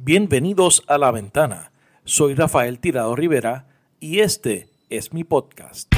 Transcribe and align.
Bienvenidos 0.00 0.84
a 0.86 0.96
La 0.96 1.10
Ventana. 1.10 1.72
Soy 2.04 2.36
Rafael 2.36 2.78
Tirado 2.78 3.16
Rivera 3.16 3.66
y 3.98 4.20
este 4.20 4.68
es 4.90 5.12
mi 5.12 5.24
podcast. 5.24 5.92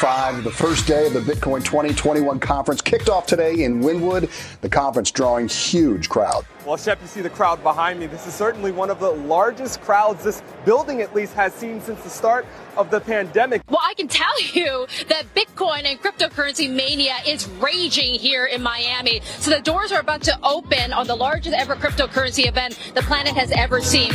5, 0.00 0.44
the 0.44 0.50
first 0.50 0.86
day 0.86 1.06
of 1.06 1.12
the 1.12 1.20
Bitcoin 1.20 1.62
2021 1.62 2.40
conference 2.40 2.80
kicked 2.80 3.10
off 3.10 3.26
today 3.26 3.64
in 3.64 3.82
Wynwood. 3.82 4.30
The 4.62 4.68
conference 4.70 5.10
drawing 5.10 5.46
huge 5.46 6.08
crowd. 6.08 6.46
Well, 6.64 6.78
Shep, 6.78 7.02
you 7.02 7.06
see 7.06 7.20
the 7.20 7.28
crowd 7.28 7.62
behind 7.62 8.00
me. 8.00 8.06
This 8.06 8.26
is 8.26 8.32
certainly 8.32 8.72
one 8.72 8.88
of 8.88 8.98
the 8.98 9.10
largest 9.10 9.82
crowds 9.82 10.24
this 10.24 10.42
building 10.64 11.02
at 11.02 11.14
least 11.14 11.34
has 11.34 11.52
seen 11.52 11.82
since 11.82 12.02
the 12.02 12.08
start 12.08 12.46
of 12.78 12.90
the 12.90 12.98
pandemic. 12.98 13.60
Well, 13.68 13.82
I 13.82 13.92
can 13.92 14.08
tell 14.08 14.40
you 14.40 14.86
that 15.08 15.24
Bitcoin 15.34 15.84
and 15.84 16.00
cryptocurrency 16.00 16.74
mania 16.74 17.16
is 17.26 17.46
raging 17.60 18.14
here 18.14 18.46
in 18.46 18.62
Miami. 18.62 19.20
So 19.40 19.50
the 19.50 19.60
doors 19.60 19.92
are 19.92 20.00
about 20.00 20.22
to 20.22 20.38
open 20.42 20.94
on 20.94 21.08
the 21.08 21.16
largest 21.16 21.54
ever 21.54 21.76
cryptocurrency 21.76 22.48
event 22.48 22.78
the 22.94 23.02
planet 23.02 23.34
has 23.34 23.50
ever 23.50 23.82
seen. 23.82 24.12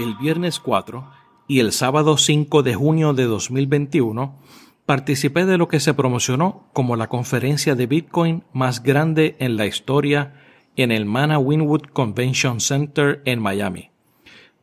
El 0.00 0.14
viernes 0.14 0.56
4 0.56 1.17
y 1.48 1.60
el 1.60 1.72
sábado 1.72 2.18
5 2.18 2.62
de 2.62 2.74
junio 2.74 3.14
de 3.14 3.24
2021 3.24 4.38
participé 4.84 5.46
de 5.46 5.56
lo 5.56 5.66
que 5.66 5.80
se 5.80 5.94
promocionó 5.94 6.68
como 6.74 6.94
la 6.94 7.08
conferencia 7.08 7.74
de 7.74 7.86
Bitcoin 7.86 8.44
más 8.52 8.82
grande 8.82 9.34
en 9.38 9.56
la 9.56 9.66
historia 9.66 10.34
en 10.76 10.92
el 10.92 11.06
Mana 11.06 11.38
Winwood 11.38 11.86
Convention 11.92 12.60
Center 12.60 13.22
en 13.24 13.40
Miami. 13.40 13.90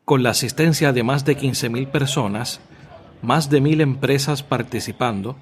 Con 0.06 0.22
la 0.22 0.30
asistencia 0.30 0.94
de 0.94 1.04
más 1.04 1.26
de 1.26 1.36
15.000 1.38 1.88
personas, 1.90 2.62
más 3.24 3.50
de 3.50 3.60
mil 3.60 3.82
empresas 3.82 4.44
participando, 4.44 5.36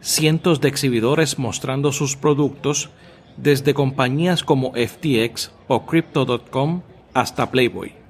cientos 0.00 0.60
de 0.60 0.68
exhibidores 0.68 1.38
mostrando 1.38 1.90
sus 1.90 2.16
productos, 2.16 2.90
desde 3.38 3.74
compañías 3.74 4.44
como 4.44 4.72
FTX 4.72 5.52
o 5.68 5.86
Crypto.com 5.86 6.82
hasta 7.14 7.50
Playboy 7.50 8.05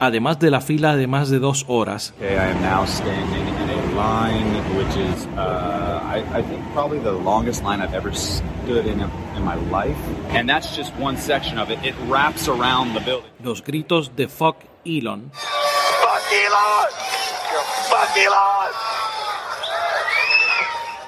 además 0.00 0.38
de 0.40 0.50
la 0.50 0.60
fila 0.60 0.96
de 0.96 1.06
más 1.06 1.28
de 1.30 1.38
dos 1.38 1.64
horas. 1.68 2.12
Okay, 2.16 2.34
I 2.34 2.50
am 2.50 2.60
now 2.62 2.84
standing 2.86 3.46
in 3.46 3.70
a 3.70 3.94
line 3.94 4.60
which 4.76 4.96
is, 4.96 5.26
uh, 5.36 6.00
I, 6.02 6.24
I 6.34 6.42
think, 6.42 6.64
probably 6.72 6.98
the 6.98 7.12
longest 7.12 7.62
line 7.62 7.80
I've 7.80 7.94
ever 7.94 8.12
stood 8.12 8.86
in 8.86 9.00
in 9.36 9.44
my 9.44 9.54
life. 9.70 9.96
And 10.30 10.48
that's 10.48 10.74
just 10.76 10.92
one 10.98 11.16
section 11.16 11.58
of 11.58 11.70
it. 11.70 11.78
It 11.84 11.94
wraps 12.08 12.48
around 12.48 12.94
the 12.94 13.00
building. 13.00 13.30
Los 13.44 13.62
gritos 13.62 14.10
de 14.16 14.26
fuck 14.26 14.56
Elon. 14.84 15.30
Fuck 15.32 16.32
Elon! 16.32 16.88
Fuck 17.88 18.16
Elon! 18.16 19.09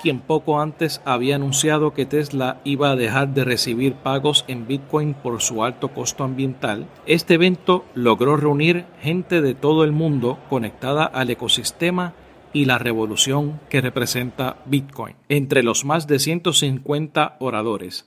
Quien 0.03 0.21
poco 0.21 0.61
antes 0.61 1.01
había 1.05 1.37
anunciado 1.37 1.95
que 1.95 2.05
Tesla 2.05 2.61
iba 2.65 2.91
a 2.91 2.97
dejar 2.97 3.29
de 3.29 3.45
recibir 3.45 3.95
pagos 3.95 4.45
en 4.49 4.67
Bitcoin 4.67 5.15
por 5.15 5.41
su 5.41 5.65
alto 5.65 5.89
costo 5.89 6.25
ambiental, 6.25 6.89
este 7.07 7.35
evento 7.35 7.85
logró 7.95 8.37
reunir 8.37 8.85
gente 9.01 9.41
de 9.41 9.55
todo 9.55 9.85
el 9.85 9.93
mundo 9.93 10.39
conectada 10.51 11.05
al 11.05 11.31
ecosistema 11.31 12.15
y 12.53 12.67
la 12.67 12.79
revolución 12.79 13.61
que 13.71 13.81
representa 13.81 14.57
Bitcoin. 14.67 15.17
Entre 15.29 15.63
los 15.63 15.85
más 15.85 16.07
de 16.07 16.19
150 16.19 17.37
oradores, 17.39 18.05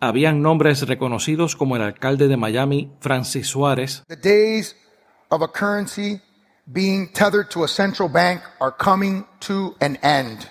habían 0.00 0.42
nombres 0.42 0.86
reconocidos 0.88 1.56
como 1.56 1.76
el 1.76 1.82
alcalde 1.82 2.26
de 2.26 2.36
Miami, 2.36 2.90
Francis 3.00 3.48
Suárez, 3.48 4.02
The 4.08 4.16
days 4.16 4.76
of 5.28 5.42
a 5.42 5.48
currency 5.48 6.20
being 6.72 7.12
tethered 7.12 7.50
to 7.50 7.64
a 7.64 7.68
central 7.68 8.08
bank 8.08 8.40
are 8.60 8.74
coming 8.76 9.26
to 9.40 9.76
an 9.80 9.98
end. 10.02 10.48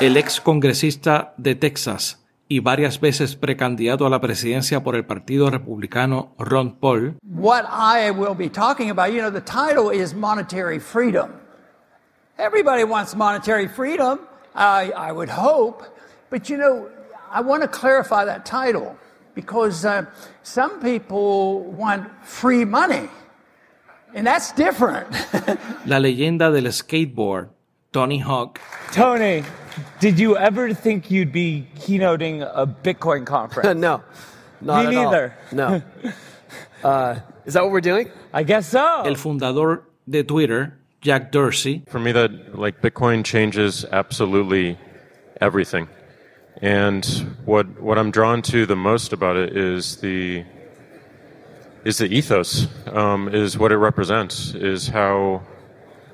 El 0.00 0.16
ex 0.16 0.40
congresista 0.40 1.34
de 1.38 1.56
Texas 1.56 2.24
y 2.46 2.60
varias 2.60 3.00
veces 3.00 3.34
precandidato 3.34 4.06
a 4.06 4.10
la 4.10 4.20
presidencia 4.20 4.82
por 4.82 4.94
el 4.94 5.04
Partido 5.04 5.50
Republicano 5.50 6.34
Ron 6.38 6.76
Paul, 6.76 7.16
what 7.22 7.64
I 7.64 8.10
will 8.10 8.34
be 8.36 8.48
talking 8.48 8.90
about, 8.90 9.12
you 9.12 9.20
know, 9.20 9.30
the 9.30 9.40
title 9.40 9.90
is 9.90 10.14
monetary 10.14 10.78
freedom. 10.78 11.32
Everybody 12.38 12.84
wants 12.84 13.16
monetary 13.16 13.66
freedom, 13.66 14.20
I, 14.54 14.92
I 14.96 15.12
would 15.12 15.28
hope, 15.28 15.82
but 16.30 16.48
you 16.48 16.56
know, 16.56 16.88
I 17.30 17.40
want 17.40 17.62
to 17.62 17.68
clarify 17.68 18.24
that 18.24 18.46
title 18.46 18.96
because 19.34 19.84
uh, 19.84 20.06
some 20.42 20.80
people 20.80 21.64
want 21.72 22.08
free 22.24 22.64
money, 22.64 23.08
and 24.14 24.26
that's 24.26 24.52
different. 24.52 25.08
la 25.86 25.98
leyenda 25.98 26.50
del 26.50 26.72
skateboard, 26.72 27.50
Tony 27.98 28.18
Hawk, 28.18 28.60
Tony, 28.92 29.42
did 29.98 30.20
you 30.20 30.36
ever 30.36 30.72
think 30.72 31.10
you'd 31.10 31.32
be 31.32 31.66
keynoting 31.74 32.42
a 32.54 32.64
Bitcoin 32.64 33.26
conference? 33.36 33.76
no, 33.76 34.04
not 34.60 34.86
Me 34.86 34.94
at 34.94 34.94
all. 34.94 35.10
neither. 35.10 35.34
No. 35.50 35.82
Uh, 36.84 37.18
is 37.44 37.54
that 37.54 37.62
what 37.64 37.72
we're 37.72 37.80
doing? 37.80 38.08
I 38.32 38.44
guess 38.44 38.68
so. 38.68 39.02
el 39.02 39.16
fundador 39.16 39.82
de 40.08 40.22
Twitter, 40.22 40.78
Jack 41.00 41.32
Dorsey, 41.32 41.82
For 41.88 41.98
me, 41.98 42.12
that 42.12 42.56
like 42.56 42.80
Bitcoin 42.80 43.24
changes 43.24 43.84
absolutely 43.90 44.78
everything, 45.40 45.88
and 46.62 47.04
what 47.44 47.66
what 47.82 47.98
I'm 47.98 48.12
drawn 48.12 48.42
to 48.42 48.64
the 48.64 48.76
most 48.76 49.12
about 49.12 49.34
it 49.36 49.56
is 49.56 49.96
the 49.96 50.44
is 51.84 51.98
the 51.98 52.06
ethos, 52.06 52.68
um, 52.86 53.28
is 53.28 53.58
what 53.58 53.72
it 53.72 53.78
represents, 53.78 54.54
is 54.54 54.86
how 54.86 55.42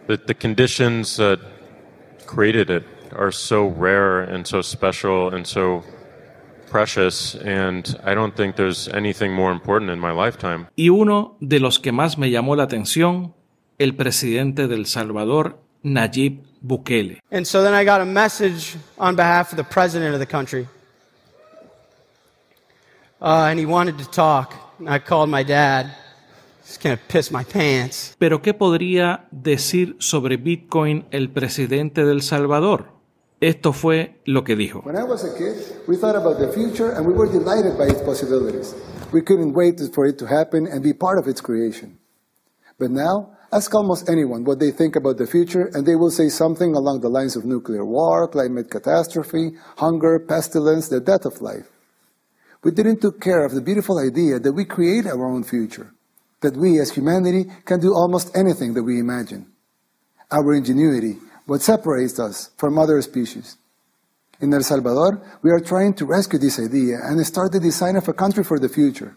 the 0.07 0.17
the 0.17 0.33
conditions 0.35 1.19
that 1.19 1.41
created 2.27 2.71
it 2.71 2.85
are 3.13 3.33
so 3.33 3.67
rare 3.67 4.21
and 4.21 4.47
so 4.47 4.61
special 4.61 5.35
and 5.35 5.47
so 5.47 5.85
precious, 6.69 7.37
and 7.37 7.97
I 8.03 8.15
don't 8.15 8.35
think 8.35 8.57
there's 8.57 8.89
anything 8.89 9.33
more 9.33 9.53
important 9.53 9.91
in 9.91 10.01
my 10.01 10.11
lifetime. 10.11 10.67
y 10.77 10.89
uno 10.89 11.37
de 11.41 11.61
los 11.61 11.79
que 11.79 11.93
más 11.93 12.19
me 12.19 12.31
llamó 12.31 12.57
la 12.57 12.65
atención, 12.65 13.33
el 13.79 13.95
presidente 13.95 14.67
del 14.67 14.87
Salvador, 14.87 15.57
Nayib 15.85 16.41
Bukele. 16.67 17.21
And 17.31 17.47
so 17.47 17.63
then 17.63 17.75
I 17.75 17.85
got 17.85 18.01
a 18.01 18.05
message 18.05 18.77
on 18.99 19.15
behalf 19.15 19.53
of 19.53 19.57
the 19.57 19.65
president 19.65 20.15
of 20.15 20.21
the 20.21 20.27
country. 20.27 20.67
Uh, 23.21 23.47
and 23.51 23.59
he 23.59 23.67
wanted 23.67 23.99
to 23.99 24.11
talk. 24.11 24.55
I 24.87 24.99
called 24.99 25.31
my 25.31 25.45
dad. 25.45 25.95
Just 26.67 26.83
gonna 26.83 26.99
piss 27.09 27.31
my 27.31 27.45
pants. 27.45 28.15
Pero 28.19 28.41
¿qué 28.41 28.55
podría 28.55 29.29
decir 29.31 29.97
sobre 29.99 30.37
Bitcoin 30.37 31.07
el 31.11 31.31
presidente 31.31 32.05
del 32.05 32.23
Salvador? 32.23 32.87
Esto 33.41 33.73
fue 33.73 34.21
lo 34.25 34.45
que 34.45 34.57
dijo. 34.57 34.81
When 34.85 34.97
I 34.97 35.03
was 35.03 35.25
a 35.25 35.37
kid, 35.37 35.55
we 35.87 35.97
thought 35.97 36.17
about 36.17 36.39
the 36.39 36.49
future 36.49 36.93
and 36.97 37.07
we 37.07 37.13
were 37.13 37.31
delighted 37.31 37.77
by 37.77 37.87
its 37.87 38.01
possibilities. 38.03 38.75
We 39.13 39.23
couldn't 39.23 39.53
wait 39.55 39.81
for 39.93 40.07
it 40.07 40.19
to 40.19 40.27
happen 40.27 40.67
and 40.67 40.83
be 40.83 40.95
part 40.95 41.19
of 41.19 41.29
its 41.29 41.41
creation. 41.41 41.99
But 42.79 42.91
now, 42.91 43.37
ask 43.53 43.73
almost 43.75 44.09
anyone 44.09 44.45
what 44.45 44.59
they 44.59 44.73
think 44.73 44.97
about 44.97 45.19
the 45.19 45.27
future, 45.27 45.71
and 45.73 45.87
they 45.87 45.95
will 45.95 46.11
say 46.11 46.29
something 46.29 46.75
along 46.75 47.03
the 47.03 47.09
lines 47.09 47.37
of 47.37 47.45
nuclear 47.45 47.85
war, 47.85 48.27
climate 48.27 48.69
catastrophe, 48.69 49.53
hunger, 49.77 50.19
pestilence, 50.19 50.89
the 50.89 51.01
death 51.01 51.25
of 51.25 51.41
life. 51.41 51.71
We 52.65 52.73
didn't 52.73 53.01
take 53.01 53.21
care 53.21 53.45
of 53.45 53.53
the 53.53 53.61
beautiful 53.61 53.99
idea 53.99 54.41
that 54.41 54.53
we 54.53 54.65
create 54.65 55.07
our 55.07 55.25
own 55.25 55.45
future, 55.45 55.94
that 56.45 56.57
we 56.57 56.79
as 56.79 56.93
humanity 56.93 57.51
can 57.65 57.81
do 57.81 57.95
almost 57.95 58.37
anything 58.37 58.75
that 58.75 58.85
we 58.85 59.01
imagine. 59.01 59.47
Our 60.31 60.55
ingenuity, 60.55 61.17
what 61.47 61.63
separates 61.63 62.19
us 62.21 62.51
from 62.59 62.79
other 62.79 63.01
species. 63.01 63.57
In 64.41 64.53
El 64.53 64.63
Salvador, 64.63 65.23
we 65.43 65.51
are 65.51 65.61
trying 65.61 65.95
to 65.95 66.05
rescue 66.05 66.39
this 66.39 66.61
idea 66.61 66.99
and 67.03 67.25
start 67.27 67.53
the 67.53 67.61
design 67.61 67.97
of 67.97 68.09
a 68.09 68.13
country 68.13 68.45
for 68.45 68.59
the 68.59 68.69
future, 68.69 69.17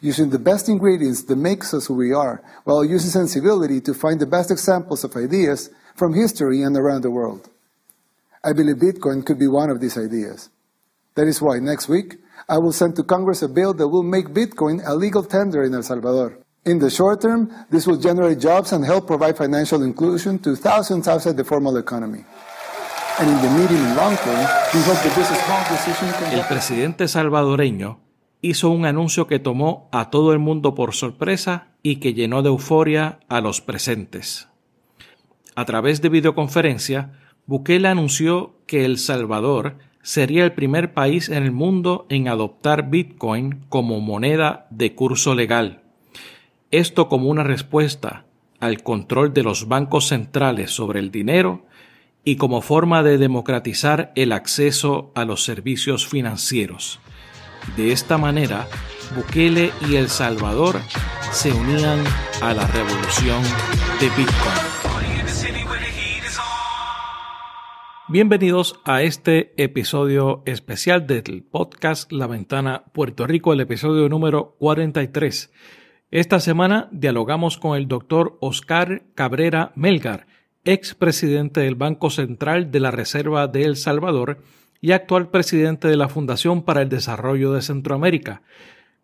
using 0.00 0.30
the 0.30 0.38
best 0.38 0.68
ingredients 0.68 1.24
that 1.24 1.36
makes 1.36 1.74
us 1.74 1.86
who 1.86 1.94
we 1.94 2.12
are, 2.12 2.40
while 2.64 2.84
using 2.84 3.10
sensibility 3.10 3.80
to 3.80 3.92
find 3.92 4.20
the 4.20 4.26
best 4.26 4.50
examples 4.50 5.02
of 5.02 5.16
ideas 5.16 5.70
from 5.96 6.14
history 6.14 6.62
and 6.62 6.76
around 6.76 7.02
the 7.02 7.10
world. 7.10 7.50
I 8.44 8.52
believe 8.52 8.76
Bitcoin 8.76 9.26
could 9.26 9.38
be 9.38 9.48
one 9.48 9.70
of 9.70 9.80
these 9.80 9.98
ideas. 9.98 10.50
That 11.16 11.26
is 11.26 11.42
why 11.42 11.58
next 11.58 11.88
week, 11.88 12.16
I 12.48 12.58
will 12.58 12.72
send 12.72 12.94
to 12.96 13.02
Congress 13.02 13.42
a 13.42 13.48
bill 13.48 13.74
that 13.74 13.88
will 13.88 14.04
make 14.04 14.28
Bitcoin 14.28 14.80
a 14.86 14.94
legal 14.94 15.24
tender 15.24 15.64
in 15.64 15.74
El 15.74 15.82
Salvador. 15.82 16.38
In 16.66 16.78
the 16.78 16.90
short 16.90 17.22
term, 17.22 17.48
this 17.70 17.86
will 17.86 17.98
generate 17.98 18.38
jobs 18.38 18.74
and 18.74 18.84
help 18.84 19.06
provide 19.06 19.34
financial 19.34 19.82
inclusion 19.82 20.38
to 20.40 20.54
thousands 20.54 21.08
outside 21.08 21.34
the 21.34 21.44
formal 21.44 21.78
economy. 21.78 22.22
El 26.32 26.44
presidente 26.48 27.08
salvadoreño 27.08 28.00
hizo 28.42 28.70
un 28.70 28.86
anuncio 28.86 29.26
que 29.26 29.38
tomó 29.38 29.88
a 29.92 30.10
todo 30.10 30.32
el 30.32 30.38
mundo 30.38 30.74
por 30.74 30.94
sorpresa 30.94 31.68
y 31.82 31.96
que 31.96 32.14
llenó 32.14 32.42
de 32.42 32.48
euforia 32.48 33.20
a 33.28 33.40
los 33.40 33.60
presentes. 33.60 34.48
A 35.54 35.64
través 35.64 36.02
de 36.02 36.08
videoconferencia, 36.08 37.12
Bukele 37.46 37.88
anunció 37.88 38.54
que 38.66 38.84
El 38.84 38.98
Salvador 38.98 39.76
sería 40.02 40.44
el 40.44 40.52
primer 40.52 40.94
país 40.94 41.28
en 41.30 41.42
el 41.42 41.52
mundo 41.52 42.06
en 42.10 42.28
adoptar 42.28 42.90
Bitcoin 42.90 43.64
como 43.68 44.00
moneda 44.00 44.66
de 44.70 44.94
curso 44.94 45.34
legal 45.34 45.89
esto 46.70 47.08
como 47.08 47.28
una 47.28 47.42
respuesta 47.42 48.26
al 48.60 48.82
control 48.82 49.34
de 49.34 49.42
los 49.42 49.66
bancos 49.66 50.08
centrales 50.08 50.70
sobre 50.70 51.00
el 51.00 51.10
dinero 51.10 51.66
y 52.22 52.36
como 52.36 52.60
forma 52.60 53.02
de 53.02 53.18
democratizar 53.18 54.12
el 54.14 54.32
acceso 54.32 55.10
a 55.14 55.24
los 55.24 55.42
servicios 55.42 56.06
financieros. 56.06 57.00
De 57.76 57.92
esta 57.92 58.18
manera, 58.18 58.68
Bukele 59.16 59.72
y 59.88 59.96
El 59.96 60.08
Salvador 60.08 60.80
se 61.32 61.52
unían 61.52 62.04
a 62.40 62.54
la 62.54 62.66
revolución 62.68 63.42
de 63.98 64.08
Bitcoin. 64.10 64.70
Bienvenidos 68.08 68.80
a 68.84 69.02
este 69.02 69.54
episodio 69.56 70.42
especial 70.44 71.06
del 71.06 71.42
podcast 71.42 72.10
La 72.12 72.26
Ventana 72.26 72.84
Puerto 72.92 73.26
Rico, 73.26 73.52
el 73.52 73.60
episodio 73.60 74.08
número 74.08 74.56
43. 74.58 75.50
Esta 76.12 76.40
semana 76.40 76.88
dialogamos 76.90 77.56
con 77.56 77.76
el 77.76 77.86
doctor 77.86 78.36
Oscar 78.40 79.04
Cabrera 79.14 79.70
Melgar, 79.76 80.26
ex 80.64 80.96
presidente 80.96 81.60
del 81.60 81.76
Banco 81.76 82.10
Central 82.10 82.72
de 82.72 82.80
la 82.80 82.90
Reserva 82.90 83.46
de 83.46 83.62
El 83.62 83.76
Salvador 83.76 84.38
y 84.80 84.90
actual 84.90 85.28
presidente 85.28 85.86
de 85.86 85.96
la 85.96 86.08
Fundación 86.08 86.62
para 86.62 86.82
el 86.82 86.88
Desarrollo 86.88 87.52
de 87.52 87.62
Centroamérica. 87.62 88.42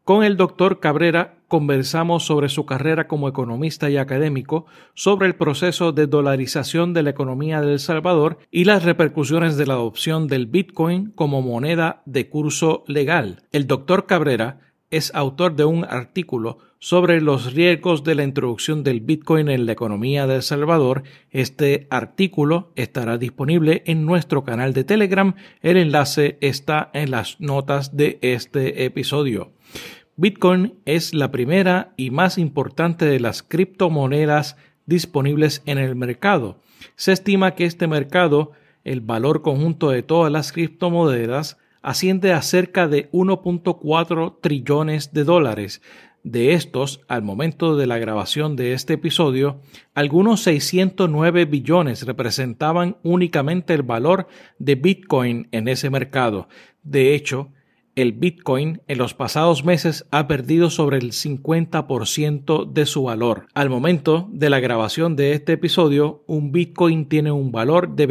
Con 0.03 0.25
el 0.25 0.37
doctor 0.37 0.81
Cabrera 0.81 1.39
conversamos 1.47 2.25
sobre 2.25 2.49
su 2.49 2.67
carrera 2.67 3.07
como 3.07 3.29
economista 3.29 3.89
y 3.89 3.99
académico, 3.99 4.67
sobre 4.95 5.29
el 5.29 5.37
proceso 5.37 5.93
de 5.93 6.09
dolarización 6.09 6.93
de 6.93 7.05
la 7.05 7.11
economía 7.11 7.61
de 7.61 7.75
El 7.75 7.79
Salvador 7.79 8.39
y 8.51 8.65
las 8.65 8.83
repercusiones 8.83 9.57
de 9.57 9.67
la 9.67 9.75
adopción 9.75 10.27
del 10.27 10.47
Bitcoin 10.47 11.13
como 11.13 11.41
moneda 11.41 12.03
de 12.05 12.29
curso 12.29 12.83
legal. 12.89 13.45
El 13.53 13.69
doctor 13.69 14.07
Cabrera 14.07 14.66
es 14.91 15.15
autor 15.15 15.57
de 15.57 15.65
un 15.65 15.85
artículo 15.85 16.59
sobre 16.79 17.21
los 17.21 17.55
riesgos 17.55 18.05
de 18.05 18.15
la 18.15 18.23
introducción 18.23 18.85
del 18.85 19.01
Bitcoin 19.01 19.49
en 19.49 19.67
la 19.67 19.73
economía 19.73 20.27
de 20.27 20.37
El 20.37 20.43
Salvador. 20.43 21.03
Este 21.31 21.87
artículo 21.91 22.73
estará 22.77 23.19
disponible 23.19 23.83
en 23.87 24.05
nuestro 24.05 24.45
canal 24.45 24.73
de 24.73 24.85
Telegram. 24.85 25.35
El 25.63 25.79
enlace 25.79 26.39
está 26.41 26.91
en 26.93 27.11
las 27.11 27.41
notas 27.41 27.97
de 27.97 28.19
este 28.23 28.85
episodio. 28.85 29.53
Bitcoin 30.17 30.75
es 30.85 31.13
la 31.13 31.31
primera 31.31 31.93
y 31.97 32.11
más 32.11 32.39
importante 32.39 33.05
de 33.05 33.21
las 33.21 33.43
criptomonedas 33.43 34.57
disponibles 34.87 35.63
en 35.67 35.79
el 35.79 35.97
mercado. 35.97 36.61
Se 36.95 37.13
estima 37.13 37.55
que 37.55 37.65
este 37.65 37.87
mercado, 37.87 38.53
el 38.85 39.01
valor 39.01 39.43
conjunto 39.43 39.91
de 39.91 40.03
todas 40.03 40.33
las 40.33 40.53
criptomonedas, 40.53 41.59
asciende 41.87 42.33
a 42.33 42.43
cerca 42.43 42.89
de 42.89 43.09
1.4 43.13 44.41
trillones 44.41 45.13
de 45.13 45.23
dólares. 45.23 45.83
De 46.25 46.53
estos, 46.55 47.01
al 47.07 47.23
momento 47.23 47.77
de 47.77 47.87
la 47.87 47.99
grabación 47.99 48.57
de 48.57 48.73
este 48.73 48.95
episodio, 48.95 49.61
algunos 49.95 50.43
609 50.43 51.45
billones 51.45 52.05
representaban 52.05 52.97
únicamente 53.05 53.73
el 53.73 53.85
valor 53.85 54.27
de 54.59 54.75
Bitcoin 54.75 55.47
en 55.53 55.69
ese 55.69 55.89
mercado. 55.89 56.49
De 56.83 57.15
hecho, 57.15 57.53
el 57.95 58.13
Bitcoin 58.13 58.83
en 58.89 58.99
los 58.99 59.15
pasados 59.15 59.65
meses 59.65 60.07
ha 60.11 60.27
perdido 60.27 60.71
sobre 60.71 60.99
el 60.99 61.13
50% 61.13 62.73
de 62.73 62.85
su 62.85 63.05
valor. 63.05 63.47
Al 63.55 63.71
momento 63.71 64.29
de 64.33 64.51
la 64.51 64.59
grabación 64.59 65.15
de 65.15 65.35
este 65.35 65.53
episodio, 65.53 66.25
un 66.27 66.51
Bitcoin 66.51 67.09
tiene 67.09 67.31
un 67.31 67.53
valor 67.53 67.95
de 67.95 68.07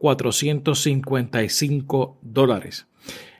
28.455 0.00 2.16
dólares. 2.22 2.86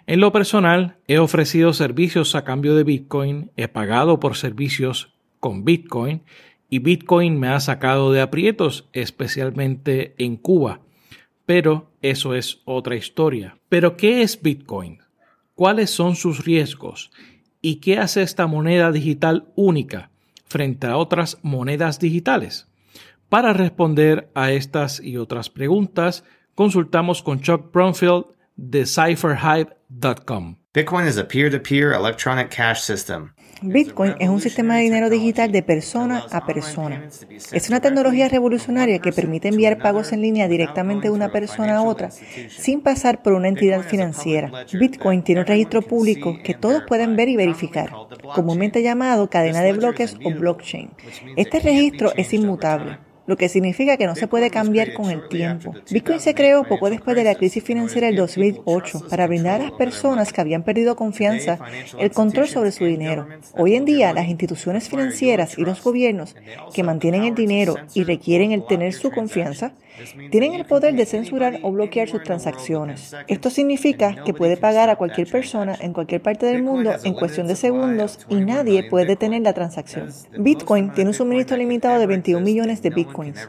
En 0.06 0.20
lo 0.20 0.32
personal, 0.32 0.98
he 1.08 1.18
ofrecido 1.18 1.72
servicios 1.72 2.34
a 2.34 2.44
cambio 2.44 2.74
de 2.76 2.84
Bitcoin, 2.84 3.50
he 3.56 3.68
pagado 3.68 4.20
por 4.20 4.36
servicios 4.36 5.14
con 5.40 5.64
Bitcoin 5.64 6.22
y 6.70 6.80
Bitcoin 6.80 7.38
me 7.38 7.48
ha 7.48 7.60
sacado 7.60 8.12
de 8.12 8.20
aprietos, 8.20 8.90
especialmente 8.92 10.14
en 10.18 10.36
Cuba. 10.36 10.80
Pero 11.44 11.90
eso 12.02 12.34
es 12.34 12.60
otra 12.64 12.96
historia. 12.96 13.58
¿Pero 13.68 13.96
qué 13.96 14.22
es 14.22 14.42
Bitcoin? 14.42 14.98
cuáles 15.56 15.90
son 15.90 16.14
sus 16.14 16.44
riesgos 16.44 17.10
y 17.60 17.76
qué 17.76 17.98
hace 17.98 18.22
esta 18.22 18.46
moneda 18.46 18.92
digital 18.92 19.48
única 19.56 20.10
frente 20.44 20.86
a 20.86 20.96
otras 20.96 21.38
monedas 21.42 21.98
digitales. 21.98 22.68
Para 23.28 23.52
responder 23.52 24.30
a 24.34 24.52
estas 24.52 25.00
y 25.00 25.16
otras 25.16 25.50
preguntas, 25.50 26.22
consultamos 26.56 27.22
con 27.22 27.40
Chuck 27.40 27.70
Bromfield 27.72 28.24
de 28.56 28.84
cypherhype.com. 28.86 30.56
Bitcoin 30.72 31.06
is 31.06 31.16
a 31.16 31.24
peer-to-peer 31.24 31.92
electronic 31.92 32.50
cash 32.50 32.80
system. 32.80 33.32
Bitcoin 33.62 34.14
es 34.18 34.28
un 34.28 34.40
sistema 34.40 34.76
de 34.76 34.82
dinero 34.82 35.08
digital 35.08 35.50
de 35.50 35.62
persona 35.62 36.24
a 36.30 36.44
persona. 36.44 37.08
Es 37.52 37.68
una 37.68 37.80
tecnología 37.80 38.28
revolucionaria 38.28 38.98
que 38.98 39.12
permite 39.12 39.48
enviar 39.48 39.78
pagos 39.78 40.12
en 40.12 40.20
línea 40.20 40.48
directamente 40.48 41.08
de 41.08 41.14
una 41.14 41.30
persona 41.30 41.78
a 41.78 41.82
otra 41.82 42.10
sin 42.10 42.82
pasar 42.82 43.22
por 43.22 43.32
una 43.32 43.48
entidad 43.48 43.82
financiera. 43.82 44.66
Bitcoin 44.78 45.22
tiene 45.22 45.40
un 45.42 45.46
registro 45.46 45.80
público 45.80 46.36
que 46.44 46.52
todos 46.52 46.82
pueden 46.86 47.16
ver 47.16 47.30
y 47.30 47.36
verificar, 47.36 47.90
comúnmente 48.34 48.82
llamado 48.82 49.30
cadena 49.30 49.62
de 49.62 49.72
bloques 49.72 50.16
o 50.22 50.30
blockchain. 50.30 50.90
Este 51.36 51.60
registro 51.60 52.12
es 52.16 52.34
inmutable 52.34 52.98
lo 53.26 53.36
que 53.36 53.48
significa 53.48 53.96
que 53.96 54.06
no 54.06 54.14
se 54.14 54.28
puede 54.28 54.50
cambiar 54.50 54.92
con 54.92 55.10
el 55.10 55.28
tiempo. 55.28 55.74
Bitcoin 55.90 56.20
se 56.20 56.34
creó 56.34 56.64
poco 56.64 56.90
después 56.90 57.16
de 57.16 57.24
la 57.24 57.34
crisis 57.34 57.62
financiera 57.62 58.06
del 58.06 58.16
2008 58.16 59.08
para 59.08 59.26
brindar 59.26 59.60
a 59.60 59.64
las 59.64 59.72
personas 59.72 60.32
que 60.32 60.40
habían 60.40 60.62
perdido 60.62 60.96
confianza 60.96 61.58
el 61.98 62.10
control 62.10 62.48
sobre 62.48 62.72
su 62.72 62.84
dinero. 62.84 63.26
Hoy 63.56 63.74
en 63.74 63.84
día, 63.84 64.12
las 64.12 64.28
instituciones 64.28 64.88
financieras 64.88 65.58
y 65.58 65.62
los 65.62 65.82
gobiernos 65.82 66.36
que 66.74 66.82
mantienen 66.82 67.24
el 67.24 67.34
dinero 67.34 67.76
y 67.94 68.04
requieren 68.04 68.52
el 68.52 68.66
tener 68.66 68.92
su 68.92 69.10
confianza 69.10 69.72
tienen 70.30 70.54
el 70.54 70.64
poder 70.64 70.94
de 70.94 71.06
censurar 71.06 71.60
o 71.62 71.72
bloquear 71.72 72.08
sus 72.08 72.22
transacciones. 72.22 73.14
Esto 73.28 73.50
significa 73.50 74.24
que 74.24 74.34
puede 74.34 74.56
pagar 74.56 74.90
a 74.90 74.96
cualquier 74.96 75.28
persona 75.30 75.76
en 75.80 75.92
cualquier 75.92 76.22
parte 76.22 76.46
del 76.46 76.62
mundo 76.62 76.92
en 77.04 77.14
cuestión 77.14 77.46
de 77.46 77.56
segundos 77.56 78.26
y 78.28 78.36
nadie 78.36 78.84
puede 78.84 79.06
detener 79.06 79.42
la 79.42 79.52
transacción. 79.52 80.10
Bitcoin 80.38 80.92
tiene 80.92 81.10
un 81.10 81.14
suministro 81.14 81.56
limitado 81.56 81.98
de 81.98 82.06
21 82.06 82.44
millones 82.44 82.82
de 82.82 82.90
bitcoins. 82.90 83.48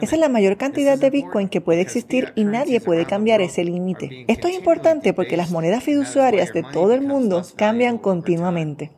Esa 0.00 0.14
es 0.14 0.20
la 0.20 0.28
mayor 0.28 0.56
cantidad 0.56 0.98
de 0.98 1.10
bitcoin 1.10 1.48
que 1.48 1.60
puede 1.60 1.80
existir 1.80 2.32
y 2.34 2.44
nadie 2.44 2.80
puede 2.80 3.06
cambiar 3.06 3.40
ese 3.40 3.64
límite. 3.64 4.24
Esto 4.28 4.48
es 4.48 4.54
importante 4.54 5.12
porque 5.12 5.36
las 5.36 5.50
monedas 5.50 5.84
fiduciarias 5.84 6.52
de 6.52 6.62
todo 6.62 6.94
el 6.94 7.02
mundo 7.02 7.42
cambian 7.56 7.98
continuamente. 7.98 8.90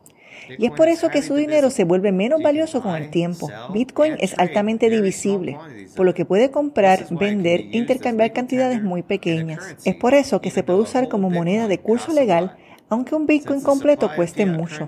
Y 0.57 0.65
es 0.65 0.71
por 0.71 0.87
eso 0.87 1.09
que 1.09 1.21
su 1.21 1.35
dinero 1.35 1.69
se 1.69 1.83
vuelve 1.83 2.11
menos 2.11 2.41
valioso 2.41 2.81
con 2.81 2.95
el 2.95 3.09
tiempo. 3.09 3.49
Bitcoin 3.73 4.15
es 4.19 4.37
altamente 4.37 4.89
divisible, 4.89 5.57
por 5.95 6.05
lo 6.05 6.13
que 6.13 6.25
puede 6.25 6.51
comprar, 6.51 7.05
vender 7.11 7.61
e 7.71 7.77
intercambiar 7.77 8.33
cantidades 8.33 8.81
muy 8.81 9.03
pequeñas. 9.03 9.75
Es 9.85 9.95
por 9.95 10.13
eso 10.13 10.41
que 10.41 10.51
se 10.51 10.63
puede 10.63 10.79
usar 10.79 11.09
como 11.09 11.29
moneda 11.29 11.67
de 11.67 11.79
curso 11.79 12.13
legal 12.13 12.55
aunque 12.89 13.15
un 13.15 13.27
Bitcoin 13.27 13.61
completo 13.61 14.09
cueste 14.15 14.45
mucho. 14.45 14.87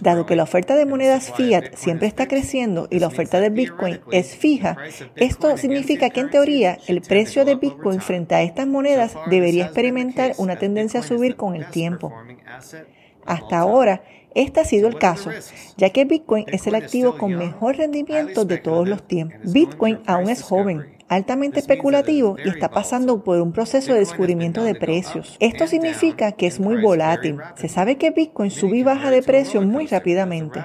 Dado 0.00 0.26
que 0.26 0.36
la 0.36 0.42
oferta 0.42 0.74
de 0.74 0.86
monedas 0.86 1.32
fiat 1.32 1.74
siempre 1.74 2.08
está 2.08 2.26
creciendo 2.26 2.88
y 2.90 2.98
la 2.98 3.06
oferta 3.06 3.40
de 3.40 3.50
Bitcoin 3.50 4.00
es 4.10 4.34
fija, 4.36 4.76
esto 5.16 5.56
significa 5.56 6.10
que 6.10 6.20
en 6.20 6.30
teoría 6.30 6.78
el 6.88 7.00
precio 7.00 7.44
de 7.44 7.54
Bitcoin 7.54 8.00
frente 8.00 8.34
a 8.34 8.42
estas 8.42 8.66
monedas 8.66 9.14
debería 9.30 9.64
experimentar 9.64 10.34
una 10.38 10.56
tendencia 10.56 11.00
a 11.00 11.04
subir 11.04 11.36
con 11.36 11.54
el 11.54 11.66
tiempo. 11.66 12.12
Hasta 13.24 13.58
ahora, 13.58 14.02
este 14.34 14.60
ha 14.60 14.64
sido 14.64 14.88
el 14.88 14.98
caso, 14.98 15.30
ya 15.76 15.90
que 15.90 16.04
Bitcoin 16.04 16.44
es 16.48 16.66
el 16.66 16.74
activo 16.74 17.16
con 17.18 17.36
mejor 17.36 17.76
rendimiento 17.76 18.44
de 18.44 18.58
todos 18.58 18.88
los 18.88 19.02
tiempos. 19.02 19.52
Bitcoin 19.52 20.00
aún 20.06 20.28
es 20.28 20.42
joven, 20.42 20.86
altamente 21.08 21.60
especulativo 21.60 22.36
y 22.42 22.48
está 22.48 22.70
pasando 22.70 23.22
por 23.22 23.40
un 23.40 23.52
proceso 23.52 23.92
de 23.92 23.98
descubrimiento 23.98 24.62
de 24.64 24.74
precios. 24.74 25.36
Esto 25.40 25.66
significa 25.66 26.32
que 26.32 26.46
es 26.46 26.58
muy 26.58 26.80
volátil. 26.80 27.38
Se 27.56 27.68
sabe 27.68 27.96
que 27.96 28.10
Bitcoin 28.10 28.50
sube 28.50 28.78
y 28.78 28.82
baja 28.82 29.10
de 29.10 29.22
precio 29.22 29.60
muy 29.62 29.86
rápidamente. 29.86 30.64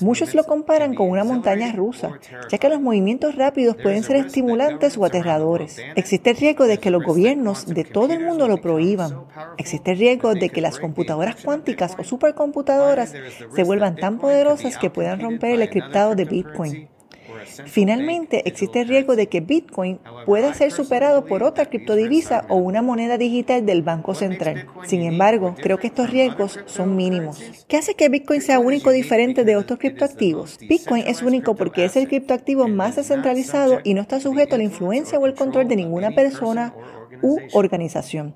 Muchos 0.00 0.34
lo 0.34 0.44
comparan 0.44 0.94
con 0.94 1.08
una 1.10 1.24
montaña 1.24 1.72
rusa, 1.72 2.18
ya 2.50 2.58
que 2.58 2.68
los 2.68 2.80
movimientos 2.80 3.34
rápidos 3.34 3.76
pueden 3.76 4.02
ser 4.02 4.16
estimulantes 4.16 4.96
o 4.96 5.04
aterradores. 5.04 5.80
Existe 5.96 6.30
el 6.30 6.36
riesgo 6.36 6.66
de 6.66 6.78
que 6.78 6.90
los 6.90 7.04
gobiernos 7.04 7.66
de 7.66 7.84
todo 7.84 8.12
el 8.12 8.24
mundo 8.24 8.48
lo 8.48 8.60
prohíban. 8.60 9.24
Existe 9.58 9.92
el 9.92 9.98
riesgo 9.98 10.34
de 10.34 10.50
que 10.50 10.60
las 10.60 10.78
computadoras 10.78 11.36
cuánticas 11.44 11.96
o 11.98 12.04
supercomputadoras 12.04 13.12
se 13.54 13.62
vuelvan 13.64 13.96
tan 13.96 14.18
poderosas 14.18 14.78
que 14.78 14.90
puedan 14.90 15.20
romper 15.20 15.52
el 15.52 15.62
encriptado 15.62 16.14
de 16.14 16.24
Bitcoin. 16.24 16.93
Finalmente, 17.66 18.48
existe 18.48 18.80
el 18.80 18.88
riesgo 18.88 19.16
de 19.16 19.28
que 19.28 19.40
Bitcoin 19.40 19.98
pueda 20.26 20.54
ser 20.54 20.72
superado 20.72 21.24
por 21.24 21.42
otra 21.42 21.66
criptodivisa 21.66 22.46
o 22.48 22.56
una 22.56 22.82
moneda 22.82 23.18
digital 23.18 23.66
del 23.66 23.82
Banco 23.82 24.14
Central. 24.14 24.66
Sin 24.84 25.02
embargo, 25.02 25.54
creo 25.60 25.78
que 25.78 25.86
estos 25.86 26.10
riesgos 26.10 26.60
son 26.66 26.96
mínimos. 26.96 27.42
¿Qué 27.68 27.76
hace 27.76 27.94
que 27.94 28.08
Bitcoin 28.08 28.40
sea 28.40 28.58
único 28.58 28.90
diferente 28.90 29.44
de 29.44 29.56
otros 29.56 29.78
criptoactivos? 29.78 30.58
Bitcoin 30.58 31.04
es 31.06 31.22
único 31.22 31.54
porque 31.54 31.84
es 31.84 31.96
el 31.96 32.08
criptoactivo 32.08 32.68
más 32.68 32.96
descentralizado 32.96 33.80
y 33.84 33.94
no 33.94 34.00
está 34.00 34.20
sujeto 34.20 34.54
a 34.54 34.58
la 34.58 34.64
influencia 34.64 35.18
o 35.18 35.26
el 35.26 35.34
control 35.34 35.68
de 35.68 35.76
ninguna 35.76 36.10
persona 36.12 36.74
u 37.22 37.38
organización. 37.52 38.34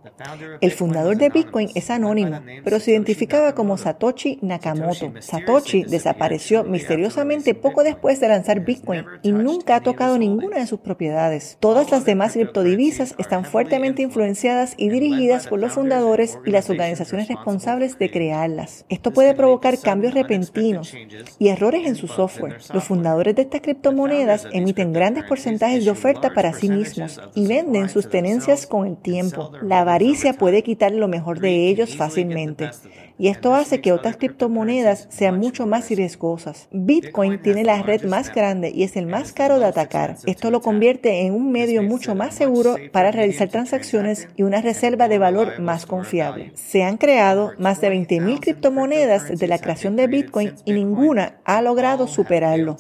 El 0.61 0.73
fundador 0.73 1.17
de 1.17 1.29
Bitcoin 1.29 1.71
es 1.75 1.91
anónimo, 1.91 2.41
pero 2.65 2.81
se 2.81 2.93
identificaba 2.93 3.55
como 3.55 3.79
Satoshi 3.79 4.39
Nakamoto. 4.43 5.13
Satoshi 5.21 5.85
desapareció 5.85 6.65
misteriosamente 6.65 7.55
poco 7.55 7.83
después 7.83 8.21
de 8.21 8.29
lanzar 8.29 8.65
Bitcoin 8.65 9.05
y 9.23 9.33
nunca 9.33 9.77
ha 9.77 9.81
tocado 9.81 10.19
ninguna 10.19 10.59
de 10.59 10.67
sus 10.67 10.81
propiedades. 10.81 11.57
Todas 11.61 11.91
las 11.91 12.05
demás 12.05 12.33
criptodivisas 12.33 13.15
están 13.19 13.45
fuertemente 13.45 14.03
influenciadas 14.03 14.75
y 14.77 14.89
dirigidas 14.89 15.47
por 15.47 15.59
los 15.59 15.73
fundadores 15.73 16.39
y 16.45 16.51
las 16.51 16.71
organizaciones 16.71 17.29
responsables 17.29 17.99
de 17.99 18.11
crearlas. 18.11 18.85
Esto 18.89 19.13
puede 19.13 19.35
provocar 19.35 19.79
cambios 19.79 20.15
repentinos 20.15 20.95
y 21.39 21.49
errores 21.49 21.87
en 21.87 21.97
su 21.97 22.09
software. 22.09 22.59
Los 22.73 22.85
fundadores 22.85 23.35
de 23.35 23.43
estas 23.43 23.61
criptomonedas 23.61 24.47
emiten 24.53 24.93
grandes 24.93 25.25
porcentajes 25.25 25.85
de 25.85 25.91
oferta 25.91 26.33
para 26.35 26.53
sí 26.53 26.69
mismos 26.69 27.21
y 27.35 27.47
venden 27.47 27.89
sus 27.89 28.09
tenencias 28.09 28.67
con 28.69 28.87
el 28.87 28.97
tiempo. 28.97 29.53
La 29.63 29.81
avaricia 29.81 30.35
puede 30.35 30.63
quitar 30.63 30.93
lo 30.93 31.09
mejor 31.09 31.41
de 31.41 31.69
ellos 31.69 31.97
fácilmente 31.97 32.71
y 33.19 33.29
esto 33.29 33.55
hace 33.55 33.81
que 33.81 33.93
otras 33.93 34.17
criptomonedas 34.17 35.09
sean 35.11 35.39
mucho 35.39 35.67
más 35.67 35.91
riesgosas. 35.91 36.69
Bitcoin 36.71 37.43
tiene 37.43 37.65
la 37.65 37.83
red 37.83 38.05
más 38.05 38.33
grande 38.33 38.71
y 38.73 38.85
es 38.85 38.97
el 38.97 39.07
más 39.07 39.33
caro 39.33 39.59
de 39.59 39.67
atacar. 39.67 40.17
Esto 40.25 40.51
lo 40.51 40.61
convierte 40.61 41.23
en 41.23 41.35
un 41.35 41.51
medio 41.51 41.83
mucho 41.83 42.15
más 42.15 42.35
seguro 42.35 42.77
para 42.93 43.11
realizar 43.11 43.49
transacciones 43.49 44.29
y 44.37 44.45
una 44.45 44.61
reserva 44.61 45.09
de 45.09 45.19
valor 45.19 45.59
más 45.59 45.85
confiable. 45.85 46.53
Se 46.55 46.85
han 46.85 46.97
creado 46.97 47.53
más 47.59 47.81
de 47.81 47.93
20.000 47.93 48.41
criptomonedas 48.41 49.29
desde 49.29 49.49
la 49.49 49.59
creación 49.59 49.97
de 49.97 50.07
Bitcoin 50.07 50.55
y 50.65 50.73
ninguna 50.73 51.41
ha 51.45 51.61
logrado 51.61 52.07
superarlo. 52.07 52.77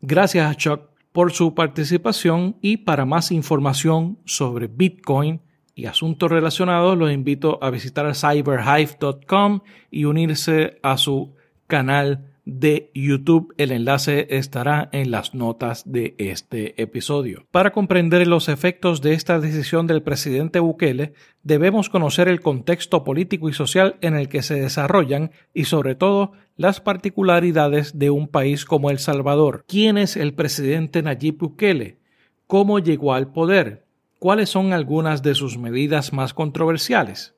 Gracias 0.00 0.56
Chuck 0.56 0.95
por 1.16 1.32
su 1.32 1.54
participación 1.54 2.58
y 2.60 2.76
para 2.76 3.06
más 3.06 3.32
información 3.32 4.18
sobre 4.26 4.66
Bitcoin, 4.66 5.40
y 5.74 5.86
asuntos 5.86 6.30
relacionados, 6.30 6.98
los 6.98 7.10
invito 7.10 7.58
a 7.62 7.70
visitar 7.70 8.14
cyberhive.com 8.14 9.60
y 9.90 10.04
unirse 10.04 10.78
a 10.82 10.98
su 10.98 11.34
canal 11.66 12.35
de 12.46 12.90
YouTube. 12.94 13.54
El 13.58 13.70
enlace 13.70 14.26
estará 14.30 14.88
en 14.92 15.10
las 15.10 15.34
notas 15.34 15.82
de 15.84 16.14
este 16.16 16.80
episodio. 16.80 17.44
Para 17.50 17.72
comprender 17.72 18.26
los 18.26 18.48
efectos 18.48 19.02
de 19.02 19.12
esta 19.12 19.38
decisión 19.38 19.86
del 19.86 20.02
presidente 20.02 20.58
Bukele, 20.58 21.12
debemos 21.42 21.90
conocer 21.90 22.28
el 22.28 22.40
contexto 22.40 23.04
político 23.04 23.50
y 23.50 23.52
social 23.52 23.96
en 24.00 24.14
el 24.14 24.30
que 24.30 24.40
se 24.40 24.54
desarrollan 24.54 25.32
y 25.52 25.66
sobre 25.66 25.94
todo 25.94 26.32
las 26.56 26.80
particularidades 26.80 27.98
de 27.98 28.08
un 28.08 28.28
país 28.28 28.64
como 28.64 28.90
El 28.90 28.98
Salvador. 28.98 29.66
¿Quién 29.68 29.98
es 29.98 30.16
el 30.16 30.32
presidente 30.32 31.02
Nayib 31.02 31.36
Bukele? 31.36 31.98
¿Cómo 32.46 32.78
llegó 32.78 33.12
al 33.12 33.30
poder? 33.30 33.86
cuáles 34.18 34.50
son 34.50 34.72
algunas 34.72 35.22
de 35.22 35.34
sus 35.34 35.58
medidas 35.58 36.12
más 36.12 36.34
controversiales. 36.34 37.34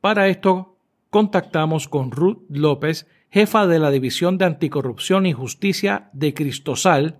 Para 0.00 0.28
esto, 0.28 0.76
contactamos 1.10 1.88
con 1.88 2.10
Ruth 2.10 2.42
López, 2.48 3.06
jefa 3.32 3.66
de 3.66 3.78
la 3.78 3.90
División 3.90 4.36
de 4.36 4.44
Anticorrupción 4.44 5.24
y 5.24 5.32
Justicia 5.32 6.10
de 6.12 6.34
Cristosal, 6.34 7.18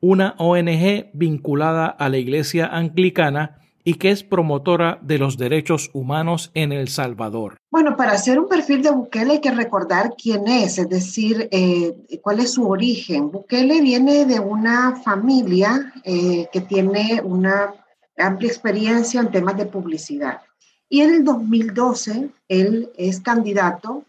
una 0.00 0.34
ONG 0.38 1.10
vinculada 1.12 1.86
a 1.86 2.08
la 2.08 2.16
Iglesia 2.16 2.66
Anglicana 2.66 3.58
y 3.84 3.94
que 3.94 4.10
es 4.10 4.24
promotora 4.24 4.98
de 5.02 5.18
los 5.18 5.36
derechos 5.36 5.90
humanos 5.92 6.50
en 6.54 6.72
El 6.72 6.88
Salvador. 6.88 7.58
Bueno, 7.70 7.94
para 7.94 8.12
hacer 8.12 8.40
un 8.40 8.48
perfil 8.48 8.82
de 8.82 8.90
Bukele 8.90 9.32
hay 9.32 9.40
que 9.40 9.50
recordar 9.50 10.14
quién 10.16 10.48
es, 10.48 10.78
es 10.78 10.88
decir, 10.88 11.46
eh, 11.50 11.94
cuál 12.22 12.40
es 12.40 12.54
su 12.54 12.66
origen. 12.66 13.30
Bukele 13.30 13.82
viene 13.82 14.24
de 14.24 14.40
una 14.40 14.96
familia 14.96 15.92
eh, 16.04 16.48
que 16.50 16.62
tiene 16.62 17.20
una 17.22 17.74
amplia 18.16 18.48
experiencia 18.48 19.20
en 19.20 19.30
temas 19.30 19.58
de 19.58 19.66
publicidad. 19.66 20.40
Y 20.88 21.02
en 21.02 21.14
el 21.16 21.24
2012, 21.24 22.30
él 22.48 22.90
es 22.96 23.20
candidato 23.20 24.04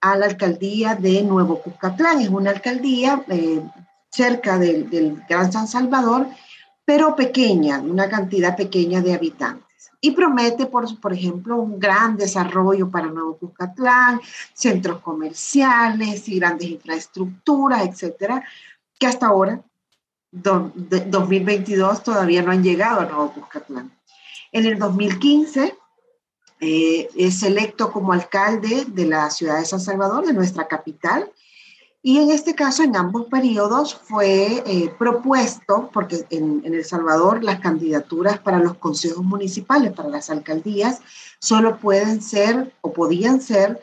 a 0.00 0.16
la 0.16 0.26
alcaldía 0.26 0.94
de 0.94 1.22
Nuevo 1.22 1.60
Cuscatlán. 1.62 2.20
Es 2.20 2.28
una 2.28 2.50
alcaldía 2.50 3.22
eh, 3.28 3.62
cerca 4.10 4.58
del, 4.58 5.22
Gran 5.28 5.52
San 5.52 5.68
Salvador, 5.68 6.26
pero 6.84 7.14
pequeña, 7.14 7.80
una 7.80 8.08
cantidad 8.08 8.56
pequeña 8.56 9.00
de 9.00 9.14
habitantes. 9.14 9.90
Y 10.00 10.12
promete, 10.12 10.66
por, 10.66 10.98
por 10.98 11.12
ejemplo, 11.12 11.56
un 11.56 11.78
gran 11.78 12.16
desarrollo 12.16 12.90
para 12.90 13.08
Nuevo 13.08 13.36
Cuscatlán, 13.36 14.20
centros 14.54 15.00
comerciales 15.00 16.26
y 16.28 16.38
grandes 16.38 16.68
infraestructuras, 16.68 17.86
etcétera, 17.86 18.42
que 18.98 19.06
hasta 19.06 19.26
ahora 19.26 19.62
2022 20.32 22.02
todavía 22.02 22.42
no 22.42 22.52
han 22.52 22.62
llegado 22.62 23.00
a 23.00 23.04
Nuevo 23.04 23.32
Cuscatlán. 23.32 23.92
En 24.52 24.66
el 24.66 24.78
2015 24.78 25.74
eh, 26.60 27.08
es 27.16 27.42
electo 27.42 27.92
como 27.92 28.12
alcalde 28.12 28.84
de 28.86 29.06
la 29.06 29.30
ciudad 29.30 29.58
de 29.58 29.64
San 29.64 29.80
Salvador, 29.80 30.26
de 30.26 30.32
nuestra 30.32 30.68
capital, 30.68 31.30
y 32.02 32.18
en 32.18 32.30
este 32.30 32.54
caso, 32.54 32.82
en 32.82 32.96
ambos 32.96 33.26
periodos, 33.26 33.94
fue 33.94 34.62
eh, 34.64 34.90
propuesto, 34.98 35.90
porque 35.92 36.24
en, 36.30 36.62
en, 36.64 36.72
El 36.72 36.84
Salvador 36.84 37.44
las 37.44 37.60
candidaturas 37.60 38.38
para 38.38 38.58
los 38.58 38.78
consejos 38.78 39.22
municipales, 39.22 39.92
para 39.92 40.08
las 40.08 40.30
alcaldías, 40.30 41.02
solo 41.38 41.78
pueden 41.78 42.22
ser 42.22 42.72
o 42.80 42.92
podían 42.94 43.42
ser 43.42 43.80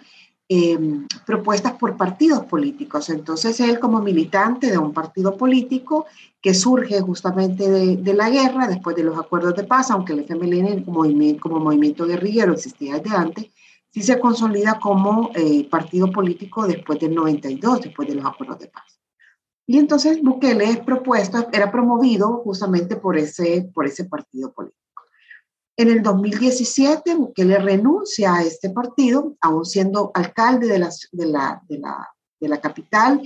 Em, 0.49 1.05
propuestas 1.25 1.73
por 1.73 1.97
partidos 1.97 2.45
políticos. 2.45 3.09
Entonces 3.09 3.59
él 3.59 3.79
como 3.79 3.99
militante 3.99 4.71
de 4.71 4.77
un 4.77 4.93
partido 4.93 5.35
político 5.35 6.05
que 6.41 6.53
surge 6.53 7.01
justamente 7.01 7.69
de, 7.69 8.13
la 8.13 8.29
guerra, 8.29 8.69
después 8.69 8.95
de 8.95 9.03
los 9.03 9.19
acuerdos 9.19 9.55
de 9.57 9.65
paz, 9.65 9.91
aunque 9.91 10.13
el 10.13 10.21
FMLN 10.21 10.85
como 10.85 11.59
movimiento, 11.59 12.05
guerrillero 12.05 12.53
existía 12.53 12.97
desde 12.97 13.13
antes, 13.13 13.51
sí 13.89 14.01
se 14.01 14.21
consolida 14.21 14.79
como 14.79 15.31
eh, 15.35 15.67
partido 15.69 16.09
político 16.09 16.65
después 16.65 16.97
del 16.97 17.13
92, 17.13 17.81
después 17.81 18.07
de 18.07 18.15
los 18.15 18.25
acuerdos 18.25 18.59
de 18.59 18.67
paz. 18.67 19.01
Y 19.65 19.77
entonces 19.77 20.21
Bukele 20.23 20.63
es 20.63 20.77
propuesto, 20.77 21.45
era 21.51 21.69
promovido 21.69 22.37
justamente 22.37 22.95
por 22.95 23.17
ese, 23.17 23.69
por 23.73 23.85
ese 23.85 24.05
partido 24.05 24.53
político. 24.53 24.86
En 25.79 25.89
el 25.89 26.01
2017, 26.01 27.13
Bukele 27.13 27.59
renuncia 27.59 28.33
a 28.33 28.41
este 28.41 28.71
partido, 28.71 29.35
aún 29.39 29.63
siendo 29.63 30.09
alcalde 30.15 30.67
de 30.67 30.79
la, 30.79 30.89
de 31.11 31.25
la, 31.27 31.61
de 31.69 31.77
la, 31.77 32.09
de 32.39 32.47
la 32.47 32.59
capital. 32.59 33.21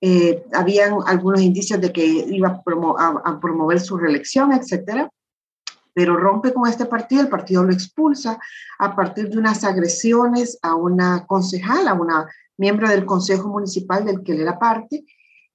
Eh, 0.00 0.44
habían 0.52 0.94
algunos 1.04 1.40
indicios 1.40 1.80
de 1.80 1.92
que 1.92 2.04
iba 2.04 2.62
a, 2.98 3.40
promover 3.40 3.80
su 3.80 3.96
reelección, 3.96 4.52
etcétera, 4.52 5.10
pero 5.92 6.16
rompe 6.16 6.54
con 6.54 6.68
este 6.68 6.86
partido, 6.86 7.22
el 7.22 7.28
partido 7.28 7.64
lo 7.64 7.72
expulsa 7.72 8.38
a 8.78 8.94
partir 8.94 9.28
de 9.28 9.38
unas 9.38 9.64
agresiones 9.64 10.58
a 10.62 10.76
una 10.76 11.26
concejal, 11.26 11.88
a 11.88 11.94
una 11.94 12.28
miembro 12.56 12.88
del 12.88 13.04
consejo 13.04 13.48
municipal 13.48 14.04
del 14.04 14.22
que 14.22 14.32
él 14.32 14.42
era 14.42 14.56
parte, 14.56 15.04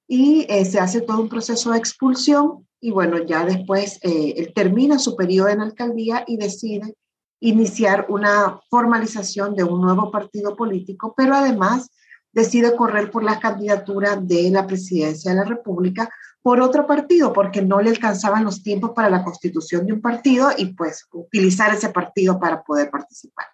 y 0.08 0.46
eh, 0.48 0.64
se 0.64 0.80
hace 0.80 1.02
todo 1.02 1.20
un 1.20 1.28
proceso 1.28 1.70
de 1.70 1.78
expulsión 1.78 2.66
y 2.80 2.90
bueno, 2.90 3.18
ya 3.24 3.44
después 3.44 3.98
eh, 4.02 4.34
él 4.36 4.52
termina 4.54 4.98
su 4.98 5.14
periodo 5.14 5.48
en 5.48 5.60
alcaldía 5.60 6.24
y 6.26 6.38
decide 6.38 6.94
iniciar 7.40 8.06
una 8.08 8.58
formalización 8.70 9.54
de 9.54 9.64
un 9.64 9.80
nuevo 9.80 10.10
partido 10.10 10.56
político, 10.56 11.14
pero 11.16 11.34
además 11.34 11.90
decide 12.32 12.74
correr 12.74 13.10
por 13.10 13.22
la 13.22 13.38
candidatura 13.38 14.16
de 14.16 14.50
la 14.50 14.66
presidencia 14.66 15.32
de 15.32 15.38
la 15.38 15.44
República 15.44 16.08
por 16.40 16.60
otro 16.60 16.86
partido, 16.86 17.32
porque 17.32 17.62
no 17.62 17.80
le 17.80 17.90
alcanzaban 17.90 18.44
los 18.44 18.62
tiempos 18.62 18.92
para 18.94 19.10
la 19.10 19.24
constitución 19.24 19.86
de 19.86 19.92
un 19.92 20.00
partido 20.00 20.50
y 20.56 20.66
pues 20.66 21.06
utilizar 21.12 21.74
ese 21.74 21.90
partido 21.90 22.38
para 22.38 22.62
poder 22.62 22.90
participar. 22.90 23.46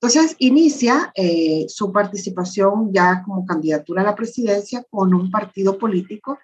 Entonces 0.00 0.36
inicia 0.38 1.12
eh, 1.16 1.66
su 1.68 1.90
participación 1.90 2.92
ya 2.92 3.22
como 3.24 3.44
candidatura 3.44 4.02
a 4.02 4.06
la 4.06 4.14
presidencia 4.14 4.84
con 4.88 5.12
un 5.12 5.30
partido 5.30 5.76
político 5.76 6.38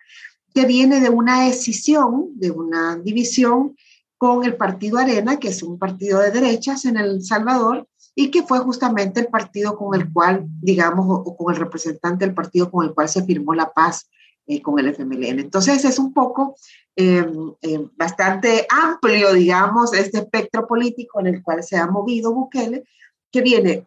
que 0.52 0.66
viene 0.66 1.00
de 1.00 1.08
una 1.08 1.46
decisión, 1.46 2.30
de 2.34 2.50
una 2.50 2.96
división 2.96 3.76
con 4.18 4.44
el 4.44 4.56
Partido 4.56 4.98
Arena, 4.98 5.38
que 5.38 5.48
es 5.48 5.62
un 5.62 5.78
partido 5.78 6.20
de 6.20 6.30
derechas 6.30 6.84
en 6.84 6.96
El 6.96 7.22
Salvador, 7.22 7.86
y 8.14 8.30
que 8.30 8.44
fue 8.44 8.60
justamente 8.60 9.20
el 9.20 9.26
partido 9.26 9.76
con 9.76 10.00
el 10.00 10.12
cual, 10.12 10.46
digamos, 10.62 11.06
o, 11.08 11.36
con 11.36 11.52
el 11.52 11.60
representante 11.60 12.24
del 12.24 12.34
partido 12.34 12.70
con 12.70 12.86
el 12.86 12.94
cual 12.94 13.08
se 13.08 13.24
firmó 13.24 13.54
la 13.54 13.72
paz 13.72 14.08
eh, 14.46 14.62
con 14.62 14.78
el 14.78 14.88
FMLN. 14.88 15.40
Entonces 15.40 15.84
es 15.84 15.98
un 15.98 16.12
poco 16.12 16.54
em, 16.94 17.52
em, 17.60 17.90
bastante 17.96 18.66
amplio, 18.70 19.32
digamos, 19.32 19.92
este 19.94 20.18
espectro 20.18 20.66
político 20.66 21.18
en 21.20 21.26
el 21.26 21.42
cual 21.42 21.62
se 21.64 21.76
ha 21.76 21.86
movido 21.86 22.32
Bukele, 22.32 22.84
que 23.34 23.42
viene 23.42 23.84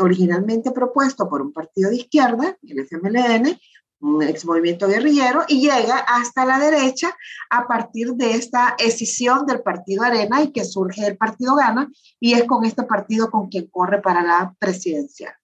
originalmente 0.00 0.70
propuesto 0.70 1.28
por 1.28 1.42
un 1.42 1.52
partido 1.52 1.90
de 1.90 1.96
izquierda, 1.96 2.56
el 2.62 2.78
FMLN, 2.78 3.60
un 4.00 4.22
ex 4.22 4.46
movimiento 4.46 4.88
guerrillero, 4.88 5.42
y 5.48 5.60
llega 5.60 5.98
hasta 5.98 6.46
la 6.46 6.58
derecha 6.58 7.14
a 7.50 7.66
partir 7.66 8.14
de 8.14 8.30
esta 8.30 8.74
escisión 8.78 9.44
del 9.44 9.60
partido 9.60 10.02
Arena 10.02 10.42
y 10.42 10.50
que 10.50 10.64
surge 10.64 11.06
el 11.06 11.18
partido 11.18 11.56
Gana, 11.56 11.92
y 12.18 12.32
es 12.32 12.44
con 12.44 12.64
este 12.64 12.84
partido 12.84 13.30
con 13.30 13.50
quien 13.50 13.66
corre 13.66 14.00
para 14.00 14.22
la 14.22 14.56
presidencia. 14.58 15.38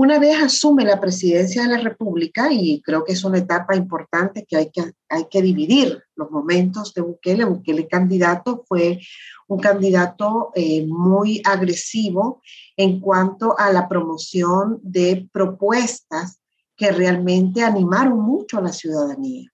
Una 0.00 0.20
vez 0.20 0.40
asume 0.40 0.84
la 0.84 1.00
presidencia 1.00 1.64
de 1.64 1.70
la 1.70 1.78
República, 1.78 2.52
y 2.52 2.80
creo 2.82 3.02
que 3.02 3.14
es 3.14 3.24
una 3.24 3.38
etapa 3.38 3.74
importante 3.74 4.46
que 4.48 4.56
hay 4.56 4.70
que, 4.70 4.92
hay 5.08 5.24
que 5.28 5.42
dividir 5.42 6.00
los 6.14 6.30
momentos 6.30 6.94
de 6.94 7.02
Bukele. 7.02 7.44
Bukele 7.44 7.88
candidato 7.88 8.62
fue 8.68 9.00
un 9.48 9.58
candidato 9.58 10.52
eh, 10.54 10.86
muy 10.86 11.42
agresivo 11.44 12.40
en 12.76 13.00
cuanto 13.00 13.58
a 13.58 13.72
la 13.72 13.88
promoción 13.88 14.78
de 14.84 15.28
propuestas 15.32 16.38
que 16.76 16.92
realmente 16.92 17.64
animaron 17.64 18.20
mucho 18.20 18.58
a 18.58 18.62
la 18.62 18.72
ciudadanía. 18.72 19.50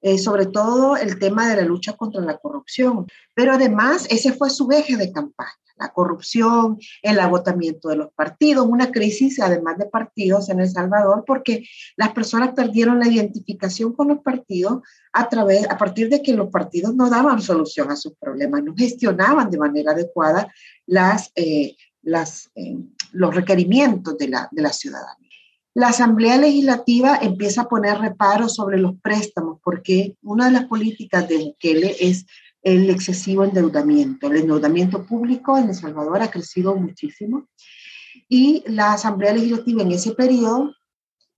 Eh, 0.00 0.18
sobre 0.18 0.46
todo 0.46 0.96
el 0.96 1.20
tema 1.20 1.48
de 1.48 1.62
la 1.62 1.62
lucha 1.62 1.92
contra 1.92 2.20
la 2.22 2.38
corrupción. 2.38 3.06
Pero 3.34 3.52
además 3.52 4.08
ese 4.10 4.32
fue 4.32 4.50
su 4.50 4.68
eje 4.72 4.96
de 4.96 5.12
campaña 5.12 5.65
la 5.78 5.92
corrupción, 5.92 6.78
el 7.02 7.20
agotamiento 7.20 7.88
de 7.88 7.96
los 7.96 8.12
partidos, 8.12 8.66
una 8.66 8.90
crisis 8.90 9.40
además 9.40 9.78
de 9.78 9.86
partidos 9.86 10.48
en 10.48 10.60
El 10.60 10.70
Salvador, 10.70 11.24
porque 11.26 11.66
las 11.96 12.12
personas 12.12 12.54
perdieron 12.54 12.98
la 12.98 13.08
identificación 13.08 13.92
con 13.92 14.08
los 14.08 14.18
partidos 14.18 14.82
a, 15.12 15.28
través, 15.28 15.68
a 15.68 15.76
partir 15.76 16.08
de 16.08 16.22
que 16.22 16.34
los 16.34 16.50
partidos 16.50 16.94
no 16.94 17.10
daban 17.10 17.40
solución 17.42 17.90
a 17.90 17.96
sus 17.96 18.14
problemas, 18.18 18.62
no 18.62 18.74
gestionaban 18.76 19.50
de 19.50 19.58
manera 19.58 19.92
adecuada 19.92 20.52
las, 20.86 21.30
eh, 21.34 21.76
las, 22.02 22.50
eh, 22.54 22.78
los 23.12 23.34
requerimientos 23.34 24.16
de 24.18 24.28
la, 24.28 24.48
de 24.50 24.62
la 24.62 24.72
ciudadanía. 24.72 25.26
La 25.74 25.88
Asamblea 25.88 26.38
Legislativa 26.38 27.18
empieza 27.20 27.62
a 27.62 27.68
poner 27.68 27.98
reparos 27.98 28.54
sobre 28.54 28.78
los 28.78 28.98
préstamos 29.02 29.58
porque 29.62 30.16
una 30.22 30.46
de 30.46 30.52
las 30.52 30.64
políticas 30.64 31.28
de 31.28 31.36
Bukele 31.36 31.94
es 32.00 32.24
el 32.66 32.90
excesivo 32.90 33.44
endeudamiento. 33.44 34.26
El 34.26 34.38
endeudamiento 34.38 35.06
público 35.06 35.56
en 35.56 35.68
El 35.68 35.74
Salvador 35.76 36.20
ha 36.20 36.32
crecido 36.32 36.74
muchísimo 36.74 37.46
y 38.28 38.64
la 38.66 38.94
Asamblea 38.94 39.34
Legislativa 39.34 39.82
en 39.82 39.92
ese 39.92 40.16
periodo, 40.16 40.74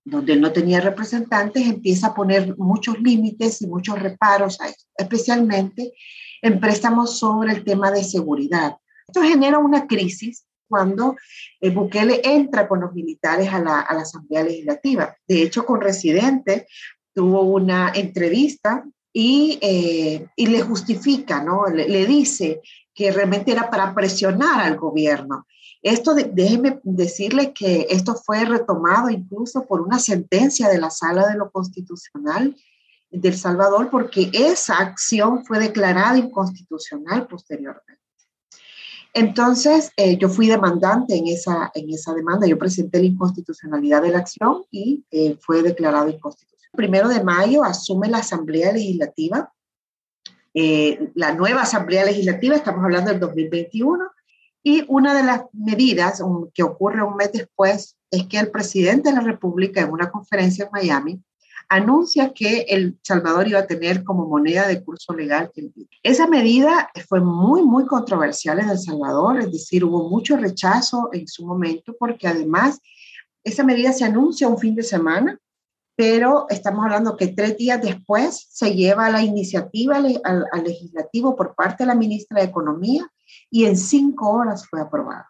donde 0.03 0.35
no 0.37 0.51
tenía 0.51 0.81
representantes, 0.81 1.67
empieza 1.67 2.07
a 2.07 2.13
poner 2.15 2.57
muchos 2.57 2.99
límites 2.99 3.61
y 3.61 3.67
muchos 3.67 3.99
reparos, 3.99 4.59
a 4.59 4.69
especialmente 4.97 5.93
en 6.41 6.59
préstamos 6.59 7.19
sobre 7.19 7.53
el 7.53 7.63
tema 7.63 7.91
de 7.91 8.03
seguridad. 8.03 8.77
Esto 9.07 9.21
genera 9.21 9.59
una 9.59 9.85
crisis 9.85 10.47
cuando 10.67 11.15
eh, 11.61 11.69
Bukele 11.69 12.21
entra 12.23 12.67
con 12.67 12.81
los 12.81 12.91
militares 12.93 13.49
a 13.53 13.59
la, 13.59 13.81
a 13.81 13.93
la 13.93 14.01
Asamblea 14.01 14.45
Legislativa. 14.45 15.15
De 15.27 15.43
hecho, 15.43 15.63
con 15.63 15.79
Residente 15.79 16.65
tuvo 17.13 17.43
una 17.43 17.91
entrevista 17.93 18.83
eh, 19.61 20.27
y, 20.35 20.47
le 20.47 20.61
justifica, 20.61 21.43
¿no? 21.43 21.65
Le, 21.67 22.05
dice 22.05 22.61
que 22.93 23.11
realmente 23.11 23.51
era 23.51 23.69
para 23.69 23.93
presionar 23.93 24.61
al 24.61 24.77
gobierno. 24.77 25.45
Esto, 25.81 26.13
déjeme 26.13 26.79
decirle 26.83 27.53
que 27.53 27.87
esto 27.89 28.15
fue 28.15 28.45
retomado 28.45 29.09
incluso 29.09 29.65
por 29.65 29.81
una 29.81 29.99
sentencia 29.99 30.69
de 30.69 30.79
la 30.79 30.89
Sala 30.89 31.27
de 31.27 31.37
lo 31.37 31.51
Constitucional 31.51 32.55
del 33.11 33.35
Salvador, 33.35 33.89
porque 33.89 34.29
esa 34.33 34.77
acción 34.77 35.43
fue 35.45 35.59
declarada 35.59 36.17
inconstitucional 36.17 37.27
posteriormente. 37.27 38.01
Entonces, 39.13 39.91
eh, 39.97 40.17
yo 40.17 40.29
fui 40.29 40.47
demandante 40.47 41.15
en 41.15 41.27
esa, 41.27 41.71
en 41.73 41.89
esa 41.89 42.13
demanda, 42.13 42.45
yo 42.45 42.59
presenté 42.59 42.99
la 42.99 43.07
inconstitucionalidad 43.07 44.03
de 44.03 44.11
la 44.11 44.19
acción 44.19 44.63
y 44.69 45.03
eh, 45.09 45.35
fue 45.41 45.63
declarado 45.63 46.09
inconstitucional 46.09 46.58
primero 46.71 47.09
de 47.09 47.23
mayo 47.23 47.63
asume 47.63 48.07
la 48.07 48.19
Asamblea 48.19 48.71
Legislativa, 48.71 49.53
eh, 50.53 51.11
la 51.15 51.33
nueva 51.33 51.61
Asamblea 51.61 52.05
Legislativa, 52.05 52.55
estamos 52.55 52.83
hablando 52.83 53.11
del 53.11 53.19
2021, 53.19 54.05
y 54.63 54.83
una 54.87 55.13
de 55.13 55.23
las 55.23 55.43
medidas 55.53 56.21
que 56.53 56.63
ocurre 56.63 57.03
un 57.03 57.15
mes 57.15 57.31
después 57.31 57.97
es 58.11 58.25
que 58.27 58.39
el 58.39 58.51
presidente 58.51 59.09
de 59.09 59.15
la 59.15 59.21
República 59.21 59.81
en 59.81 59.91
una 59.91 60.09
conferencia 60.09 60.65
en 60.65 60.71
Miami 60.71 61.23
anuncia 61.69 62.33
que 62.33 62.65
El 62.67 62.99
Salvador 63.03 63.47
iba 63.47 63.59
a 63.59 63.67
tener 63.67 64.03
como 64.03 64.27
moneda 64.27 64.67
de 64.67 64.83
curso 64.83 65.13
legal. 65.13 65.51
El 65.55 65.71
Esa 66.01 66.27
medida 66.27 66.89
fue 67.07 67.21
muy, 67.21 67.61
muy 67.61 67.85
controversial 67.85 68.59
en 68.59 68.69
El 68.69 68.79
Salvador, 68.79 69.39
es 69.39 69.51
decir, 69.51 69.85
hubo 69.85 70.09
mucho 70.09 70.35
rechazo 70.35 71.09
en 71.13 71.27
su 71.27 71.45
momento 71.45 71.95
porque 71.97 72.27
además 72.27 72.79
esa 73.43 73.63
medida 73.63 73.93
se 73.93 74.03
anuncia 74.03 74.47
un 74.47 74.57
fin 74.57 74.75
de 74.75 74.83
semana 74.83 75.39
pero 75.99 76.45
estamos 76.47 76.85
hablando 76.85 77.17
que 77.17 77.27
tres 77.27 77.57
días 77.57 77.81
después 77.81 78.47
se 78.49 78.73
lleva 78.73 79.09
la 79.09 79.21
iniciativa 79.21 79.97
al, 79.97 80.63
legislativo 80.63 81.35
por 81.35 81.55
parte 81.55 81.83
de 81.83 81.87
la 81.87 81.93
ministra 81.93 82.39
de 82.39 82.47
Economía 82.47 83.05
y 83.51 83.65
en 83.65 83.75
cinco 83.75 84.29
horas 84.29 84.65
fue 84.65 84.79
aprobada. 84.79 85.29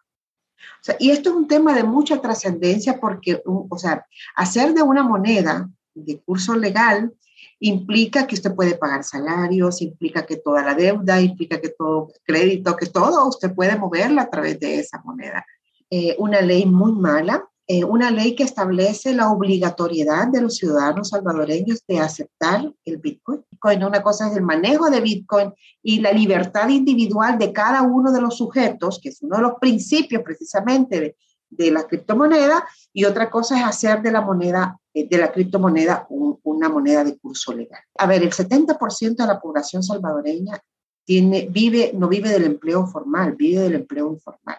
y 1.00 1.10
esto 1.10 1.32
es 1.32 1.36
un 1.36 1.48
tema 1.48 1.74
de 1.74 1.82
mucha 1.82 2.22
trascendencia 2.22 3.00
porque, 3.00 3.42
o 3.46 3.78
sea, 3.80 4.06
hacer 4.36 4.76
de 4.76 4.84
una 4.84 5.02
moneda 5.02 5.68
de 5.96 6.22
curso 6.22 6.56
legal 6.56 7.16
implica 7.60 8.28
que 8.28 8.36
usted 8.36 8.54
puede 8.54 8.76
pagar 8.76 9.04
salarios, 9.04 9.82
implica 9.82 10.28
que 10.28 10.36
toda 10.36 10.62
la 10.62 10.76
deuda, 10.76 11.20
implica 11.20 11.60
que 11.60 11.70
todo 11.70 12.12
crédito, 12.24 12.76
que 12.76 12.86
todo 12.86 13.28
usted 13.28 13.56
puede 13.56 13.76
moverla 13.76 14.22
a 14.22 14.30
través 14.30 14.60
de 14.60 14.82
esa 14.82 15.02
moneda. 15.04 15.44
Eh, 15.90 16.16
una 16.20 16.42
ley 16.42 16.68
muy 16.68 16.92
mala, 16.92 17.44
eh, 17.72 17.84
una 17.84 18.10
ley 18.10 18.36
que 18.36 18.42
establece 18.42 19.14
la 19.14 19.32
obligatoriedad 19.32 20.28
de 20.30 20.42
los 20.42 20.56
ciudadanos 20.56 21.10
salvadoreños 21.10 21.84
de 21.88 22.00
aceptar 22.00 22.74
el 22.84 22.98
Bitcoin. 22.98 23.44
Una 23.84 24.02
cosa 24.02 24.28
es 24.28 24.36
el 24.36 24.42
manejo 24.42 24.90
de 24.90 25.00
Bitcoin 25.02 25.54
y 25.84 26.00
la 26.00 26.12
libertad 26.12 26.68
individual 26.70 27.38
de 27.38 27.54
cada 27.54 27.84
uno 27.84 28.12
de 28.12 28.22
los 28.22 28.38
sujetos, 28.38 29.00
que 29.00 29.10
es 29.10 29.22
uno 29.22 29.36
de 29.36 29.44
los 29.44 29.54
principios 29.62 30.24
precisamente 30.24 31.16
de, 31.52 31.72
la 31.72 31.84
criptomoneda, 31.84 32.68
y 32.92 33.06
otra 33.06 33.30
cosa 33.30 33.60
es 33.60 33.64
hacer 33.64 34.02
de 34.02 34.14
la 34.14 34.22
moneda, 34.22 34.80
eh, 34.92 35.08
de 35.08 35.18
la 35.20 35.32
criptomoneda 35.32 36.08
una 36.10 36.70
moneda 36.70 37.04
de 37.04 37.20
curso 37.20 37.54
legal. 37.54 37.84
A 38.00 38.08
ver, 38.08 38.24
el 38.24 38.32
70% 38.32 39.16
de 39.16 39.28
la 39.28 39.40
población 39.40 39.84
salvadoreña 39.84 40.60
tiene, 41.06 41.48
vive, 41.48 41.92
no 41.94 42.08
vive 42.08 42.30
del 42.30 42.46
empleo 42.46 42.88
formal, 42.88 43.36
vive 43.36 43.62
del 43.62 43.76
empleo 43.76 44.12
informal. 44.12 44.58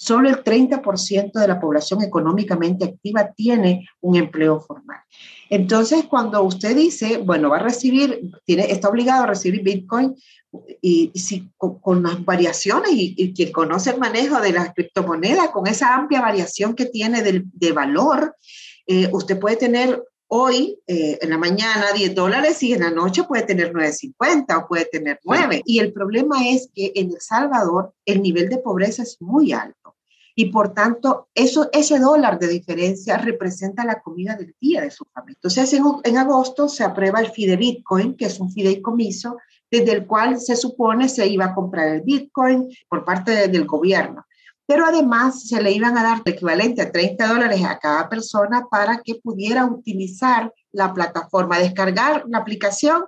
Solo 0.00 0.28
el 0.28 0.44
30% 0.44 1.32
de 1.32 1.48
la 1.48 1.58
población 1.58 2.02
económicamente 2.02 2.84
activa 2.84 3.32
tiene 3.32 3.88
un 4.00 4.14
empleo 4.14 4.60
formal. 4.60 5.00
Entonces, 5.50 6.04
cuando 6.04 6.40
usted 6.44 6.76
dice, 6.76 7.18
bueno, 7.18 7.50
va 7.50 7.56
a 7.56 7.64
recibir, 7.64 8.30
tiene, 8.44 8.70
está 8.70 8.88
obligado 8.88 9.24
a 9.24 9.26
recibir 9.26 9.60
Bitcoin, 9.62 10.14
y, 10.80 11.10
si 11.16 11.50
con, 11.56 12.04
las 12.04 12.24
variaciones, 12.24 12.90
y, 12.92 13.34
quien 13.34 13.50
conoce 13.50 13.90
el 13.90 13.98
manejo 13.98 14.40
de 14.40 14.52
la 14.52 14.72
criptomoneda, 14.72 15.50
con 15.50 15.66
esa 15.66 15.96
amplia 15.96 16.20
variación 16.20 16.74
que 16.74 16.86
tiene 16.86 17.20
de, 17.22 17.72
valor, 17.72 18.36
eh, 18.86 19.08
usted 19.12 19.36
puede 19.36 19.56
tener 19.56 20.00
hoy, 20.28 20.78
eh, 20.86 21.18
en 21.20 21.30
la 21.30 21.38
mañana, 21.38 21.92
10 21.94 22.14
dólares 22.14 22.62
y 22.62 22.72
en 22.72 22.80
la 22.80 22.90
noche 22.90 23.24
puede 23.24 23.42
tener 23.42 23.72
9.50 23.72 24.62
o 24.62 24.68
puede 24.68 24.84
tener 24.86 25.20
9. 25.24 25.62
Y 25.64 25.80
el 25.80 25.92
problema 25.92 26.48
es 26.48 26.70
que 26.74 26.92
en 26.94 27.10
El 27.10 27.20
Salvador 27.20 27.92
el 28.04 28.22
nivel 28.22 28.48
de 28.48 28.58
pobreza 28.58 29.02
es 29.02 29.16
muy 29.20 29.52
alto 29.52 29.96
y 30.38 30.52
por 30.52 30.72
tanto 30.72 31.30
eso, 31.34 31.68
ese 31.72 31.98
dólar 31.98 32.38
de 32.38 32.46
diferencia 32.46 33.18
representa 33.18 33.84
la 33.84 34.00
comida 34.00 34.36
del 34.36 34.54
día 34.60 34.82
de 34.82 34.92
su 34.92 35.04
familia. 35.12 35.36
Entonces 35.36 35.72
en, 35.72 35.82
en 36.04 36.16
agosto 36.16 36.68
se 36.68 36.84
aprueba 36.84 37.18
el 37.18 37.32
FIDE 37.32 37.56
Bitcoin, 37.56 38.16
que 38.16 38.26
es 38.26 38.38
un 38.38 38.52
fideicomiso 38.52 39.36
desde 39.68 39.90
el 39.90 40.06
cual 40.06 40.38
se 40.38 40.54
supone 40.54 41.08
se 41.08 41.26
iba 41.26 41.46
a 41.46 41.54
comprar 41.56 41.88
el 41.88 42.02
Bitcoin 42.02 42.68
por 42.88 43.04
parte 43.04 43.48
del 43.48 43.66
gobierno. 43.66 44.26
Pero 44.68 44.84
además 44.84 45.48
se 45.48 45.62
le 45.62 45.72
iban 45.72 45.96
a 45.96 46.02
dar 46.02 46.22
el 46.22 46.32
equivalente 46.34 46.82
a 46.82 46.92
30 46.92 47.26
dólares 47.26 47.64
a 47.64 47.78
cada 47.78 48.06
persona 48.10 48.66
para 48.70 49.00
que 49.02 49.14
pudiera 49.14 49.64
utilizar 49.64 50.52
la 50.72 50.92
plataforma, 50.92 51.58
descargar 51.58 52.24
la 52.28 52.38
aplicación 52.38 53.04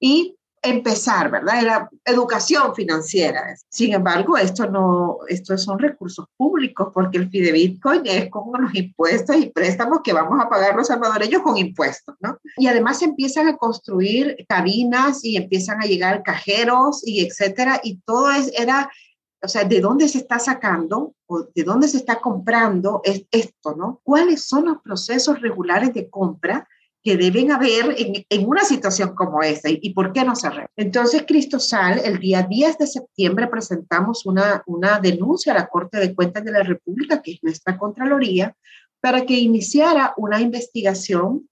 y 0.00 0.36
empezar, 0.64 1.30
¿verdad? 1.30 1.62
Era 1.62 1.90
educación 2.04 2.74
financiera. 2.74 3.54
Sin 3.68 3.92
embargo, 3.92 4.36
esto 4.36 4.68
no, 4.68 5.18
estos 5.28 5.62
son 5.62 5.78
recursos 5.78 6.26
públicos 6.36 6.88
porque 6.92 7.18
el 7.18 7.30
FIDE 7.30 7.52
Bitcoin 7.52 8.02
es 8.06 8.30
como 8.30 8.56
los 8.56 8.74
impuestos 8.74 9.36
y 9.36 9.50
préstamos 9.50 10.00
que 10.02 10.14
vamos 10.14 10.42
a 10.42 10.48
pagar 10.48 10.74
los 10.74 10.88
salvadoreños 10.88 11.42
con 11.42 11.58
impuestos, 11.58 12.16
¿no? 12.20 12.38
Y 12.56 12.66
además 12.66 13.02
empiezan 13.02 13.46
a 13.46 13.56
construir 13.56 14.36
cabinas 14.48 15.24
y 15.24 15.36
empiezan 15.36 15.80
a 15.82 15.86
llegar 15.86 16.22
cajeros 16.22 17.06
y 17.06 17.24
etcétera 17.24 17.80
y 17.84 18.00
todo 18.00 18.32
es, 18.32 18.50
era, 18.58 18.90
o 19.44 19.48
sea, 19.48 19.64
¿de 19.64 19.80
dónde 19.80 20.08
se 20.08 20.18
está 20.18 20.38
sacando 20.38 21.14
o 21.26 21.42
de 21.54 21.62
dónde 21.62 21.88
se 21.88 21.98
está 21.98 22.20
comprando 22.20 23.00
es 23.04 23.26
esto, 23.30 23.74
¿no? 23.76 24.00
¿Cuáles 24.02 24.48
son 24.48 24.66
los 24.66 24.78
procesos 24.82 25.40
regulares 25.40 25.92
de 25.92 26.08
compra? 26.08 26.68
que 27.04 27.18
deben 27.18 27.52
haber 27.52 27.94
en, 27.98 28.48
una 28.48 28.64
situación 28.64 29.14
como 29.14 29.42
esta 29.42 29.68
y, 29.68 29.92
por 29.92 30.14
qué 30.14 30.24
no 30.24 30.34
se 30.34 30.48
Entonces, 30.74 31.24
Cristosal, 31.28 32.00
el 32.02 32.18
día 32.18 32.46
10 32.48 32.78
de 32.78 32.86
septiembre 32.86 33.46
presentamos 33.46 34.24
una, 34.24 34.62
una 34.64 35.00
denuncia 35.00 35.52
a 35.52 35.56
la 35.56 35.66
Corte 35.66 35.98
de 35.98 36.14
Cuentas 36.14 36.42
de 36.44 36.52
la 36.52 36.62
República, 36.62 37.20
que 37.20 37.32
es 37.32 37.40
nuestra 37.42 37.76
Contraloría, 37.76 38.56
para 39.02 39.26
que 39.26 39.34
iniciara 39.34 40.14
una 40.16 40.40
investigación, 40.40 41.46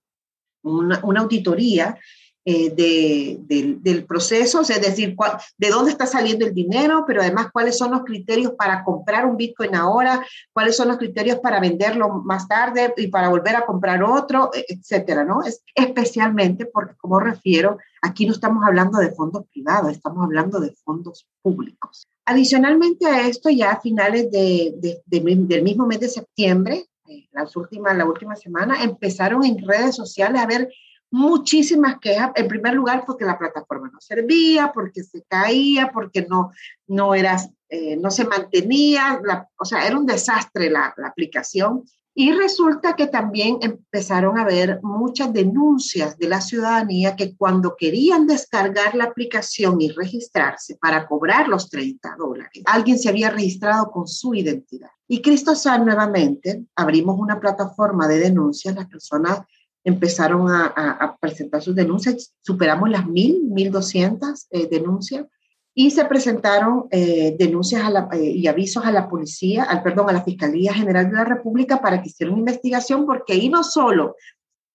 una 0.63 1.21
auditoría 1.21 1.99
eh, 2.45 2.71
de, 2.75 3.77
del 3.81 4.05
proceso, 4.05 4.63
es 4.63 4.81
decir, 4.81 5.15
de 5.59 5.71
dónde 5.71 5.93
está 5.93 6.07
saliendo 6.07 6.45
el 6.45 6.53
dinero, 6.53 7.05
pero 7.07 7.23
además 7.23 7.51
cuáles 7.53 7.79
son 7.79 7.93
los 7.93 8.03
criterios 8.03 8.55
para 8.59 8.83
comprar 8.83 9.27
un 9.27 9.37
Bitcoin 9.37 9.77
ahora, 9.77 10.27
cuáles 10.53 10.77
son 10.77 10.89
los 10.89 10.97
criterios 10.97 11.39
para 11.39 11.61
venderlo 11.61 12.09
más 12.25 12.49
tarde 12.49 12.93
y 12.97 13.07
para 13.07 13.29
volver 13.29 13.55
a 13.55 13.65
comprar 13.65 14.03
otro, 14.03 14.51
e, 14.55 14.65
etcétera, 14.69 15.25
¿no? 15.25 15.45
Es, 15.45 15.63
especialmente 15.73 16.67
porque, 16.67 16.97
como 16.97 17.21
refiero, 17.21 17.79
aquí 18.01 18.27
no 18.27 18.33
estamos 18.33 18.65
hablando 18.67 18.99
de 18.99 19.13
fondos 19.13 19.45
privados, 19.53 19.93
estamos 19.93 20.25
hablando 20.25 20.59
de 20.59 20.73
fondos 20.85 21.29
públicos. 21.43 22.09
Adicionalmente 22.25 23.07
a 23.07 23.29
esto, 23.29 23.51
ya 23.51 23.71
a 23.71 23.81
finales 23.81 24.33
de, 24.33 25.01
del 25.07 25.63
mismo 25.63 25.87
mes 25.87 26.01
de 26.01 26.09
septiembre, 26.09 26.87
eh, 27.07 27.29
las 27.31 27.55
últimas, 27.55 27.97
la 27.97 28.05
última 28.05 28.35
semana, 28.35 28.83
empezaron 28.83 29.45
en 29.45 29.65
redes 29.65 29.95
sociales 29.95 30.41
a 30.41 30.47
ver 30.47 30.69
muchísimas 31.13 31.99
quejas, 32.01 32.33
en 32.35 32.49
primer 32.49 32.75
lugar 32.75 33.05
porque 33.07 33.25
la 33.25 33.39
plataforma 33.39 33.91
no 33.93 34.01
servía, 34.01 34.73
porque 34.73 35.05
se 35.05 35.23
caía, 35.29 35.91
porque 35.93 36.27
no, 36.29 36.51
no, 36.89 37.15
era, 37.15 37.37
eh, 37.69 37.97
no 37.97 38.11
se 38.11 38.25
mantenía, 38.25 39.21
o 39.59 39.65
sea, 39.65 39.87
era 39.87 39.97
un 39.97 40.07
desastre 40.07 40.71
la, 40.71 40.93
la 40.97 41.09
aplicación. 41.09 41.85
Y 42.15 42.33
resulta 42.33 42.95
que 42.95 43.07
también 43.07 43.59
empezaron 43.63 44.39
a 44.39 44.43
haber 44.43 44.81
muchas 44.83 45.33
denuncias 45.33 46.19
de 46.19 46.29
la 46.29 46.43
ciudadanía 46.43 47.17
que 47.17 47.35
cuando 47.37 47.75
querían 47.75 48.27
descargar 48.27 48.95
la 48.95 49.05
aplicación 49.05 49.81
y 49.81 49.91
registrarse 49.91 50.77
para 50.77 51.07
cobrar 51.07 51.49
los 51.49 51.71
30 51.71 52.17
dólares, 52.19 52.63
alguien 52.67 52.99
se 52.99 53.09
había 53.09 53.31
registrado 53.31 53.91
con 53.91 54.07
su 54.07 54.35
identidad. 54.35 54.91
Y 55.09 55.23
Cristo 55.23 55.55
Sal 55.55 55.85
nuevamente 55.87 56.67
abrimos 56.77 57.19
una 57.19 57.41
plataforma 57.41 58.07
de 58.09 58.19
denuncias, 58.19 58.75
las 58.75 58.89
personas 58.89 59.41
empezaron 59.85 60.49
a, 60.49 61.17
presentar 61.21 61.63
sus 61.63 61.75
denuncias, 61.75 62.33
superamos 62.41 62.89
las 62.91 63.07
mil, 63.07 63.43
mil 63.45 63.71
doscientas 63.71 64.47
eh, 64.51 64.69
denuncias 64.71 65.27
y 65.75 65.91
se 65.91 66.05
presentaron 66.05 66.87
eh, 66.91 67.35
denuncias 67.39 67.83
eh, 68.13 68.23
y 68.23 68.47
avisos 68.47 68.85
a 68.85 68.93
la 68.93 69.09
policía, 69.09 69.65
al 69.65 69.83
perdón, 69.83 70.11
a 70.11 70.13
la 70.13 70.23
Fiscalía 70.23 70.75
General 70.75 71.09
de 71.09 71.17
la 71.17 71.25
República 71.25 71.81
para 71.81 72.03
que 72.03 72.09
hiciera 72.09 72.31
una 72.31 72.41
investigación 72.41 73.07
porque 73.07 73.33
ahí 73.33 73.49
no 73.49 73.65
solo 73.65 74.17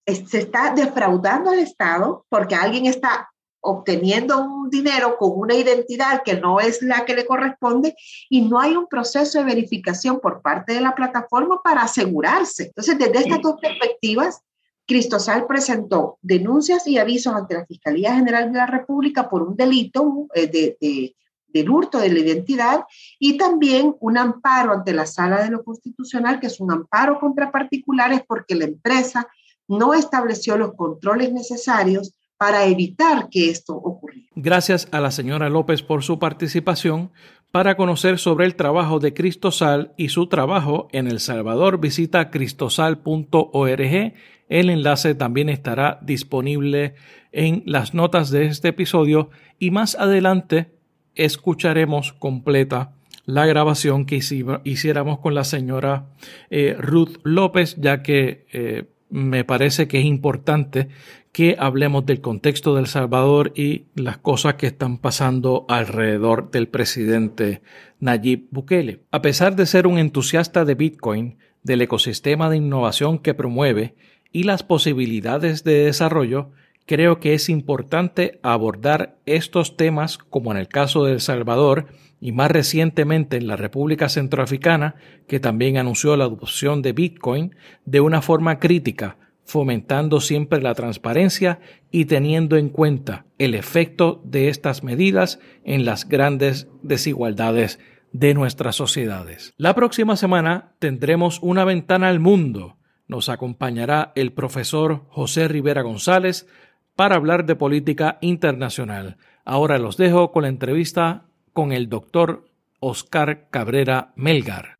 se 0.06 0.38
está 0.40 0.74
defraudando 0.74 1.52
al 1.52 1.60
Estado 1.60 2.26
porque 2.30 2.56
alguien 2.56 2.86
está 2.86 3.30
obteniendo 3.60 4.42
un 4.42 4.70
dinero 4.70 5.18
con 5.18 5.32
una 5.36 5.54
identidad 5.54 6.24
que 6.24 6.40
no 6.40 6.60
es 6.60 6.82
la 6.82 7.04
que 7.04 7.16
le 7.16 7.26
corresponde 7.26 7.96
y 8.30 8.42
no 8.42 8.60
hay 8.60 8.76
un 8.76 8.88
proceso 8.88 9.40
de 9.40 9.46
verificación 9.46 10.20
por 10.22 10.42
parte 10.42 10.74
de 10.74 10.82
la 10.82 10.96
plataforma 10.96 11.60
para 11.62 11.82
asegurarse. 11.82 12.68
Entonces, 12.68 12.98
desde 12.98 13.20
estas 13.20 13.42
dos 13.42 13.60
perspectivas, 13.60 14.42
Cristosal 14.88 15.46
presentó 15.48 16.18
denuncias 16.22 16.88
y 16.88 16.98
avisos 16.98 17.36
ante 17.36 17.56
la 17.56 17.66
Fiscalía 17.66 18.16
General 18.16 18.52
de 18.52 18.58
la 18.58 18.66
República 18.66 19.30
por 19.30 19.44
un 19.44 19.58
delito 19.58 20.28
eh, 20.34 20.48
de, 20.48 21.16
del 21.48 21.70
hurto 21.70 22.00
de 22.00 22.10
la 22.10 22.20
identidad 22.20 22.86
y 23.20 23.38
también 23.38 23.96
un 24.00 24.18
amparo 24.18 24.72
ante 24.74 24.94
la 24.94 25.06
Sala 25.06 25.44
de 25.44 25.50
lo 25.50 25.64
Constitucional, 25.64 26.40
que 26.40 26.48
es 26.48 26.60
un 26.60 26.72
amparo 26.72 27.20
contra 27.20 27.52
particulares 27.52 28.22
porque 28.26 28.56
la 28.56 28.66
empresa 28.66 29.28
no 29.68 29.94
estableció 29.94 30.58
los 30.58 30.74
controles 30.76 31.34
necesarios 31.34 32.14
para 32.38 32.66
evitar 32.66 33.30
que 33.30 33.50
esto 33.50 33.76
ocurriera. 33.76 34.30
Gracias 34.36 34.88
a 34.92 35.02
la 35.02 35.12
señora 35.12 35.50
López 35.50 35.82
por 35.82 36.04
su 36.04 36.20
participación. 36.20 37.12
Para 37.52 37.78
conocer 37.78 38.20
sobre 38.20 38.46
el 38.46 38.56
trabajo 38.56 39.00
de 39.00 39.14
Cristosal 39.14 39.94
y 39.98 40.10
su 40.10 40.28
trabajo 40.28 40.90
en 40.92 41.08
El 41.08 41.20
Salvador, 41.20 41.80
visita 41.80 42.30
cristosal.org 42.30 44.14
el 44.50 44.70
enlace 44.70 45.16
también 45.16 45.50
estará 45.50 46.00
disponible 46.02 46.96
en 47.32 47.64
las 47.66 47.94
notas 47.94 48.30
de 48.30 48.46
este 48.46 48.70
episodio 48.70 49.30
y 49.60 49.72
más 49.72 49.96
adelante 49.96 50.72
escucharemos 51.16 52.14
completa 52.14 52.94
la 53.26 53.46
grabación 53.46 54.06
que 54.06 54.20
hiciéramos 54.64 55.20
con 55.20 55.36
la 55.36 55.44
señora 55.44 56.08
eh, 56.50 56.76
Ruth 56.80 57.18
López, 57.24 57.76
ya 57.78 58.02
que 58.02 58.46
eh, 58.54 58.86
me 59.10 59.44
parece 59.44 59.88
que 59.88 60.00
es 60.00 60.06
importante 60.06 60.88
que 61.34 61.56
hablemos 61.60 62.06
del 62.06 62.22
contexto 62.22 62.74
del 62.74 62.88
Salvador 62.88 63.52
y 63.54 63.86
las 63.96 64.18
cosas 64.18 64.56
que 64.56 64.68
están 64.68 64.98
pasando 64.98 65.66
alrededor 65.68 66.52
del 66.52 66.68
presidente 66.68 67.62
Nayib 68.00 68.48
Bukele. 68.50 69.04
A 69.12 69.22
pesar 69.22 69.56
de 69.56 69.66
ser 69.66 69.88
un 69.88 69.98
entusiasta 69.98 70.66
de 70.66 70.76
Bitcoin, 70.76 71.38
del 71.64 71.82
ecosistema 71.82 72.50
de 72.50 72.58
innovación 72.58 73.20
que 73.20 73.34
promueve 73.34 73.94
y 74.32 74.44
las 74.44 74.64
posibilidades 74.64 75.64
de 75.64 75.86
desarrollo, 75.86 76.52
creo 76.86 77.20
que 77.20 77.34
es 77.34 77.50
importante 77.50 78.40
abordar 78.42 79.18
estos 79.26 79.78
temas 79.78 80.18
como 80.18 80.52
en 80.52 80.58
el 80.58 80.68
caso 80.68 81.04
de 81.04 81.14
El 81.14 81.22
Salvador 81.22 81.88
y 82.20 82.32
más 82.32 82.50
recientemente 82.50 83.38
en 83.38 83.48
la 83.48 83.58
República 83.58 84.10
Centroafricana, 84.10 84.96
que 85.28 85.40
también 85.40 85.78
anunció 85.78 86.16
la 86.18 86.26
adopción 86.26 86.82
de 86.82 86.94
Bitcoin 86.94 87.56
de 87.86 88.00
una 88.00 88.22
forma 88.22 88.60
crítica, 88.60 89.18
fomentando 89.46 90.20
siempre 90.20 90.62
la 90.62 90.74
transparencia 90.74 91.60
y 91.92 92.06
teniendo 92.06 92.58
en 92.58 92.70
cuenta 92.70 93.26
el 93.38 93.54
efecto 93.54 94.22
de 94.26 94.50
estas 94.50 94.84
medidas 94.84 95.40
en 95.64 95.86
las 95.86 96.08
grandes 96.08 96.68
desigualdades 96.82 97.80
de 98.12 98.34
nuestras 98.34 98.76
sociedades. 98.76 99.54
La 99.58 99.76
próxima 99.76 100.16
semana 100.16 100.74
tendremos 100.80 101.40
una 101.42 101.66
ventana 101.66 102.10
al 102.10 102.20
mundo 102.20 102.78
nos 103.08 103.30
acompañará 103.30 104.12
el 104.16 104.34
profesor 104.34 105.06
José 105.10 105.48
Rivera 105.48 105.82
González 105.82 106.48
para 106.96 107.16
hablar 107.16 107.46
de 107.46 107.56
política 107.56 108.18
internacional. 108.22 109.18
Ahora 109.46 109.78
los 109.78 109.98
dejo 109.98 110.32
con 110.32 110.44
la 110.44 110.50
entrevista 110.50 111.26
con 111.54 111.72
el 111.72 111.90
doctor 111.90 112.46
Oscar 112.80 113.48
Cabrera 113.50 114.12
Melgar. 114.16 114.78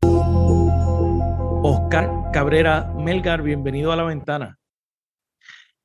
Oscar 1.62 2.30
Cabrera 2.32 2.92
Melgar, 2.96 3.42
bienvenido 3.42 3.92
a 3.92 3.96
la 3.96 4.04
ventana. 4.04 4.58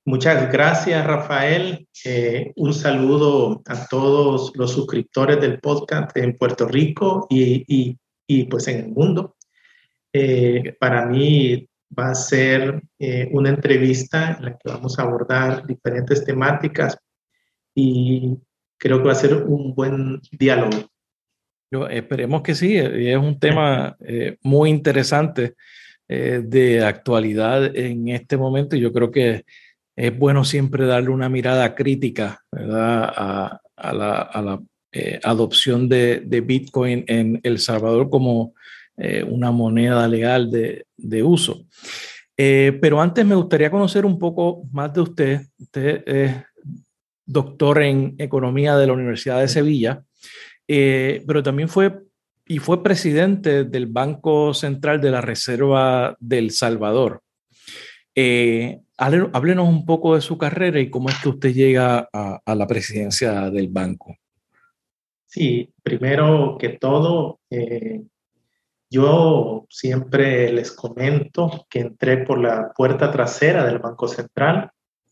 Muchas 0.05 0.51
gracias, 0.51 1.05
Rafael. 1.07 1.87
Eh, 2.03 2.51
un 2.57 2.73
saludo 2.73 3.61
a 3.65 3.87
todos 3.87 4.51
los 4.55 4.71
suscriptores 4.71 5.39
del 5.39 5.59
podcast 5.59 6.15
en 6.17 6.37
Puerto 6.37 6.67
Rico 6.67 7.25
y, 7.29 7.97
pues 8.49 8.67
en 8.67 8.79
el 8.79 8.89
mundo. 8.89 9.37
Eh, 10.11 10.75
para 10.77 11.05
mí 11.05 11.69
va 11.97 12.11
a 12.11 12.15
ser 12.15 12.81
eh, 12.99 13.29
una 13.31 13.49
entrevista 13.49 14.35
en 14.37 14.45
la 14.45 14.51
que 14.51 14.69
vamos 14.69 14.97
a 14.97 15.03
abordar 15.03 15.65
diferentes 15.65 16.23
temáticas 16.23 16.97
y 17.75 18.37
creo 18.77 18.99
que 18.99 19.05
va 19.05 19.11
a 19.11 19.15
ser 19.15 19.35
un 19.35 19.73
buen 19.73 20.21
diálogo. 20.31 20.89
Yo, 21.71 21.87
esperemos 21.87 22.43
que 22.43 22.53
sí, 22.53 22.77
es 22.77 23.17
un 23.17 23.39
tema 23.39 23.95
eh, 23.99 24.37
muy 24.41 24.69
interesante 24.69 25.55
eh, 26.07 26.41
de 26.43 26.83
actualidad 26.83 27.75
en 27.75 28.09
este 28.09 28.37
momento 28.37 28.75
y 28.75 28.81
yo 28.81 28.93
creo 28.93 29.09
que 29.09 29.45
es 29.95 30.17
bueno 30.17 30.43
siempre 30.43 30.85
darle 30.85 31.09
una 31.09 31.29
mirada 31.29 31.75
crítica 31.75 32.43
A, 32.51 33.59
la, 33.77 34.59
adopción 35.23 35.89
de, 35.89 36.21
de, 36.23 36.41
Bitcoin 36.41 37.03
en 37.07 37.39
El 37.41 37.57
Salvador 37.57 38.11
como 38.11 38.53
una 39.27 39.51
moneda 39.51 40.07
legal 40.07 40.51
de, 40.51 40.85
de 40.97 41.23
uso. 41.23 41.65
Eh, 42.35 42.77
pero 42.81 43.01
antes 43.01 43.25
me 43.25 43.35
gustaría 43.35 43.71
conocer 43.71 44.05
un 44.05 44.17
poco 44.17 44.63
más 44.71 44.93
de 44.93 45.01
usted. 45.01 45.41
Usted 45.57 46.03
es 46.05 46.35
doctor 47.25 47.81
en 47.81 48.15
economía 48.17 48.75
de 48.75 48.87
la 48.87 48.93
Universidad 48.93 49.39
de 49.39 49.47
Sevilla, 49.47 50.03
eh, 50.67 51.23
pero 51.27 51.43
también 51.43 51.69
fue 51.69 51.99
y 52.45 52.59
fue 52.59 52.83
presidente 52.83 53.63
del 53.63 53.87
Banco 53.87 54.53
Central 54.53 54.99
de 54.99 55.11
la 55.11 55.21
Reserva 55.21 56.17
del 56.19 56.51
Salvador. 56.51 57.21
Eh, 58.13 58.81
háblenos 58.97 59.69
un 59.69 59.85
poco 59.85 60.15
de 60.15 60.21
su 60.21 60.37
carrera 60.37 60.79
y 60.81 60.89
cómo 60.89 61.07
es 61.07 61.15
que 61.19 61.29
usted 61.29 61.53
llega 61.53 62.09
a, 62.11 62.55
la 62.55 62.67
presidencia 62.67 63.49
del 63.49 63.69
banco. 63.69 64.17
Sí, 65.25 65.73
primero 65.81 66.57
que 66.59 66.69
todo, 66.69 67.39
eh, 67.49 68.03
yo 68.93 69.65
siempre 69.71 70.51
les 70.53 70.71
comento 70.71 71.65
que 71.67 71.79
entré 71.79 72.17
por 72.17 72.37
la 72.37 72.71
puerta 72.77 73.11
trasera 73.11 73.65
del 73.65 73.79
Banco 73.79 74.07
Central. 74.07 74.69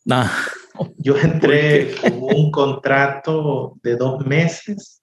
Ah. 0.08 0.32
Yo 0.98 1.18
entré 1.18 1.96
con 2.00 2.22
un 2.22 2.52
contrato 2.52 3.74
de 3.82 3.96
dos 3.96 4.24
meses 4.24 5.02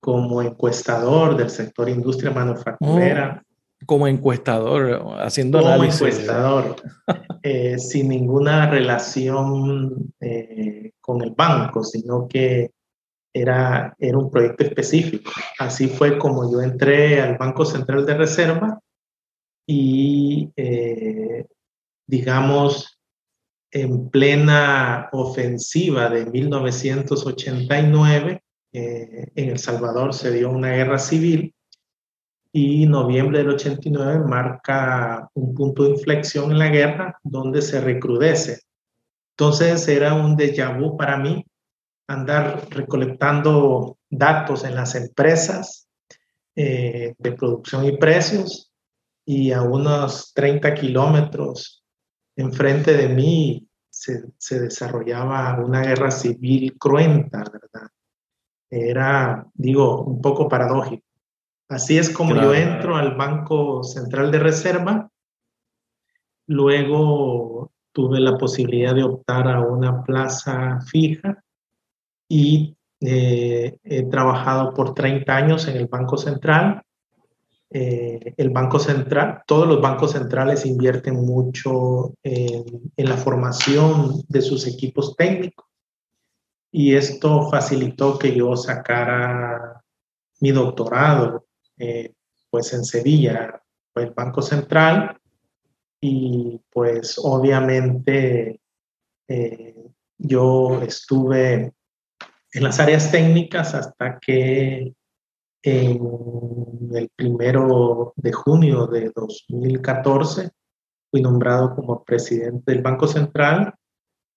como 0.00 0.40
encuestador 0.42 1.36
del 1.36 1.50
sector 1.50 1.88
industria 1.88 2.30
manufacturera. 2.30 3.42
Oh, 3.42 3.84
como 3.84 4.06
encuestador, 4.06 5.16
haciendo 5.18 5.60
como 5.60 5.82
encuestador, 5.82 6.76
eh, 7.42 7.78
sin 7.80 8.10
ninguna 8.10 8.70
relación 8.70 10.14
eh, 10.20 10.92
con 11.00 11.20
el 11.22 11.32
banco, 11.32 11.82
sino 11.82 12.28
que 12.28 12.70
era, 13.40 13.94
era 13.98 14.18
un 14.18 14.30
proyecto 14.30 14.64
específico. 14.64 15.30
Así 15.58 15.88
fue 15.88 16.18
como 16.18 16.50
yo 16.50 16.60
entré 16.60 17.20
al 17.20 17.36
Banco 17.36 17.64
Central 17.64 18.06
de 18.06 18.14
Reserva 18.14 18.80
y, 19.66 20.50
eh, 20.56 21.46
digamos, 22.06 22.98
en 23.70 24.08
plena 24.08 25.08
ofensiva 25.12 26.08
de 26.08 26.24
1989, 26.26 28.42
eh, 28.72 29.28
en 29.34 29.50
El 29.50 29.58
Salvador 29.58 30.14
se 30.14 30.32
dio 30.32 30.50
una 30.50 30.72
guerra 30.72 30.98
civil 30.98 31.54
y 32.52 32.86
noviembre 32.86 33.38
del 33.38 33.50
89 33.50 34.24
marca 34.26 35.28
un 35.34 35.54
punto 35.54 35.84
de 35.84 35.90
inflexión 35.90 36.50
en 36.50 36.58
la 36.58 36.68
guerra 36.68 37.18
donde 37.22 37.62
se 37.62 37.80
recrudece. 37.80 38.60
Entonces 39.36 39.86
era 39.86 40.14
un 40.14 40.36
déjà 40.36 40.76
vu 40.78 40.96
para 40.96 41.18
mí 41.18 41.44
andar 42.08 42.66
recolectando 42.70 43.98
datos 44.10 44.64
en 44.64 44.74
las 44.74 44.94
empresas 44.94 45.88
eh, 46.56 47.14
de 47.18 47.32
producción 47.32 47.84
y 47.84 47.96
precios 47.96 48.72
y 49.24 49.52
a 49.52 49.62
unos 49.62 50.32
30 50.34 50.74
kilómetros 50.74 51.84
enfrente 52.34 52.94
de 52.94 53.08
mí 53.10 53.68
se, 53.90 54.24
se 54.38 54.60
desarrollaba 54.60 55.60
una 55.62 55.82
guerra 55.82 56.10
civil 56.10 56.76
cruenta, 56.78 57.44
¿verdad? 57.52 57.90
Era, 58.70 59.46
digo, 59.54 60.02
un 60.04 60.20
poco 60.22 60.48
paradójico. 60.48 61.04
Así 61.68 61.98
es 61.98 62.08
como 62.08 62.34
yo 62.34 62.54
entro 62.54 62.96
al 62.96 63.16
Banco 63.16 63.82
Central 63.82 64.30
de 64.30 64.38
Reserva. 64.38 65.10
Luego 66.46 67.72
tuve 67.92 68.20
la 68.20 68.38
posibilidad 68.38 68.94
de 68.94 69.02
optar 69.02 69.48
a 69.48 69.60
una 69.60 70.02
plaza 70.02 70.80
fija 70.80 71.42
y 72.28 72.76
eh, 73.00 73.78
he 73.84 74.02
trabajado 74.04 74.74
por 74.74 74.94
30 74.94 75.34
años 75.34 75.68
en 75.68 75.76
el 75.76 75.86
Banco 75.86 76.16
Central. 76.16 76.82
Eh, 77.70 78.34
el 78.36 78.50
Banco 78.50 78.78
Central, 78.78 79.42
todos 79.46 79.66
los 79.66 79.80
bancos 79.80 80.12
centrales 80.12 80.64
invierten 80.64 81.16
mucho 81.16 82.14
en, 82.22 82.64
en 82.96 83.08
la 83.08 83.16
formación 83.16 84.22
de 84.28 84.40
sus 84.40 84.66
equipos 84.66 85.14
técnicos 85.16 85.68
y 86.70 86.94
esto 86.94 87.48
facilitó 87.50 88.18
que 88.18 88.34
yo 88.34 88.56
sacara 88.56 89.82
mi 90.40 90.52
doctorado 90.52 91.46
eh, 91.78 92.12
pues 92.50 92.72
en 92.72 92.84
Sevilla, 92.84 93.62
el 93.94 94.10
Banco 94.10 94.42
Central, 94.42 95.18
y 96.00 96.60
pues 96.70 97.18
obviamente 97.22 98.60
eh, 99.26 99.74
yo 100.16 100.80
estuve 100.82 101.72
en 102.52 102.64
las 102.64 102.80
áreas 102.80 103.10
técnicas 103.10 103.74
hasta 103.74 104.18
que 104.18 104.94
en 105.62 106.90
el 106.94 107.10
primero 107.14 108.12
de 108.16 108.32
junio 108.32 108.86
de 108.86 109.10
2014 109.14 110.50
fui 111.10 111.22
nombrado 111.22 111.74
como 111.74 112.04
presidente 112.04 112.72
del 112.72 112.82
Banco 112.82 113.06
Central 113.06 113.74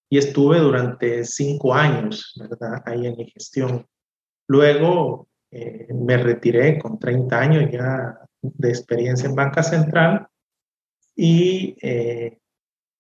y 0.10 0.18
estuve 0.18 0.60
durante 0.60 1.24
cinco 1.24 1.74
años, 1.74 2.34
¿verdad? 2.38 2.82
Ahí 2.86 3.08
en 3.08 3.16
mi 3.16 3.30
gestión. 3.30 3.86
Luego 4.48 5.28
eh, 5.52 5.88
me 5.94 6.18
retiré 6.18 6.80
con 6.80 7.00
30 7.00 7.40
años 7.40 7.72
ya 7.72 8.20
de 8.42 8.70
experiencia 8.70 9.30
en 9.30 9.36
banca 9.36 9.64
central 9.64 10.28
y 11.16 11.78
eh, 11.82 12.40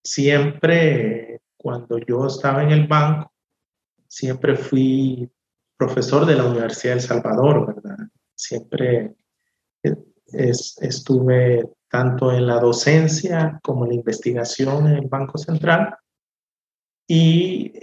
siempre 0.03 1.41
cuando 1.57 1.97
yo 1.97 2.27
estaba 2.27 2.63
en 2.63 2.71
el 2.71 2.87
banco, 2.87 3.30
siempre 4.11 4.55
fui 4.55 5.29
profesor 5.77 6.25
de 6.25 6.35
la 6.35 6.45
Universidad 6.45 6.93
de 6.93 6.99
El 6.99 7.07
Salvador, 7.07 7.75
¿verdad? 7.75 7.97
Siempre 8.35 9.15
eh, 9.83 10.51
estuve 10.81 11.69
tanto 11.89 12.31
en 12.31 12.47
la 12.47 12.59
docencia 12.59 13.59
como 13.63 13.85
en 13.85 13.89
la 13.89 13.95
investigación 13.95 14.87
en 14.87 14.97
el 14.97 15.07
Banco 15.07 15.37
Central 15.37 15.95
y 17.07 17.73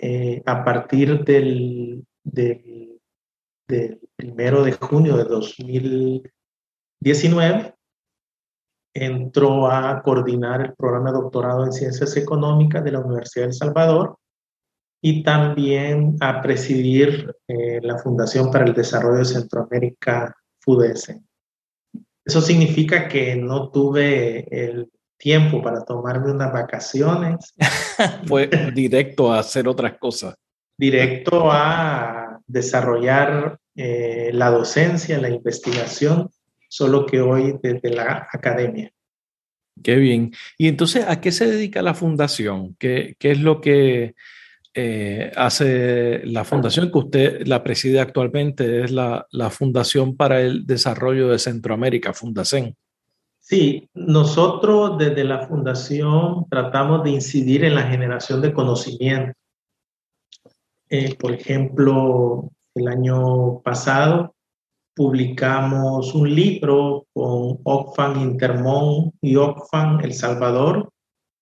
a 0.46 0.64
partir 0.64 1.22
del, 1.24 2.06
del 2.24 2.98
del 3.68 4.00
primero 4.16 4.64
de 4.64 4.72
junio 4.72 5.16
de 5.16 5.22
2019, 5.24 7.76
entró 8.94 9.70
a 9.70 10.02
coordinar 10.02 10.62
el 10.62 10.72
programa 10.74 11.12
de 11.12 11.18
doctorado 11.18 11.66
en 11.66 11.72
ciencias 11.72 12.16
económicas 12.16 12.82
de 12.82 12.92
la 12.92 13.00
Universidad 13.00 13.44
de 13.44 13.48
El 13.48 13.54
Salvador 13.54 14.18
y 15.00 15.22
también 15.22 16.16
a 16.20 16.40
presidir 16.42 17.34
eh, 17.46 17.80
la 17.82 17.98
Fundación 17.98 18.50
para 18.50 18.64
el 18.64 18.74
Desarrollo 18.74 19.18
de 19.18 19.24
Centroamérica, 19.24 20.34
FUDESE. 20.60 21.20
Eso 22.24 22.40
significa 22.40 23.08
que 23.08 23.36
no 23.36 23.70
tuve 23.70 24.46
el 24.50 24.90
tiempo 25.16 25.62
para 25.62 25.84
tomarme 25.84 26.32
unas 26.32 26.52
vacaciones. 26.52 27.54
Fue 28.26 28.50
directo 28.74 29.32
a 29.32 29.40
hacer 29.40 29.68
otras 29.68 29.98
cosas. 29.98 30.34
Directo 30.76 31.50
a 31.50 32.40
desarrollar 32.46 33.58
eh, 33.74 34.30
la 34.32 34.50
docencia, 34.50 35.18
la 35.18 35.30
investigación, 35.30 36.30
solo 36.68 37.06
que 37.06 37.20
hoy 37.20 37.58
desde 37.62 37.90
la 37.90 38.28
academia. 38.32 38.92
Qué 39.82 39.96
bien. 39.96 40.32
Y 40.56 40.68
entonces, 40.68 41.04
¿a 41.06 41.20
qué 41.20 41.30
se 41.30 41.46
dedica 41.46 41.82
la 41.82 41.94
fundación? 41.94 42.74
¿Qué, 42.78 43.14
qué 43.18 43.30
es 43.30 43.40
lo 43.40 43.60
que 43.60 44.14
eh, 44.80 45.32
hace 45.34 46.24
la 46.24 46.44
fundación 46.44 46.92
que 46.92 46.98
usted 46.98 47.46
la 47.46 47.62
preside 47.64 48.00
actualmente? 48.00 48.84
Es 48.84 48.92
la, 48.92 49.26
la 49.32 49.50
Fundación 49.50 50.16
para 50.16 50.40
el 50.40 50.66
Desarrollo 50.66 51.28
de 51.28 51.38
Centroamérica, 51.38 52.12
Fundacen. 52.12 52.76
Sí, 53.40 53.88
nosotros 53.94 54.98
desde 54.98 55.24
la 55.24 55.48
fundación 55.48 56.46
tratamos 56.50 57.02
de 57.02 57.10
incidir 57.10 57.64
en 57.64 57.74
la 57.74 57.84
generación 57.84 58.40
de 58.40 58.52
conocimiento 58.52 59.32
eh, 60.90 61.14
por 61.16 61.32
ejemplo, 61.32 62.50
el 62.74 62.88
año 62.88 63.60
pasado 63.60 64.34
publicamos 64.94 66.14
un 66.14 66.34
libro 66.34 67.06
con 67.12 67.58
Oxfam 67.62 68.20
Intermón 68.20 69.12
y 69.20 69.36
Oxfam 69.36 70.00
El 70.00 70.14
Salvador, 70.14 70.90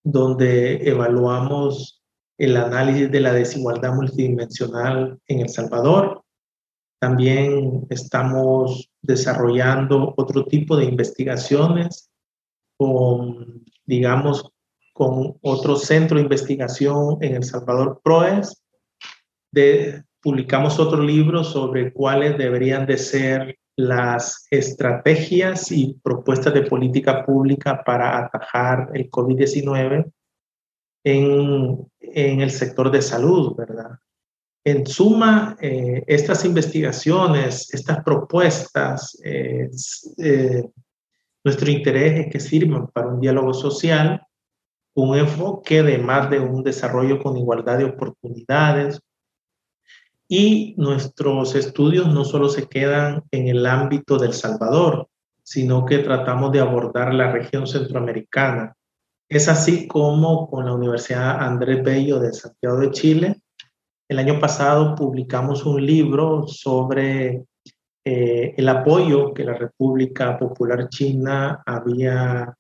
donde 0.03 0.89
evaluamos 0.89 2.03
el 2.39 2.57
análisis 2.57 3.11
de 3.11 3.21
la 3.21 3.33
desigualdad 3.33 3.95
multidimensional 3.95 5.19
en 5.27 5.41
El 5.41 5.49
Salvador. 5.49 6.23
También 7.01 7.87
estamos 7.91 8.91
desarrollando 9.03 10.15
otro 10.17 10.45
tipo 10.47 10.77
de 10.77 10.85
investigaciones 10.85 12.11
con, 12.79 13.65
digamos, 13.85 14.51
con 14.93 15.37
otro 15.43 15.77
centro 15.77 16.17
de 16.17 16.25
investigación 16.25 17.19
en 17.21 17.37
El 17.37 17.45
Salvador, 17.45 18.01
PROES, 18.03 18.63
publicamos 20.21 20.79
otro 20.81 21.03
libro 21.03 21.45
sobre 21.45 21.93
cuáles 21.93 22.37
deberían 22.37 22.87
de 22.87 22.99
ser 22.99 23.59
las 23.77 24.47
estrategias 24.51 25.71
y 25.71 26.01
propuestas 26.03 26.55
de 26.55 26.63
política 26.63 27.25
pública 27.25 27.83
para 27.85 28.19
atajar 28.19 28.91
el 28.95 29.11
COVID-19 29.11 30.11
en, 31.05 31.87
en, 32.15 32.41
el 32.41 32.51
sector 32.51 32.91
de 32.91 33.03
salud, 33.03 33.55
¿verdad? 33.57 33.99
En 34.65 34.87
suma, 34.87 35.57
eh, 35.61 36.03
estas 36.07 36.45
investigaciones, 36.45 37.73
estas 37.73 38.03
propuestas, 38.03 39.17
eh, 39.25 39.71
nuestro 41.45 41.71
interés 41.71 42.27
es 42.27 42.33
que 42.33 42.41
sirvan 42.41 42.89
para 42.89 43.09
un 43.09 43.21
diálogo 43.21 43.55
social, 43.55 44.21
un 44.95 45.17
enfoque 45.17 45.83
de 45.83 45.99
más 45.99 46.29
de 46.31 46.41
un 46.41 46.65
desarrollo 46.65 47.23
con 47.23 47.37
igualdad 47.37 47.79
de 47.79 47.85
oportunidades, 47.85 49.01
y 50.29 50.75
nuestros 50.77 51.55
estudios 51.55 52.13
no 52.13 52.25
solo 52.25 52.49
se 52.49 52.69
quedan 52.69 53.23
en 53.31 53.49
el 53.49 53.65
ámbito 53.67 54.19
del 54.19 54.33
Salvador, 54.33 55.09
sino 55.43 55.87
que 55.87 55.99
tratamos 55.99 56.51
de 56.51 56.61
abordar 56.61 57.15
la 57.15 57.31
región 57.31 57.67
centroamericana. 57.67 58.75
Es 59.29 59.49
así 59.49 59.89
como 59.89 60.49
con 60.49 60.67
la 60.67 60.75
Universidad 60.75 61.43
Andrés 61.43 61.83
Bello 61.83 62.21
de 62.21 62.33
Santiago 62.33 62.79
de 62.79 62.91
Chile, 62.93 63.41
el 64.09 64.21
año 64.21 64.39
pasado 64.39 64.95
publicamos 64.95 65.67
un 65.67 65.85
libro 65.85 66.47
sobre 66.47 67.45
eh, 68.05 68.55
el 68.57 68.69
apoyo 68.69 69.35
que 69.35 69.43
la 69.43 69.55
República 69.55 70.39
Popular 70.39 70.89
China 70.89 71.61
había 71.67 72.55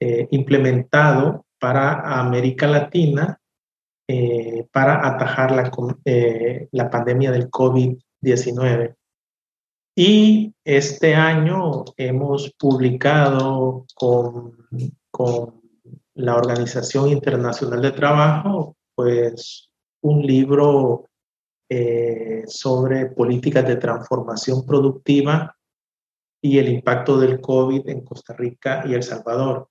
eh, 0.00 0.26
implementado 0.32 1.46
para 1.60 2.18
América 2.18 2.66
Latina 2.66 3.38
eh, 4.08 4.66
para 4.72 5.06
atajar 5.06 5.52
la, 5.52 5.70
la 6.72 6.90
pandemia 6.90 7.30
del 7.30 7.48
COVID-19. 7.48 8.96
Y 9.94 10.52
este 10.64 11.14
año 11.14 11.84
hemos 11.96 12.52
publicado 12.58 13.86
con 13.94 15.59
la 16.20 16.36
Organización 16.36 17.08
Internacional 17.08 17.82
de 17.82 17.92
Trabajo, 17.92 18.76
pues 18.94 19.70
un 20.02 20.22
libro 20.22 21.08
eh, 21.68 22.42
sobre 22.46 23.06
políticas 23.06 23.66
de 23.66 23.76
transformación 23.76 24.64
productiva 24.66 25.56
y 26.42 26.58
el 26.58 26.68
impacto 26.68 27.18
del 27.18 27.40
COVID 27.40 27.88
en 27.88 28.04
Costa 28.04 28.34
Rica 28.34 28.82
y 28.86 28.94
El 28.94 29.02
Salvador. 29.02 29.68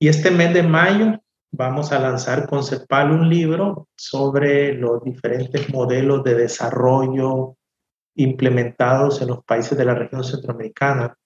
Y 0.00 0.08
este 0.08 0.30
mes 0.30 0.54
de 0.54 0.62
mayo 0.62 1.20
vamos 1.52 1.92
a 1.92 1.98
lanzar 1.98 2.48
con 2.48 2.64
CEPAL 2.64 3.10
un 3.10 3.28
libro 3.28 3.88
sobre 3.96 4.74
los 4.74 5.02
diferentes 5.02 5.72
modelos 5.72 6.24
de 6.24 6.34
desarrollo 6.34 7.56
implementados 8.16 9.20
en 9.22 9.28
los 9.28 9.44
países 9.44 9.76
de 9.76 9.84
la 9.84 9.94
región 9.94 10.24
centroamericana. 10.24 11.16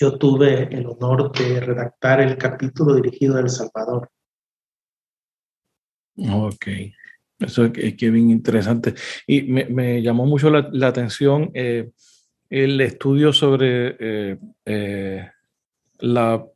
Yo 0.00 0.16
tuve 0.16 0.74
el 0.74 0.86
honor 0.86 1.30
de 1.30 1.60
redactar 1.60 2.22
el 2.22 2.38
capítulo 2.38 2.94
dirigido 2.94 3.36
a 3.36 3.40
El 3.40 3.50
Salvador. 3.50 4.08
Ok, 6.16 6.66
eso 7.38 7.66
es 7.66 7.94
que 7.96 8.10
bien 8.10 8.30
interesante. 8.30 8.94
Y 9.26 9.42
me, 9.42 10.00
llamó 10.00 10.24
mucho 10.24 10.48
la, 10.48 10.86
atención 10.86 11.50
eh, 11.52 11.90
el 12.48 12.80
estudio 12.80 13.30
sobre 13.34 13.96
eh, 14.00 14.38
eh, 14.64 15.30
la 15.98 16.46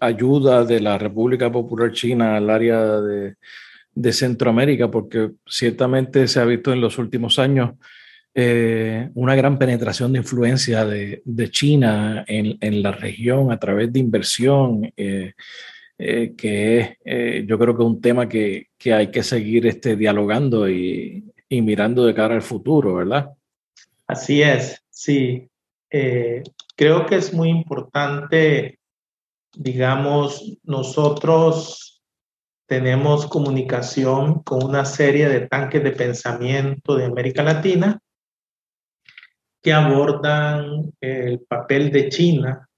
ayuda 0.00 0.64
de 0.64 0.78
la 0.78 0.96
República 0.96 1.50
Popular 1.50 1.90
China 1.90 2.36
al 2.36 2.48
área 2.50 3.00
de, 3.00 4.12
Centroamérica, 4.12 4.88
porque 4.92 5.32
ciertamente 5.44 6.28
se 6.28 6.38
ha 6.38 6.44
visto 6.44 6.72
en 6.72 6.80
los 6.80 6.98
últimos 6.98 7.40
años 7.40 7.72
una 8.34 9.34
gran 9.36 9.58
penetración 9.58 10.12
de 10.12 10.18
influencia 10.18 10.84
de, 10.84 11.50
China 11.50 12.24
en, 12.26 12.82
la 12.82 12.92
región 12.92 13.52
a 13.52 13.58
través 13.58 13.92
de 13.92 14.00
inversión. 14.00 14.92
Eh, 15.96 16.34
que 16.36 16.80
es, 16.80 16.98
eh, 17.04 17.44
yo 17.46 17.56
creo 17.56 17.76
que 17.76 17.82
un 17.84 18.00
tema 18.00 18.28
que, 18.28 18.70
que 18.76 18.92
hay 18.92 19.12
que 19.12 19.22
seguir 19.22 19.66
este, 19.66 19.94
dialogando 19.94 20.68
y, 20.68 21.32
y, 21.48 21.62
mirando 21.62 22.04
de 22.04 22.14
cara 22.14 22.34
al 22.34 22.42
futuro, 22.42 22.96
¿verdad? 22.96 23.30
Así 24.06 24.42
es, 24.42 24.82
sí. 24.90 25.48
Eh, 25.90 26.42
creo 26.74 27.06
que 27.06 27.14
es 27.14 27.32
muy 27.32 27.48
importante, 27.48 28.80
digamos, 29.54 30.58
nosotros 30.64 32.02
tenemos 32.66 33.26
comunicación 33.26 34.42
con 34.42 34.64
una 34.64 34.84
serie 34.84 35.28
de 35.28 35.46
tanques 35.46 35.84
de 35.84 35.92
pensamiento 35.92 36.96
de 36.96 37.04
América 37.04 37.44
Latina 37.44 38.00
que 39.64 39.72
abordan 39.72 40.92
el 41.00 41.40
papel 41.40 41.90
de 41.90 42.10
China 42.10 42.68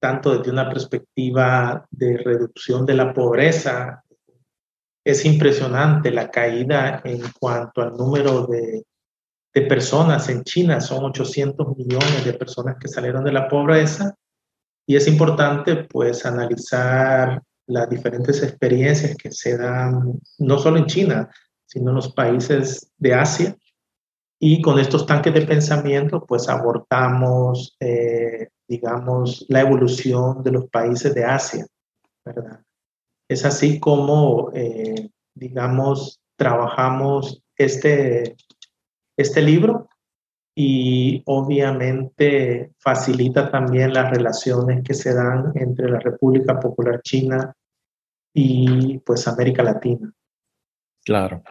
tanto 0.00 0.36
desde 0.36 0.50
una 0.50 0.68
perspectiva 0.68 1.86
de 1.88 2.18
reducción 2.18 2.84
de 2.84 2.94
la 2.94 3.14
pobreza. 3.14 4.02
Es 5.04 5.24
impresionante 5.24 6.10
la 6.10 6.28
caída 6.28 7.00
en 7.04 7.22
cuanto 7.38 7.80
al 7.80 7.96
número 7.96 8.46
de, 8.46 8.82
de 9.54 9.62
personas 9.62 10.28
en 10.28 10.42
China. 10.42 10.80
Son 10.80 11.04
800 11.04 11.76
millones 11.76 12.24
de 12.24 12.34
personas 12.34 12.76
que 12.80 12.88
salieron 12.88 13.24
de 13.24 13.32
la 13.32 13.48
pobreza. 13.48 14.16
Y 14.84 14.96
es 14.96 15.06
importante 15.06 15.84
pues 15.84 16.26
analizar 16.26 17.40
las 17.68 17.88
diferentes 17.88 18.42
experiencias 18.42 19.16
que 19.16 19.30
se 19.30 19.56
dan 19.56 20.20
no 20.38 20.58
solo 20.58 20.78
en 20.78 20.86
China, 20.86 21.30
sino 21.66 21.90
en 21.90 21.96
los 21.96 22.12
países 22.12 22.92
de 22.98 23.14
Asia. 23.14 23.56
Y 24.38 24.60
con 24.60 24.78
estos 24.78 25.06
tanques 25.06 25.32
de 25.32 25.46
pensamiento, 25.46 26.24
pues 26.26 26.48
abordamos 26.48 27.76
eh, 27.80 28.48
digamos, 28.68 29.46
la 29.48 29.60
evolución 29.60 30.42
de 30.42 30.52
los 30.52 30.68
países 30.68 31.14
de 31.14 31.24
Asia, 31.24 31.66
¿verdad? 32.24 32.60
Es 33.28 33.44
así 33.44 33.80
como, 33.80 34.50
eh, 34.54 35.10
digamos, 35.34 36.20
trabajamos 36.36 37.42
este, 37.56 38.36
este 39.16 39.42
libro 39.42 39.88
y 40.54 41.22
obviamente 41.26 42.72
facilita 42.78 43.50
también 43.50 43.92
las 43.92 44.10
relaciones 44.10 44.82
que 44.82 44.94
se 44.94 45.14
dan 45.14 45.52
entre 45.54 45.88
la 45.90 45.98
República 45.98 46.58
Popular 46.58 47.00
China 47.02 47.54
y 48.32 48.98
pues 48.98 49.26
América 49.28 49.62
Latina. 49.62 50.12
Claro, 51.04 51.42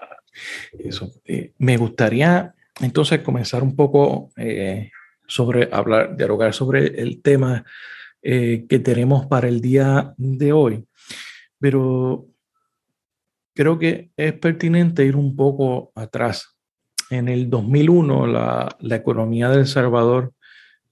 eso. 0.79 1.11
Eh, 1.23 1.53
me 1.59 1.77
gustaría 1.77 2.54
entonces 2.81 3.21
comenzar 3.21 3.63
un 3.63 3.75
poco 3.75 4.31
eh, 4.37 4.91
sobre 5.27 5.69
hablar, 5.71 6.15
dialogar 6.15 6.53
sobre 6.53 7.01
el 7.01 7.21
tema 7.21 7.65
eh, 8.21 8.65
que 8.67 8.79
tenemos 8.79 9.27
para 9.27 9.47
el 9.47 9.61
día 9.61 10.13
de 10.17 10.51
hoy. 10.51 10.85
Pero 11.59 12.27
creo 13.53 13.79
que 13.79 14.11
es 14.17 14.33
pertinente 14.33 15.05
ir 15.05 15.15
un 15.15 15.35
poco 15.35 15.91
atrás. 15.95 16.55
En 17.09 17.29
el 17.29 17.49
2001 17.49 18.27
la, 18.27 18.75
la 18.79 18.95
economía 18.95 19.49
de 19.49 19.59
El 19.59 19.67
Salvador 19.67 20.33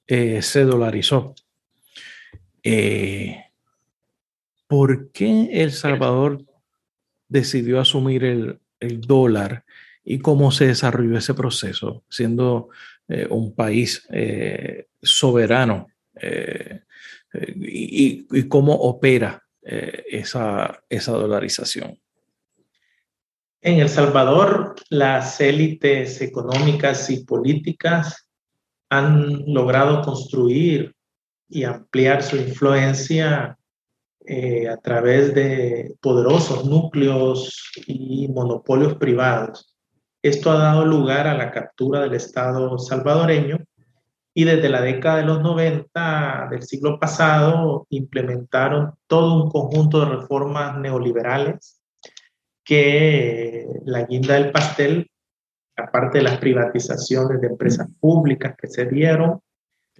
eh, 0.08 0.42
se 0.42 0.64
dolarizó. 0.64 1.36
¿Por 4.68 5.12
qué 5.12 5.50
El 5.52 5.72
Salvador 5.72 6.46
decidió 7.28 7.80
asumir 7.80 8.24
el, 8.24 8.60
el 8.80 9.02
dólar 9.02 9.66
y 10.04 10.20
cómo 10.20 10.52
se 10.52 10.68
desarrolló 10.68 11.18
ese 11.18 11.34
proceso, 11.34 12.04
siendo 12.10 12.70
eh, 13.08 13.28
un 13.30 13.56
país 13.56 14.06
eh, 14.12 14.88
soberano 15.02 15.88
eh, 16.16 16.82
y, 17.56 18.44
cómo 18.48 18.74
opera 18.74 19.42
esa, 19.62 20.84
esa 20.90 21.14
dolarización. 21.14 21.98
En 23.62 23.80
El 23.80 23.88
Salvador, 23.88 24.76
las 24.90 25.40
élites 25.40 26.22
económicas 26.22 27.10
y 27.10 27.24
políticas 27.24 28.28
han 28.90 29.46
logrado 29.52 30.02
construir 30.02 30.94
y 31.48 31.64
ampliar 31.64 32.22
su 32.22 32.36
influencia 32.36 33.58
a 34.70 34.78
través 34.78 35.34
de 35.34 35.96
poderosos 36.02 36.66
núcleos 36.66 37.72
y 37.88 38.28
monopolios 38.28 38.96
privados 38.96 39.73
esto 40.24 40.52
ha 40.52 40.58
dado 40.58 40.86
lugar 40.86 41.28
a 41.28 41.36
la 41.36 41.52
captura 41.52 42.00
del 42.00 42.14
Estado 42.14 42.80
salvadoreño 42.80 43.58
y 44.34 44.46
desde 44.46 44.70
la 44.70 44.82
década 44.82 45.18
de 45.18 45.26
los 45.26 45.42
90 45.42 46.48
del 46.50 46.64
siglo 46.64 46.98
pasado 46.98 47.86
implementaron 47.90 48.94
todo 49.06 49.44
un 49.44 49.52
conjunto 49.52 50.00
de 50.00 50.16
reformas 50.16 50.78
neoliberales 50.78 51.82
que 52.64 53.68
la 53.86 54.04
guinda 54.04 54.36
del 54.36 54.52
pastel, 54.52 55.12
aparte 55.76 56.20
de 56.20 56.24
las 56.24 56.38
privatizaciones 56.38 57.42
de 57.42 57.48
empresas 57.48 57.90
públicas 58.00 58.56
que 58.58 58.68
se 58.68 58.86
dieron, 58.86 59.42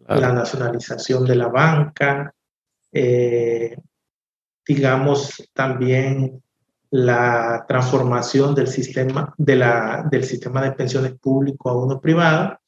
la 0.08 0.32
nacionalización 0.32 1.26
de 1.26 1.36
la 1.36 1.50
banca, 1.50 2.34
eh, 2.94 3.76
digamos 4.66 5.50
también 5.54 6.42
la 6.94 7.66
transformación 7.68 8.54
del 8.54 8.68
sistema 8.68 9.34
de, 9.40 9.56
la, 9.56 10.08
del 10.12 10.24
sistema 10.24 10.62
de 10.62 10.74
pensiones 10.74 11.16
público 11.20 11.72
a 11.72 11.76
uno 11.76 12.00
privado. 12.00 12.60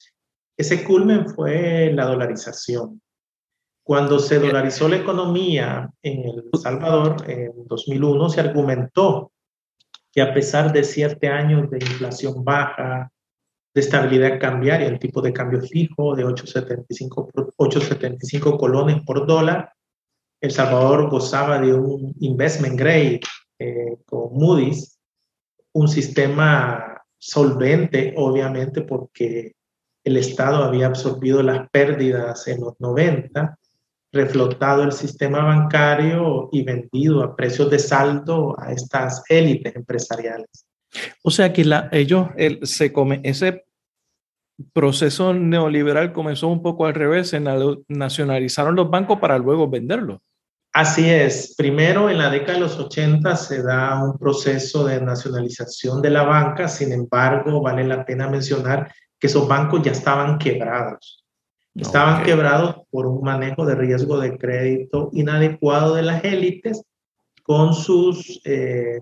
Ese 0.57 0.83
culmen 0.83 1.29
fue 1.29 1.91
la 1.93 2.05
dolarización. 2.05 3.03
Cuando 3.83 4.17
se 4.17 4.39
dolarizó 4.39 4.89
la 4.89 4.95
economía 4.95 5.91
en 6.01 6.23
El 6.23 6.49
Salvador 6.59 7.17
en 7.29 7.67
2001, 7.67 8.29
se 8.29 8.39
argumentó 8.41 9.31
que 10.11 10.23
a 10.23 10.33
pesar 10.33 10.73
de 10.73 10.83
siete 10.83 11.27
años 11.27 11.69
de 11.69 11.77
inflación 11.77 12.43
baja, 12.43 13.11
de 13.75 13.81
estabilidad 13.81 14.39
cambiaria, 14.39 14.87
el 14.87 14.97
tipo 14.97 15.21
de 15.21 15.33
cambio 15.33 15.61
fijo 15.61 16.15
de 16.15 16.25
8,75, 16.25 17.53
8,75 17.57 18.57
colones 18.57 19.03
por 19.05 19.27
dólar, 19.27 19.71
El 20.41 20.49
Salvador 20.49 21.11
gozaba 21.11 21.59
de 21.59 21.75
un 21.75 22.15
investment 22.21 22.79
grade 22.79 23.19
eh, 23.59 23.97
con 24.05 24.33
Moody's, 24.33 24.99
un 25.73 25.87
sistema 25.87 27.03
solvente, 27.17 28.13
obviamente, 28.17 28.81
porque 28.81 29.55
el 30.03 30.17
Estado 30.17 30.63
había 30.63 30.87
absorbido 30.87 31.41
las 31.41 31.69
pérdidas 31.69 32.47
en 32.47 32.61
los 32.61 32.79
90, 32.79 33.57
reflotado 34.11 34.83
el 34.83 34.91
sistema 34.91 35.43
bancario 35.43 36.49
y 36.51 36.63
vendido 36.63 37.23
a 37.23 37.35
precios 37.35 37.69
de 37.69 37.79
saldo 37.79 38.55
a 38.59 38.71
estas 38.71 39.23
élites 39.27 39.75
empresariales. 39.75 40.67
O 41.23 41.31
sea 41.31 41.51
que 41.51 41.65
la, 41.65 41.89
ellos 41.91 42.29
se 42.63 42.93
come, 42.93 43.19
ese 43.23 43.65
proceso 44.71 45.33
neoliberal 45.33 46.13
comenzó 46.13 46.47
un 46.47 46.61
poco 46.61 46.85
al 46.85 46.93
revés, 46.93 47.29
se 47.29 47.41
nacionalizaron 47.89 48.75
los 48.75 48.89
bancos 48.89 49.19
para 49.19 49.37
luego 49.37 49.69
venderlos. 49.69 50.19
Así 50.75 51.09
es. 51.09 51.55
Primero, 51.55 52.09
en 52.09 52.17
la 52.17 52.29
década 52.29 52.55
de 52.55 52.59
los 52.59 52.77
80 52.77 53.37
se 53.37 53.63
da 53.63 54.03
un 54.03 54.17
proceso 54.17 54.83
de 54.83 54.99
nacionalización 54.99 56.01
de 56.01 56.09
la 56.09 56.23
banca. 56.23 56.67
Sin 56.67 56.91
embargo, 56.91 57.61
vale 57.61 57.87
la 57.87 58.03
pena 58.03 58.27
mencionar 58.27 58.93
que 59.17 59.27
esos 59.27 59.47
bancos 59.47 59.83
ya 59.83 59.93
estaban 59.93 60.37
quebrados. 60.37 61.23
Estaban 61.73 62.23
quebrados 62.23 62.81
por 62.91 63.05
un 63.05 63.21
manejo 63.21 63.65
de 63.65 63.75
riesgo 63.75 64.19
de 64.19 64.37
crédito 64.37 65.11
inadecuado 65.13 65.95
de 65.95 66.01
las 66.01 66.25
élites 66.25 66.83
con 67.43 67.73
sus, 67.73 68.41
eh, 68.43 68.99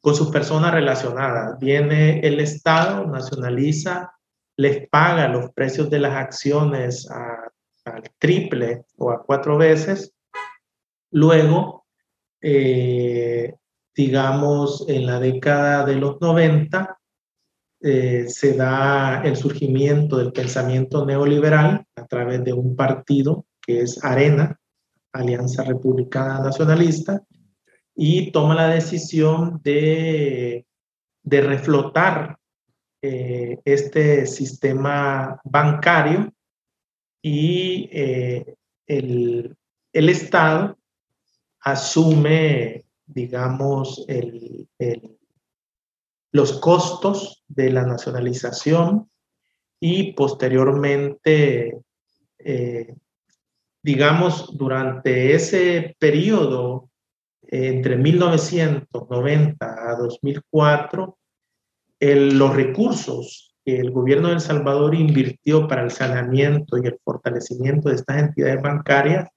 con 0.00 0.16
sus 0.16 0.28
personas 0.30 0.74
relacionadas. 0.74 1.56
Viene 1.60 2.18
el 2.18 2.40
Estado, 2.40 3.06
nacionaliza, 3.06 4.12
les 4.56 4.88
paga 4.88 5.28
los 5.28 5.52
precios 5.52 5.88
de 5.88 6.00
las 6.00 6.16
acciones 6.16 7.08
al 7.08 8.10
triple 8.18 8.86
o 8.96 9.12
a 9.12 9.22
cuatro 9.22 9.56
veces 9.56 10.12
Luego, 11.12 11.84
eh, 12.40 13.54
digamos, 13.94 14.86
en 14.88 15.06
la 15.06 15.20
década 15.20 15.84
de 15.84 15.96
los 15.96 16.18
90 16.20 16.98
eh, 17.82 18.24
se 18.28 18.54
da 18.54 19.22
el 19.22 19.36
surgimiento 19.36 20.16
del 20.16 20.32
pensamiento 20.32 21.04
neoliberal 21.04 21.84
a 21.96 22.06
través 22.06 22.42
de 22.44 22.54
un 22.54 22.74
partido 22.74 23.44
que 23.60 23.82
es 23.82 24.02
Arena, 24.02 24.58
Alianza 25.12 25.64
Republicana 25.64 26.40
Nacionalista, 26.40 27.22
y 27.94 28.30
toma 28.30 28.54
la 28.54 28.68
decisión 28.68 29.60
de, 29.62 30.64
de 31.22 31.40
reflotar 31.42 32.38
eh, 33.02 33.58
este 33.66 34.24
sistema 34.26 35.38
bancario 35.44 36.32
y 37.20 37.90
el, 38.86 39.56
el, 39.92 40.08
Estado 40.08 40.78
asume, 41.62 42.84
digamos, 43.06 44.04
el, 44.08 44.68
el, 44.78 45.18
los 46.32 46.54
costos 46.54 47.44
de 47.48 47.70
la 47.70 47.84
nacionalización 47.84 49.10
y 49.78 50.12
posteriormente, 50.12 51.78
eh, 52.38 52.94
digamos, 53.82 54.56
durante 54.56 55.34
ese 55.34 55.96
periodo 55.98 56.88
entre 57.42 57.96
1990 57.96 59.90
a 59.90 59.96
2004, 59.96 61.18
el, 62.00 62.38
los 62.38 62.54
recursos 62.54 63.54
que 63.64 63.78
el 63.78 63.90
gobierno 63.90 64.28
de 64.28 64.34
El 64.34 64.40
Salvador 64.40 64.94
invirtió 64.94 65.68
para 65.68 65.82
el 65.82 65.90
saneamiento 65.90 66.78
y 66.78 66.86
el 66.86 66.98
fortalecimiento 67.04 67.88
de 67.88 67.96
estas 67.96 68.18
entidades 68.18 68.62
bancarias 68.62 69.28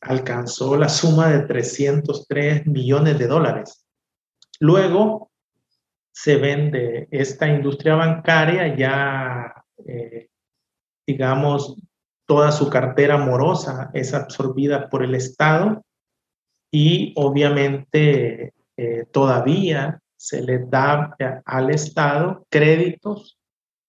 alcanzó 0.00 0.76
la 0.76 0.88
suma 0.88 1.28
de 1.28 1.40
303 1.40 2.66
millones 2.66 3.18
de 3.18 3.26
dólares. 3.26 3.86
Luego 4.58 5.30
se 6.12 6.36
vende 6.36 7.08
esta 7.10 7.48
industria 7.48 7.94
bancaria 7.94 8.76
ya, 8.76 9.64
eh, 9.86 10.28
digamos, 11.06 11.76
toda 12.26 12.52
su 12.52 12.68
cartera 12.70 13.16
morosa 13.16 13.90
es 13.94 14.14
absorbida 14.14 14.88
por 14.88 15.02
el 15.02 15.14
Estado 15.14 15.82
y 16.70 17.12
obviamente 17.16 18.54
eh, 18.76 19.06
todavía 19.10 20.00
se 20.16 20.42
le 20.42 20.58
da 20.66 21.16
al 21.44 21.70
Estado 21.70 22.46
créditos 22.50 23.38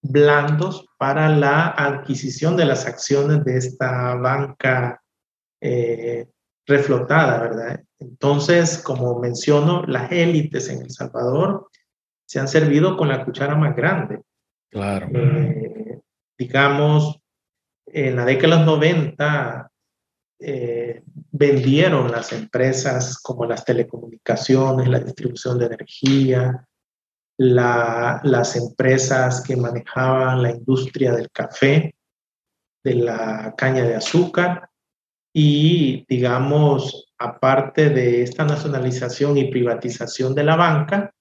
blandos 0.01 0.86
para 0.97 1.30
la 1.30 1.68
adquisición 1.68 2.57
de 2.57 2.66
las 2.66 2.88
acciones 2.88 3.43
de 3.45 3.57
esta 3.57 4.16
banca 4.16 5.01
eh, 5.62 6.28
reflotada, 6.66 7.39
¿verdad? 7.39 7.84
Entonces, 7.99 8.80
como 8.80 9.20
menciono, 9.20 9.84
las 9.86 10.12
élites 10.12 10.70
en 10.70 10.82
El 10.82 10.89
Salvador 10.89 11.70
se 12.26 12.39
han 12.39 12.47
servido 12.47 12.97
con 12.97 13.09
la 13.09 13.24
cuchara 13.24 13.55
más 13.55 13.76
grande. 13.76 14.22
Claro. 14.72 15.07
Eh, 15.14 15.99
digamos, 16.38 17.20
en 17.86 18.16
la 18.16 18.26
década 18.26 18.55
de 18.55 18.66
los 18.66 18.66
90, 18.66 19.72
eh, 20.39 21.03
vendieron 21.32 22.12
las 22.12 22.34
empresas 22.34 23.20
como 23.22 23.45
las 23.45 23.64
telecomunicaciones, 23.64 24.88
la 24.88 24.99
distribución 24.99 25.59
de 25.59 25.66
energía, 25.68 26.66
la, 27.38 28.20
las 28.24 28.55
empresas 28.55 29.41
que 29.41 29.55
manejaban 29.55 30.41
la 30.41 30.51
industria 30.51 31.12
del 31.12 31.30
café, 31.32 31.93
de 32.84 32.95
la 32.95 33.53
caña 33.55 33.84
de 33.84 33.95
azúcar 33.95 34.70
y, 35.34 36.06
digamos, 36.10 37.14
aparte 37.18 37.90
de 37.90 38.24
esta 38.24 38.44
nacionalización 38.44 39.38
y 39.38 39.50
privatización 39.50 40.36
de 40.36 40.44
la 40.44 40.56
banca, 40.56 41.14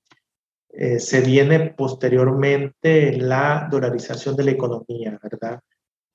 eh, 0.73 0.99
se 0.99 1.21
viene 1.21 1.71
posteriormente 1.71 3.17
la 3.17 3.69
dolarización 3.71 4.37
de 4.37 4.45
la 4.45 4.51
economía, 4.53 5.19
¿verdad? 5.23 5.61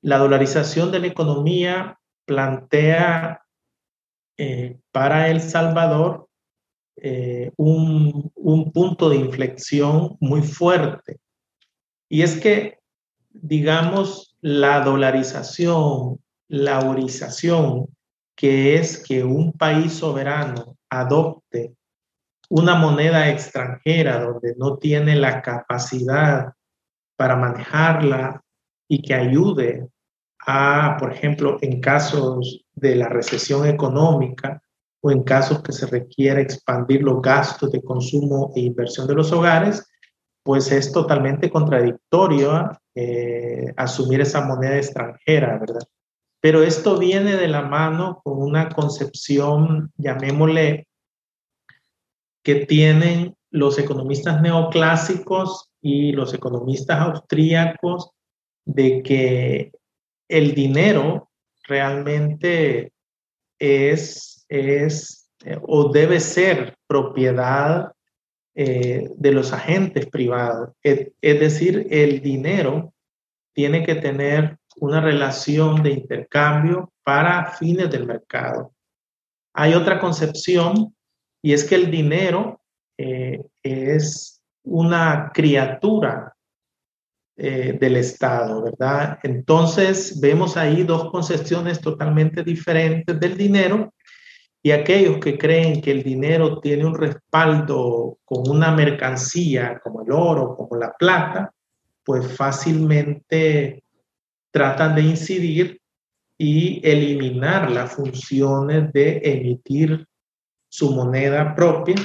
La 0.01 0.17
dolarización 0.17 0.91
de 0.91 0.99
la 0.99 1.07
economía 1.07 1.99
plantea 2.25 3.41
eh, 4.37 4.77
para 4.91 5.29
El 5.29 5.41
Salvador 5.41 6.29
eh, 6.97 7.51
un, 7.57 8.31
un, 8.35 8.71
punto 8.71 9.09
de 9.09 9.17
inflexión 9.17 10.15
muy 10.19 10.41
fuerte. 10.41 11.19
Y 12.09 12.21
es 12.21 12.39
que, 12.39 12.79
digamos, 13.31 14.37
la 14.39 14.81
dolarización, 14.81 16.19
la 16.47 16.79
orización, 16.79 17.87
que 18.35 18.75
es 18.75 19.03
que 19.03 19.23
un 19.23 19.53
país 19.53 19.93
soberano 19.93 20.77
adopte 20.89 21.75
una 22.49 22.75
moneda 22.75 23.29
extranjera 23.29 24.19
donde 24.19 24.53
no 24.57 24.77
tiene 24.77 25.15
la 25.15 25.41
capacidad 25.41 26.53
para 27.17 27.35
manejarla 27.35 28.43
y 28.87 29.01
que 29.01 29.13
ayude 29.13 29.87
a, 30.45 30.97
por 30.99 31.11
ejemplo, 31.11 31.57
en 31.61 31.81
casos 31.81 32.65
de 32.73 32.95
la 32.95 33.09
recesión 33.09 33.65
económica 33.67 34.61
o 35.01 35.11
en 35.11 35.23
casos 35.23 35.61
que 35.63 35.71
se 35.71 35.87
requiere 35.87 36.41
expandir 36.41 37.01
los 37.01 37.21
gastos 37.21 37.71
de 37.71 37.81
consumo 37.81 38.51
e 38.55 38.61
inversión 38.61 39.07
de 39.07 39.15
los 39.15 39.31
hogares, 39.31 39.83
pues 40.43 40.71
es 40.71 40.91
totalmente 40.91 41.49
contradictorio 41.49 42.69
eh, 42.93 43.73
asumir 43.75 44.21
esa 44.21 44.41
moneda 44.41 44.77
extranjera, 44.77 45.57
¿verdad? 45.57 45.81
Pero 46.45 46.61
esto 46.61 46.99
viene 46.99 47.37
de 47.37 47.47
la 47.47 47.63
mano 47.63 48.21
con 48.23 48.37
una 48.37 48.69
concepción, 48.69 49.91
llamémosle, 49.97 50.85
que 52.43 52.67
tienen 52.67 53.35
los 53.49 53.79
economistas 53.79 54.43
neoclásicos 54.43 55.71
y 55.81 56.11
los 56.11 56.35
economistas 56.35 56.99
austríacos 56.99 58.11
de 58.63 59.01
que 59.01 59.71
el 60.27 60.53
dinero 60.53 61.31
realmente 61.63 62.91
es, 63.57 64.45
es 64.47 65.27
o 65.63 65.91
debe 65.91 66.19
ser 66.19 66.77
propiedad 66.85 67.91
eh, 68.53 69.09
de 69.17 69.31
los 69.31 69.51
agentes 69.51 70.05
privados. 70.05 70.69
Es, 70.83 71.11
es 71.21 71.39
decir, 71.39 71.87
el 71.89 72.21
dinero 72.21 72.93
tiene 73.55 73.83
que 73.83 73.95
tener 73.95 74.59
una 74.77 75.01
relación 75.01 75.81
de 75.83 75.91
intercambio 75.91 76.91
para 77.03 77.51
fines 77.51 77.89
del 77.89 78.05
mercado. 78.05 78.73
Hay 79.53 79.73
otra 79.73 79.99
concepción 79.99 80.95
y 81.41 81.53
es 81.53 81.63
que 81.63 81.75
el 81.75 81.91
dinero 81.91 82.61
eh, 82.97 83.41
es 83.63 84.41
una 84.63 85.31
criatura 85.33 86.35
eh, 87.37 87.77
del 87.79 87.97
Estado, 87.97 88.63
¿verdad? 88.63 89.19
Entonces 89.23 90.19
vemos 90.19 90.57
ahí 90.57 90.83
dos 90.83 91.11
concepciones 91.11 91.79
totalmente 91.81 92.43
diferentes 92.43 93.19
del 93.19 93.37
dinero 93.37 93.93
y 94.63 94.71
aquellos 94.71 95.19
que 95.19 95.37
creen 95.37 95.81
que 95.81 95.91
el 95.91 96.01
dinero 96.01 96.59
tiene 96.59 96.85
un 96.85 96.95
respaldo 96.95 98.17
con 98.25 98.49
una 98.49 98.71
mercancía 98.71 99.79
como 99.83 100.01
el 100.01 100.11
oro, 100.11 100.55
como 100.55 100.75
la 100.75 100.91
plata, 100.93 101.53
pues 102.03 102.35
fácilmente 102.35 103.84
tratan 104.55 104.95
de 104.95 105.01
incidir 105.01 105.81
y 106.37 106.79
eliminar 106.81 107.69
las 107.69 107.91
funciones 107.91 108.93
de 108.93 109.19
emitir 109.21 110.07
su 110.69 110.93
moneda 110.93 111.53
propia, 111.53 111.95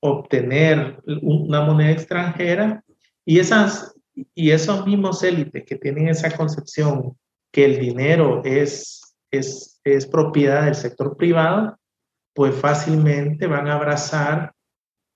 obtener 0.00 1.00
una 1.22 1.60
moneda 1.60 1.92
extranjera 1.92 2.82
y 3.24 3.38
esas 3.38 3.94
y 4.34 4.50
esos 4.50 4.84
mismos 4.84 5.22
élites 5.22 5.64
que 5.64 5.76
tienen 5.76 6.08
esa 6.08 6.36
concepción 6.36 7.16
que 7.52 7.66
el 7.66 7.78
dinero 7.78 8.42
es, 8.44 9.14
es, 9.30 9.80
es 9.84 10.06
propiedad 10.08 10.64
del 10.64 10.74
sector 10.74 11.16
privado, 11.16 11.78
pues 12.34 12.52
fácilmente 12.56 13.46
van 13.46 13.68
a 13.68 13.74
abrazar 13.74 14.52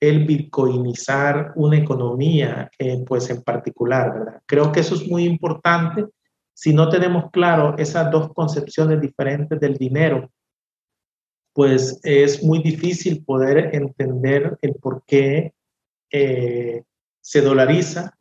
el 0.03 0.25
bitcoinizar 0.25 1.53
una 1.55 1.79
economía, 1.79 2.69
eh, 2.77 3.05
pues 3.07 3.31
en 3.31 3.41
particular, 3.43 4.13
¿verdad? 4.13 4.43
Creo 4.47 4.73
que 4.73 4.81
eso 4.81 4.97
es 4.97 5.07
muy 5.07 5.23
importante. 5.23 6.07
Si 6.53 6.75
no 6.75 6.89
tenemos 6.89 7.31
claro 7.31 7.77
esas 7.79 8.11
dos 8.11 8.33
concepciones 8.35 9.01
diferentes 9.01 9.61
del 9.61 9.77
dinero, 9.77 10.29
pues 11.53 12.01
es 12.03 12.43
muy 12.43 12.61
difícil 12.65 13.25
poder 13.25 13.77
entender 13.77 14.59
el 14.61 14.75
por 14.75 15.05
qué 15.07 15.55
eh, 16.11 16.83
se 17.21 17.41
dolariza 17.41 18.19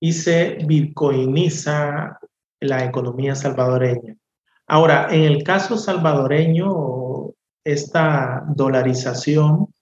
y 0.00 0.14
se 0.14 0.58
bitcoiniza 0.66 2.18
la 2.58 2.84
economía 2.84 3.36
salvadoreña. 3.36 4.16
Ahora, 4.66 5.06
en 5.12 5.22
el 5.22 5.44
caso 5.44 5.78
salvadoreño, 5.78 7.30
esta 7.62 8.42
dolarización 8.48 9.72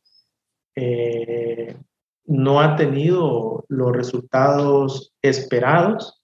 eh, 0.83 1.77
no 2.25 2.61
ha 2.61 2.75
tenido 2.75 3.67
los 3.69 3.93
resultados 3.93 5.13
esperados. 5.21 6.23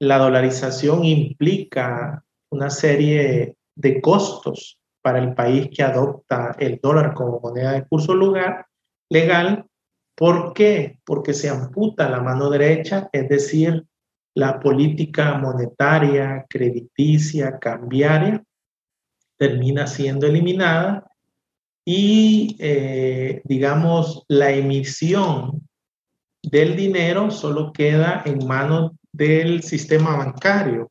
La 0.00 0.18
dolarización 0.18 1.04
implica 1.04 2.24
una 2.50 2.68
serie 2.68 3.56
de 3.76 4.00
costos 4.00 4.80
para 5.02 5.20
el 5.20 5.34
país 5.34 5.68
que 5.72 5.84
adopta 5.84 6.56
el 6.58 6.80
dólar 6.82 7.14
como 7.14 7.38
moneda 7.38 7.72
de 7.72 7.86
curso 7.86 8.14
legal. 9.08 9.64
¿Por 10.16 10.52
qué? 10.52 10.98
Porque 11.04 11.32
se 11.32 11.48
amputa 11.48 12.10
la 12.10 12.20
mano 12.20 12.50
derecha, 12.50 13.08
es 13.12 13.28
decir, 13.28 13.86
la 14.34 14.58
política 14.58 15.38
monetaria, 15.38 16.44
crediticia, 16.48 17.58
cambiaria, 17.60 18.42
termina 19.38 19.86
siendo 19.86 20.26
eliminada 20.26 21.05
y, 21.88 22.56
eh, 22.58 23.42
digamos, 23.44 24.24
la 24.26 24.50
emisión 24.50 25.68
del 26.42 26.74
dinero 26.74 27.30
solo 27.30 27.72
queda 27.72 28.22
en 28.26 28.44
manos 28.44 28.90
del 29.12 29.62
sistema 29.62 30.16
bancario. 30.16 30.90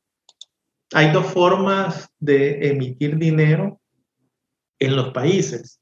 Hay 0.93 1.11
dos 1.11 1.25
formas 1.27 2.07
de 2.17 2.69
emitir 2.69 3.17
dinero 3.17 3.81
en 4.79 4.95
los 4.95 5.09
países. 5.09 5.81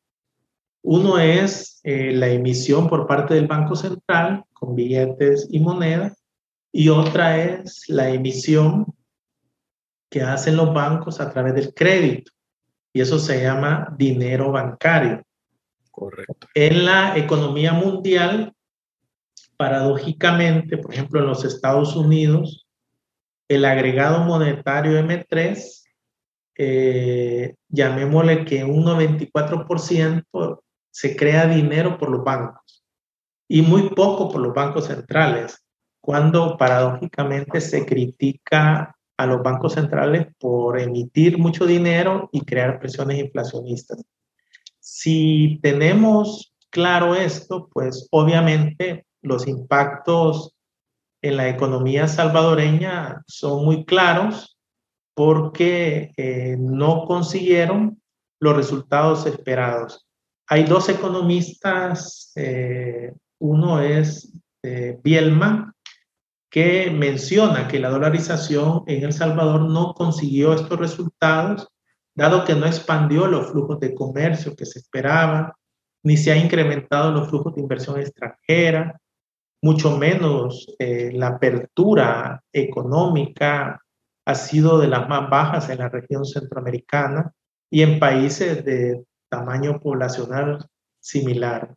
Uno 0.81 1.19
es 1.19 1.79
eh, 1.83 2.11
la 2.11 2.29
emisión 2.29 2.89
por 2.89 3.05
parte 3.05 3.35
del 3.35 3.47
Banco 3.47 3.75
Central 3.75 4.43
con 4.51 4.75
billetes 4.75 5.47
y 5.51 5.59
monedas 5.59 6.23
y 6.71 6.89
otra 6.89 7.37
es 7.37 7.83
la 7.87 8.09
emisión 8.09 8.87
que 10.09 10.23
hacen 10.23 10.57
los 10.57 10.73
bancos 10.73 11.21
a 11.21 11.31
través 11.31 11.53
del 11.53 11.71
crédito 11.73 12.32
y 12.93 13.01
eso 13.01 13.17
se 13.19 13.41
llama 13.41 13.93
dinero 13.97 14.51
bancario. 14.51 15.23
Correcto. 15.91 16.47
En 16.53 16.85
la 16.85 17.17
economía 17.17 17.73
mundial, 17.73 18.53
paradójicamente, 19.57 20.77
por 20.77 20.93
ejemplo, 20.93 21.19
en 21.19 21.27
los 21.27 21.43
Estados 21.43 21.95
Unidos, 21.95 22.67
el 23.47 23.65
agregado 23.65 24.23
monetario 24.23 24.99
M3, 24.99 25.83
eh, 26.55 27.55
llamémosle 27.67 28.45
que 28.45 28.63
un 28.63 28.85
94% 28.85 30.61
se 30.91 31.15
crea 31.15 31.47
dinero 31.47 31.97
por 31.97 32.11
los 32.11 32.23
bancos 32.23 32.85
y 33.47 33.63
muy 33.63 33.89
poco 33.89 34.31
por 34.31 34.41
los 34.41 34.53
bancos 34.53 34.85
centrales, 34.85 35.63
cuando 35.99 36.57
paradójicamente 36.57 37.59
se 37.59 37.85
critica 37.85 38.95
a 39.17 39.25
los 39.25 39.43
bancos 39.43 39.73
centrales 39.73 40.27
por 40.39 40.79
emitir 40.79 41.37
mucho 41.37 41.65
dinero 41.65 42.29
y 42.31 42.41
crear 42.41 42.79
presiones 42.79 43.19
inflacionistas. 43.19 44.03
Si 44.79 45.59
tenemos 45.61 46.53
claro 46.69 47.15
esto, 47.15 47.69
pues 47.71 48.07
obviamente 48.11 49.05
los 49.21 49.47
impactos 49.47 50.55
en 51.21 51.37
la 51.37 51.47
economía 51.47 52.07
salvadoreña 52.07 53.23
son 53.27 53.63
muy 53.63 53.85
claros 53.85 54.57
porque 55.13 56.11
eh, 56.17 56.57
no 56.59 57.05
consiguieron 57.05 58.01
los 58.39 58.55
resultados 58.55 59.25
esperados. 59.25 60.05
Hay 60.47 60.63
dos 60.63 60.89
economistas, 60.89 62.31
eh, 62.35 63.13
uno 63.39 63.79
es 63.79 64.33
eh, 64.63 64.99
Bielma, 65.01 65.73
que 66.53 66.91
menciona 66.91 67.67
que 67.67 67.79
la 67.79 67.89
dolarización 67.89 68.83
en 68.85 69.03
El 69.03 69.11
Salvador 69.11 69.61
no 69.61 69.95
consiguió 69.95 70.53
estos 70.53 70.77
resultados, 70.77 71.67
dado 72.13 72.45
que 72.45 72.53
no 72.53 72.67
expandió 72.67 73.25
los 73.25 73.49
flujos 73.49 73.79
de 73.79 73.95
comercio 73.95 74.55
que 74.55 74.67
se 74.67 74.77
esperaban, 74.77 75.51
ni 76.03 76.15
se 76.15 76.31
ha 76.31 76.37
incrementado 76.37 77.11
los 77.11 77.27
flujos 77.27 77.55
de 77.55 77.61
inversión 77.61 77.99
extranjera, 77.99 79.01
mucho 79.63 79.97
menos 79.97 80.67
eh, 80.77 81.09
la 81.15 81.29
apertura 81.29 82.43
económica 82.53 83.81
ha 84.23 84.35
sido 84.35 84.77
de 84.77 84.89
las 84.89 85.09
más 85.09 85.31
bajas 85.31 85.69
en 85.69 85.79
la 85.79 85.89
región 85.89 86.23
centroamericana 86.23 87.33
y 87.71 87.81
en 87.81 87.97
países 87.97 88.63
de 88.63 89.03
tamaño 89.27 89.79
poblacional 89.79 90.63
similar. 90.99 91.73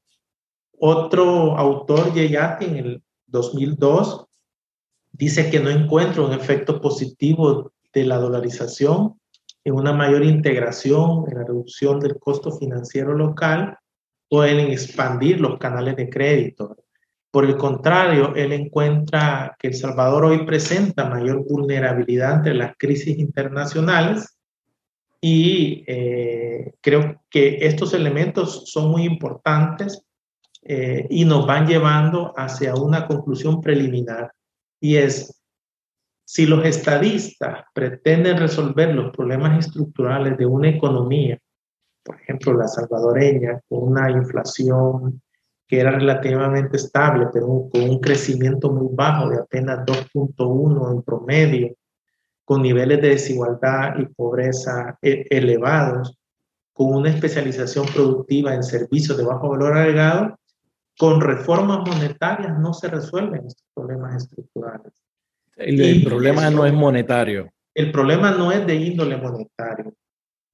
Otro 0.78 1.56
autor, 1.56 2.12
Yeyati, 2.12 2.66
en 2.66 2.76
el 2.76 3.02
2002, 3.24 4.26
dice 5.18 5.50
que 5.50 5.60
no 5.60 5.70
encuentra 5.70 6.22
un 6.22 6.32
efecto 6.32 6.80
positivo 6.80 7.72
de 7.92 8.04
la 8.04 8.18
dolarización 8.18 9.18
en 9.64 9.74
una 9.74 9.92
mayor 9.92 10.24
integración, 10.24 11.24
en 11.28 11.38
la 11.38 11.44
reducción 11.44 11.98
del 11.98 12.18
costo 12.18 12.52
financiero 12.52 13.14
local 13.14 13.78
o 14.28 14.44
en 14.44 14.58
expandir 14.70 15.40
los 15.40 15.58
canales 15.58 15.96
de 15.96 16.08
crédito. 16.08 16.76
Por 17.30 17.44
el 17.44 17.56
contrario, 17.56 18.34
él 18.34 18.52
encuentra 18.52 19.56
que 19.58 19.68
El 19.68 19.74
Salvador 19.74 20.26
hoy 20.26 20.44
presenta 20.44 21.08
mayor 21.08 21.44
vulnerabilidad 21.44 22.34
ante 22.34 22.54
las 22.54 22.74
crisis 22.76 23.18
internacionales 23.18 24.36
y 25.20 25.84
eh, 25.86 26.74
creo 26.80 27.22
que 27.30 27.58
estos 27.62 27.94
elementos 27.94 28.70
son 28.70 28.90
muy 28.90 29.04
importantes 29.04 30.02
eh, 30.62 31.06
y 31.10 31.24
nos 31.24 31.46
van 31.46 31.66
llevando 31.66 32.32
hacia 32.36 32.74
una 32.74 33.06
conclusión 33.06 33.60
preliminar 33.60 34.32
y 34.80 34.96
es 34.96 35.36
si 36.24 36.44
los 36.44 36.64
estadistas 36.64 37.64
pretenden 37.72 38.36
resolver 38.36 38.92
los 38.94 39.12
problemas 39.12 39.64
estructurales 39.64 40.36
de 40.36 40.44
una 40.44 40.68
economía, 40.68 41.38
por 42.02 42.20
ejemplo 42.20 42.52
la 42.54 42.66
salvadoreña, 42.66 43.60
con 43.68 43.92
una 43.92 44.10
inflación 44.10 45.22
que 45.68 45.80
era 45.80 45.92
relativamente 45.92 46.76
estable, 46.76 47.26
pero 47.32 47.68
con 47.70 47.82
un 47.82 48.00
crecimiento 48.00 48.72
muy 48.72 48.88
bajo 48.92 49.30
de 49.30 49.38
apenas 49.38 49.84
2.1 49.86 50.92
en 50.92 51.02
promedio, 51.02 51.74
con 52.44 52.62
niveles 52.62 53.00
de 53.00 53.08
desigualdad 53.08 53.98
y 53.98 54.06
pobreza 54.06 54.98
e, 55.02 55.26
elevados, 55.30 56.16
con 56.72 56.94
una 56.94 57.10
especialización 57.10 57.86
productiva 57.86 58.54
en 58.54 58.62
servicios 58.62 59.16
de 59.16 59.24
bajo 59.24 59.48
valor 59.48 59.76
agregado, 59.76 60.38
con 60.98 61.20
reformas 61.20 61.86
monetarias 61.86 62.58
no 62.58 62.72
se 62.72 62.88
resuelven 62.88 63.46
estos 63.46 63.66
problemas 63.74 64.22
estructurales. 64.22 64.92
El, 65.56 66.04
problema 66.04 66.50
no 66.50 66.66
es 66.66 66.72
monetario. 66.72 67.50
El 67.74 67.90
problema 67.90 68.30
no 68.30 68.52
es 68.52 68.66
de 68.66 68.74
índole 68.74 69.16
monetario. 69.16 69.94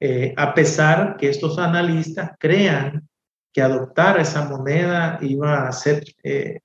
Eh, 0.01 0.35
a 0.37 0.55
pesar 0.55 1.17
que 1.17 1.29
estos 1.29 1.59
analistas 1.59 2.33
crean 2.39 3.09
que 3.53 3.63
adoptar 3.63 4.19
esa 4.19 4.49
moneda 4.49 5.19
iba 5.21 5.69
a 5.69 5.73
ser 5.73 6.03
eh, 6.23 6.61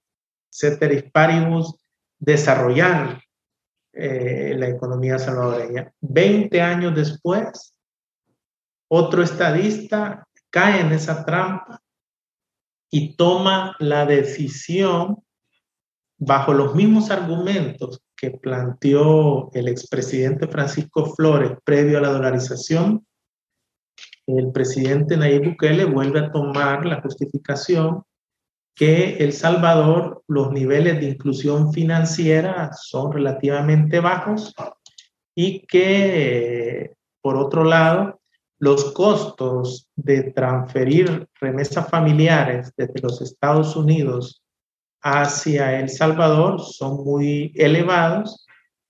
ceteris 0.50 1.04
paribus 1.12 1.76
desarrollar 2.18 3.22
eh, 3.94 4.56
la 4.58 4.70
economía 4.70 5.20
salvadoreña. 5.20 5.92
Veinte 6.02 6.62
años 6.62 6.96
después, 6.96 7.76
otro 8.88 9.22
estadista 9.22 10.28
cae 10.50 10.82
en 10.82 10.92
esa 10.92 11.26
trampa 11.26 11.82
y 12.90 13.16
toma 13.16 13.76
la 13.80 14.06
decisión 14.06 15.24
bajo 16.18 16.54
los 16.54 16.74
mismos 16.74 17.12
argumentos 17.12 18.02
que 18.16 18.32
planteó 18.32 19.52
el 19.54 19.68
expresidente 19.68 20.48
Francisco 20.48 21.14
Flores 21.14 21.52
previo 21.64 22.00
a 22.00 22.02
la 22.02 22.10
dolarización 22.10 23.06
el 24.28 24.52
presidente 24.52 25.16
Nayib 25.16 25.52
Bukele 25.52 25.86
vuelve 25.86 26.20
a 26.20 26.32
tomar 26.32 26.86
la 26.86 27.02
justificación 27.02 28.04
que 28.76 29.18
El 29.24 29.32
Salvador, 29.32 30.22
los 30.28 30.52
niveles 30.52 31.00
de 31.00 31.08
inclusión 31.08 31.72
financiera 31.72 32.72
son 32.74 33.12
relativamente 33.12 34.02
bajos 34.02 34.54
y 35.34 35.66
que, 35.66 36.94
por 37.22 37.38
otro 37.38 37.64
lado, 37.64 38.20
los 38.60 38.92
costos 38.94 39.88
de 39.96 40.32
transferir 40.32 41.28
remesas 41.40 41.90
familiares 41.90 42.74
desde 42.76 43.02
los 43.02 43.22
Estados 43.22 43.76
Unidos 43.76 44.44
hacia 45.02 45.80
El 45.80 45.90
Salvador 45.90 46.62
son 46.62 47.04
muy 47.04 47.54
elevados 47.56 48.48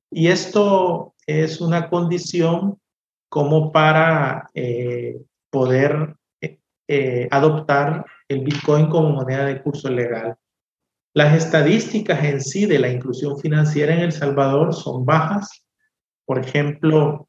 y 0.09 0.27
esto 0.27 1.13
es 1.25 1.59
una 1.59 1.89
condición 1.89 2.79
como 3.29 3.71
para 3.71 4.49
eh, 4.53 5.19
poder 5.49 6.15
eh, 6.41 6.59
eh, 6.87 7.27
adoptar 7.29 8.05
el 8.29 8.39
Bitcoin 8.39 8.87
como 8.87 9.09
moneda 9.09 9.45
de 9.45 9.61
curso 9.61 9.89
legal. 9.89 10.37
Las 11.13 11.35
estadísticas 11.35 12.23
en 12.23 12.41
sí 12.41 12.65
de 12.65 12.79
la 12.79 12.89
inclusión 12.89 13.37
financiera 13.39 13.93
en 13.93 14.01
El 14.01 14.11
Salvador 14.11 14.73
son 14.73 15.05
bajas. 15.05 15.65
Por 16.25 16.39
ejemplo, 16.39 17.26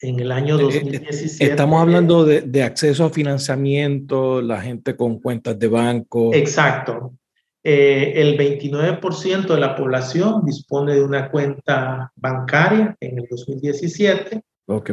en 0.00 0.20
el 0.20 0.32
año 0.32 0.56
2017. 0.56 1.44
Estamos 1.44 1.80
hablando 1.80 2.24
de, 2.24 2.42
de 2.42 2.62
acceso 2.62 3.04
a 3.04 3.10
financiamiento, 3.10 4.40
la 4.40 4.60
gente 4.60 4.96
con 4.96 5.20
cuentas 5.20 5.58
de 5.58 5.68
banco. 5.68 6.32
Exacto. 6.34 7.14
el 7.62 8.38
29% 8.38 9.46
de 9.46 9.60
la 9.60 9.74
población 9.74 10.44
dispone 10.44 10.94
de 10.94 11.02
una 11.02 11.30
cuenta 11.30 12.12
bancaria 12.16 12.96
en 13.00 13.18
el 13.18 13.26
2017 13.28 14.42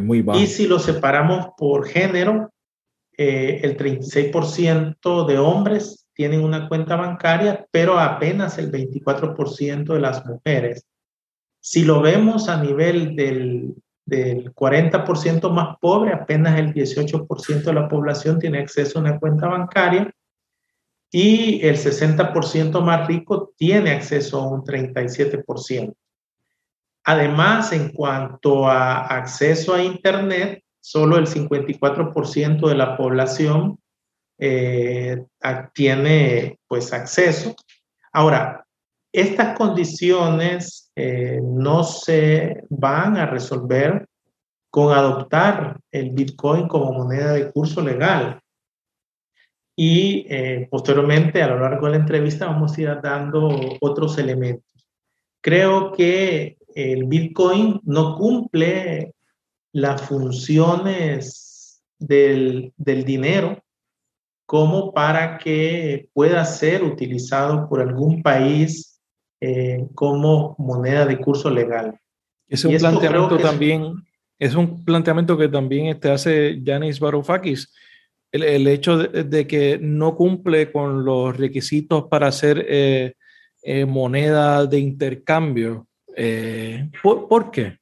muy 0.01 0.26
Y 0.36 0.47
si 0.47 0.68
lo 0.68 0.80
separamos 0.80 1.49
por 1.58 1.88
género, 1.88 2.51
eh, 3.18 3.60
el 3.64 3.78
36% 3.78 5.26
de 5.26 5.38
hombres 5.38 6.08
tienen 6.14 6.43
una 6.43 6.70
cuenta 6.70 6.95
bancaria, 6.95 7.68
pero 7.72 7.99
apenas 7.99 8.58
el 8.58 8.72
24% 8.72 9.93
de 9.93 9.99
las 9.99 10.26
mujeres. 10.26 10.86
Si 11.60 11.84
lo 11.84 12.01
vemos 12.01 12.47
a 12.47 12.62
nivel 12.62 13.16
del, 13.16 13.76
del 14.06 14.53
40% 14.53 15.49
más 15.49 15.78
pobre, 15.80 16.14
apenas 16.14 16.60
el 16.60 16.74
18% 16.74 17.64
de 17.64 17.74
la 17.74 17.89
población 17.89 18.39
tiene 18.39 18.60
acceso 18.60 18.99
a 18.99 19.01
una 19.01 19.20
cuenta 19.20 19.47
bancaria. 19.47 20.12
y 21.12 21.66
el 21.66 21.78
60% 21.78 22.82
más 22.82 23.08
rico 23.08 23.53
tiene 23.56 23.91
acceso 23.91 24.41
a 24.41 24.49
un 24.49 24.64
37%. 24.64 25.93
Además, 27.06 27.72
en 27.72 27.89
cuanto 27.89 28.68
a 28.68 29.06
acceso 29.06 29.74
a 29.74 29.84
Internet, 29.84 30.64
solo 30.82 31.18
el 31.18 31.28
54% 31.28 32.68
de 32.68 32.76
la 32.76 32.97
población 32.97 33.80
eh, 34.38 35.24
tiene 35.74 36.60
pues 36.68 36.91
acceso. 36.91 37.56
Ahora, 38.12 38.66
estas 39.14 39.58
condiciones 39.58 40.84
eh, 40.96 41.41
no 41.43 41.84
se 41.84 42.64
van 42.70 43.18
a 43.18 43.26
resolver 43.26 44.08
con 44.70 44.93
adoptar 44.93 45.80
el 45.91 46.12
Bitcoin 46.12 46.68
como 46.68 46.93
moneda 46.93 47.34
de 47.34 47.52
curso 47.52 47.82
legal. 47.82 48.39
Y 49.76 50.26
eh, 50.30 50.68
posteriormente, 50.72 51.41
a 51.41 51.48
lo 51.48 51.60
largo 51.60 51.86
de 51.86 51.93
la 51.93 52.00
entrevista, 52.00 52.46
vamos 52.46 52.78
a 52.78 52.82
ir 52.82 53.02
dando 53.02 53.50
otros 53.82 54.18
elementos. 54.18 54.72
Creo 55.41 55.91
que 55.91 56.58
el 56.74 57.06
Bitcoin 57.06 57.80
no 57.84 58.16
cumple 58.16 59.14
las 59.74 60.02
funciones 60.02 61.84
del, 62.00 62.74
del 62.78 63.04
dinero 63.04 63.62
como 64.46 64.93
para 64.93 65.38
que 65.38 66.10
pueda 66.14 66.46
ser 66.46 66.84
utilizado 66.84 67.68
por 67.68 67.82
algún 67.82 68.22
país 68.22 68.95
eh, 69.48 69.88
como 69.93 70.56
moneda 70.58 71.06
de 71.06 71.20
curso 71.20 71.52
legal. 71.52 72.00
Es 72.48 72.66
un 72.66 72.76
planteamiento 72.76 73.38
también 73.38 74.04
es 74.39 74.56
un 74.56 74.84
planteamiento 74.84 75.38
que 75.38 75.48
también 75.48 75.86
este 75.86 76.10
hace 76.10 76.62
Yanis 76.64 77.00
Varoufakis, 77.00 77.72
el, 78.32 78.41
el 78.41 78.68
hecho 78.68 78.98
de, 78.98 79.48
que 79.48 79.78
no 79.80 80.16
cumple 80.16 80.72
con 80.72 81.06
los 81.06 81.38
requisitos 81.38 82.06
para 82.10 82.32
ser 82.32 82.66
eh, 82.68 83.14
eh, 83.62 83.86
moneda 83.86 84.66
de 84.66 84.80
intercambio. 84.80 85.88
¿por, 87.04 87.52
qué? 87.52 87.78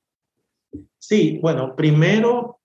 Sí, 0.98 1.40
bueno, 1.42 1.76
primero, 1.76 2.60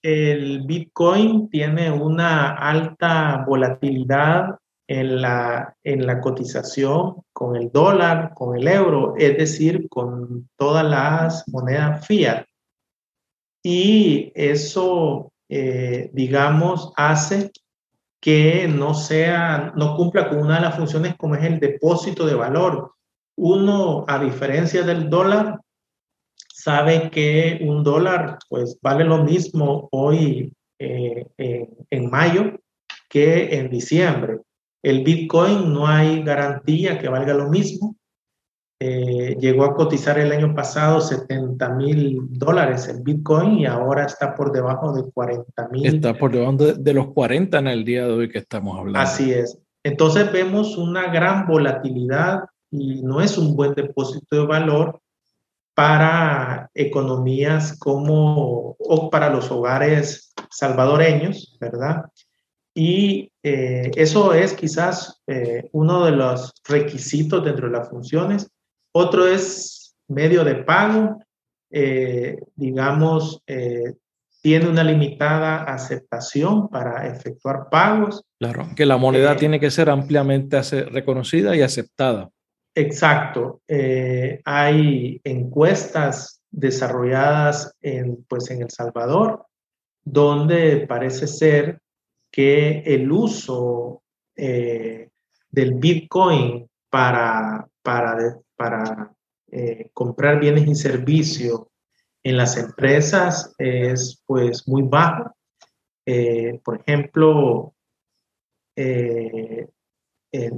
el 0.00 0.62
Bitcoin 0.62 1.50
tiene 1.50 1.90
una 1.90 2.54
alta 2.54 3.44
volatilidad 3.46 4.56
en 4.86 5.20
la, 5.20 5.76
en 5.82 6.06
la 6.06 6.20
cotización 6.20 7.22
con 7.32 7.56
el 7.56 7.70
dólar, 7.72 8.32
con 8.34 8.56
el 8.56 8.68
euro, 8.68 9.14
es 9.16 9.36
decir, 9.36 9.88
con 9.88 10.48
todas 10.56 10.84
las 10.84 11.48
monedas 11.48 12.06
fiat 12.06 12.44
y 13.66 14.30
eso, 14.34 15.32
eh, 15.48 16.10
digamos, 16.12 16.92
hace 16.96 17.50
que 18.20 18.68
no 18.68 18.94
sea, 18.94 19.72
no 19.74 19.96
cumpla 19.96 20.28
con 20.28 20.38
una 20.38 20.56
de 20.56 20.60
las 20.60 20.76
funciones 20.76 21.16
como 21.16 21.34
es 21.34 21.44
el 21.44 21.60
depósito 21.60 22.26
de 22.26 22.34
valor. 22.34 22.92
Uno, 23.36 24.04
a 24.06 24.18
diferencia 24.18 24.82
del 24.82 25.08
dólar, 25.08 25.60
sabe 26.52 27.10
que 27.10 27.60
un 27.62 27.82
dólar 27.82 28.38
pues 28.48 28.78
vale 28.82 29.04
lo 29.04 29.24
mismo 29.24 29.88
hoy 29.90 30.52
eh, 30.78 31.26
en 31.38 32.10
mayo 32.10 32.60
que 33.08 33.56
en 33.56 33.70
diciembre. 33.70 34.40
El 34.84 35.02
Bitcoin 35.02 35.72
no 35.72 35.88
hay 35.88 36.22
garantía 36.22 36.98
que 36.98 37.08
valga 37.08 37.34
lo 37.34 37.48
mismo 37.48 37.96
eh, 38.80 39.36
llegó 39.40 39.64
a 39.64 39.74
cotizar 39.74 40.18
el 40.18 40.32
año 40.32 40.54
pasado 40.54 41.00
70 41.00 41.70
mil 41.70 42.18
dólares 42.28 42.86
el 42.88 43.02
Bitcoin 43.02 43.60
y 43.60 43.66
ahora 43.66 44.04
está 44.04 44.34
por 44.34 44.52
debajo 44.52 44.92
de 44.92 45.10
40 45.10 45.68
mil. 45.68 45.86
Está 45.86 46.12
por 46.18 46.32
debajo 46.32 46.56
de, 46.56 46.92
los 46.92 47.12
40 47.12 47.60
en 47.60 47.66
el 47.68 47.84
día 47.84 48.04
de 48.04 48.12
hoy 48.12 48.28
que 48.28 48.40
estamos 48.40 48.76
hablando. 48.76 48.98
Así 48.98 49.32
es. 49.32 49.58
Entonces 49.84 50.30
vemos 50.32 50.76
una 50.76 51.10
gran 51.10 51.46
volatilidad 51.46 52.40
y 52.70 53.00
no 53.02 53.22
es 53.22 53.38
un 53.38 53.54
buen 53.54 53.72
depósito 53.74 54.36
de 54.36 54.46
valor 54.46 55.00
para 55.74 56.68
economías 56.74 57.78
como 57.78 58.76
o 58.78 59.08
para 59.08 59.30
los 59.30 59.50
hogares 59.50 60.34
salvadoreños, 60.50 61.56
¿verdad? 61.60 62.04
Y 62.74 63.30
eh, 63.42 63.90
eso 63.94 64.34
es 64.34 64.52
quizás 64.54 65.22
eh, 65.26 65.68
uno 65.72 66.04
de 66.04 66.12
los 66.12 66.52
requisitos 66.68 67.44
dentro 67.44 67.68
de 67.68 67.78
las 67.78 67.88
funciones 67.88 68.48
otro 68.96 69.26
es 69.26 69.96
medio 70.08 70.44
de 70.44 70.54
pago, 70.54 71.18
eh, 71.70 72.38
digamos, 72.54 73.42
eh, 73.46 73.94
tiene 74.40 74.68
una 74.68 74.84
limitada 74.84 75.64
aceptación 75.64 76.68
para 76.68 77.08
efectuar 77.08 77.68
pagos. 77.70 78.22
Claro, 78.38 78.68
que 78.76 78.86
la 78.86 78.96
moneda 78.96 79.32
eh, 79.32 79.36
tiene 79.36 79.58
que 79.58 79.72
ser 79.72 79.90
ampliamente 79.90 80.60
reconocida 80.90 81.56
y 81.56 81.62
aceptada. 81.62 82.30
Exacto. 82.76 83.60
hay 84.44 85.20
encuestas 85.24 86.40
desarrolladas 86.50 87.72
en, 87.80 88.24
pues, 88.28 88.50
en 88.50 88.62
El 88.62 88.70
Salvador, 88.70 89.46
donde 90.04 90.84
parece 90.86 91.26
ser 91.26 91.80
que 92.34 92.78
el 92.80 93.12
uso 93.12 94.02
del 94.34 95.74
Bitcoin 95.74 96.68
para, 96.90 97.68
para 97.80 98.40
para 98.56 99.14
eh, 99.50 99.90
comprar 99.92 100.40
bienes 100.40 100.66
y 100.66 100.74
servicios 100.74 101.62
en 102.22 102.36
las 102.36 102.56
empresas 102.56 103.54
es 103.58 104.22
pues 104.26 104.66
muy 104.66 104.82
bajo. 104.82 105.36
Eh, 106.06 106.60
por 106.64 106.80
ejemplo, 106.80 107.74
eh, 108.76 109.68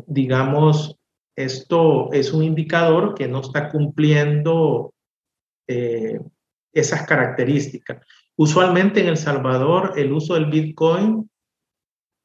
digamos, 0.07 0.97
esto 1.37 2.12
es 2.12 2.33
un 2.33 2.43
indicador 2.45 3.14
que 3.14 3.29
no 3.29 3.41
está 3.41 3.68
cumpliendo 3.70 4.93
esas 6.72 7.07
características. 7.07 8.07
Usualmente 8.37 9.01
en 9.01 9.09
El 9.09 9.16
Salvador 9.16 9.95
el 9.97 10.12
uso 10.12 10.35
del 10.35 10.47
Bitcoin 10.47 11.29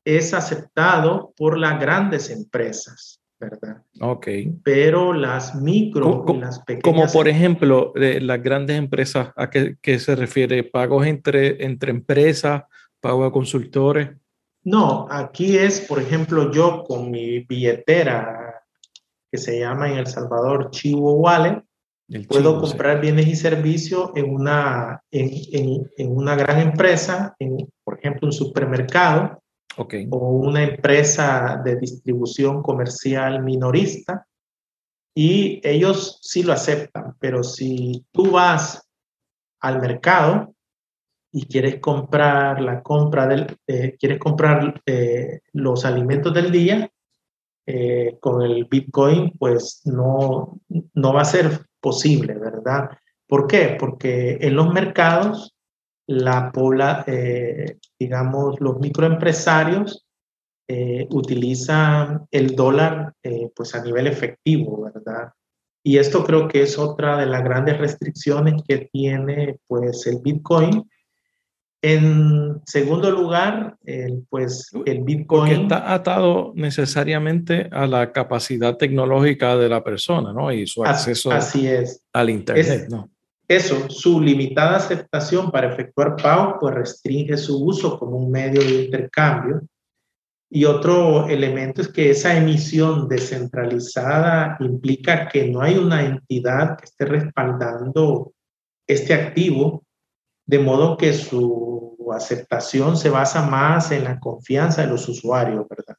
es 0.06 0.34
aceptado 0.34 1.34
por 1.38 1.58
las 1.58 1.80
grandes 1.80 2.30
empresas. 2.30 3.22
¿verdad? 3.42 3.82
Ok. 4.00 4.28
Pero 4.64 5.14
las 5.14 5.56
micro 5.56 6.24
las 6.40 6.60
pequeñas... 6.60 6.84
Como 6.84 7.08
por 7.08 7.28
ejemplo, 7.28 7.92
las 7.96 8.44
grandes 8.44 8.78
empresas, 8.78 9.30
¿a 9.36 9.50
qué, 9.50 10.00
se 10.00 10.16
refiere? 10.16 10.64
¿Pagos 10.64 11.08
entre, 11.08 11.66
entre 11.66 11.92
empresas? 11.92 12.64
¿Pago 13.00 13.26
a 13.26 13.32
consultores? 13.32 14.12
No, 14.64 15.08
aquí 15.10 15.58
es, 15.58 15.82
por 15.82 16.00
ejemplo, 16.00 16.52
yo 16.52 16.84
con 16.84 17.10
mi 17.10 17.40
billetera 17.40 18.62
que 19.32 19.40
se 19.40 19.60
llama 19.60 19.90
en 19.90 19.98
El 19.98 20.08
Salvador 20.08 20.70
Chivo 20.70 21.14
Wallet, 21.14 21.64
puedo 22.28 22.60
comprar 22.60 23.00
bienes 23.02 23.28
y 23.28 23.36
servicios 23.36 24.12
en 24.16 24.30
una, 24.30 25.02
en, 25.10 25.32
en, 25.54 25.90
en 25.98 26.12
una 26.12 26.36
gran 26.36 26.60
empresa, 26.60 27.34
en, 27.40 27.68
por 27.84 27.98
ejemplo, 27.98 28.28
un 28.28 28.34
supermercado, 28.34 29.41
o 29.78 30.30
una 30.30 30.64
empresa 30.64 31.62
de 31.64 31.78
distribución 31.78 32.62
comercial 32.62 33.44
minorista 33.44 34.28
y 35.16 35.60
ellos 35.64 36.20
sí 36.22 36.44
lo 36.44 36.54
aceptan, 36.54 37.16
pero 37.20 37.44
si 37.44 38.06
tú 38.12 38.32
vas 38.32 38.88
al 39.60 39.82
mercado 39.82 40.54
y 41.32 41.46
quieres 41.46 41.80
comprar 41.80 42.62
la 42.62 42.82
compra 42.82 43.28
del, 43.28 43.58
eh, 43.68 43.96
quieres 44.00 44.20
comprar 44.20 44.82
eh, 44.86 45.42
los 45.54 45.86
alimentos 45.86 46.34
del 46.34 46.52
día 46.52 46.90
eh, 47.66 48.18
con 48.20 48.42
el 48.42 48.66
Bitcoin, 48.66 49.32
pues 49.38 49.82
no, 49.86 50.60
no 50.94 51.14
va 51.14 51.22
a 51.22 51.26
ser 51.26 51.66
posible, 51.80 52.34
¿verdad? 52.34 52.90
¿Por 53.28 53.48
qué? 53.48 53.78
Porque 53.80 54.38
en 54.42 54.56
los 54.56 54.74
mercados 54.74 55.56
la 56.12 56.52
pobla, 56.52 57.04
eh, 57.08 57.78
digamos, 57.98 58.60
los 58.60 58.80
microempresarios 58.80 60.06
eh, 60.68 61.08
utilizan 61.10 62.28
el 62.32 62.56
dólar 62.56 63.14
eh, 63.24 63.50
pues 63.56 63.74
a 63.76 63.84
nivel 63.84 64.08
efectivo, 64.08 64.84
¿verdad? 64.84 65.32
Y 65.84 65.98
esto 65.98 66.24
creo 66.24 66.48
que 66.48 66.62
es 66.62 66.78
otra 66.78 67.18
de 67.18 67.26
las 67.26 67.44
grandes 67.44 67.78
restricciones 67.78 68.62
que 68.68 68.90
tiene 68.92 69.58
pues 69.68 70.06
el 70.06 70.20
Bitcoin. 70.22 70.88
En 71.82 72.62
segundo 72.66 73.10
lugar, 73.10 73.78
el, 73.86 74.24
pues 74.30 74.70
el 74.86 75.04
Bitcoin... 75.04 75.50
Porque 75.50 75.64
está 75.64 75.94
atado 75.94 76.52
necesariamente 76.56 77.68
a 77.72 77.88
la 77.88 78.12
capacidad 78.12 78.78
tecnológica 78.78 79.58
de 79.58 79.70
la 79.70 79.84
persona, 79.84 80.32
¿no? 80.32 80.52
Y 80.52 80.68
su 80.68 80.84
acceso 80.84 81.32
así 81.32 81.68
es. 81.68 82.04
al 82.14 82.30
Internet, 82.30 82.88
¿no? 82.90 83.10
Eso, 83.52 83.90
su 83.90 84.22
limitada 84.22 84.78
aceptación 84.78 85.52
para 85.52 85.74
efectuar 85.74 86.16
pago, 86.16 86.58
pues 86.60 86.74
restringe 86.74 87.36
su 87.36 87.62
uso 87.66 88.00
como 88.00 88.16
un 88.16 88.32
medio 88.32 88.62
de 88.62 88.86
intercambio. 88.86 89.62
Y 90.50 90.64
otro 90.64 91.28
elemento 91.28 91.82
es 91.82 91.90
que 91.90 92.12
esa 92.12 92.38
emisión 92.38 93.10
descentralizada 93.10 94.56
implica 94.62 95.28
que 95.28 95.50
no 95.50 95.62
hay 95.62 95.78
una 95.78 96.06
entidad 96.06 96.78
que 96.78 96.86
esté 96.86 97.06
respaldando 97.06 98.32
este 98.88 99.14
activo, 99.14 99.84
de 100.46 100.60
modo 100.60 100.96
que 100.96 101.12
su 101.12 102.08
aceptación 102.14 102.96
se 102.96 103.10
basa 103.10 103.50
más 103.50 103.92
en 103.92 104.06
la 104.06 104.18
confianza 104.20 104.82
de 104.82 104.88
los 104.88 105.10
usuarios, 105.10 105.66
¿verdad? 105.70 105.98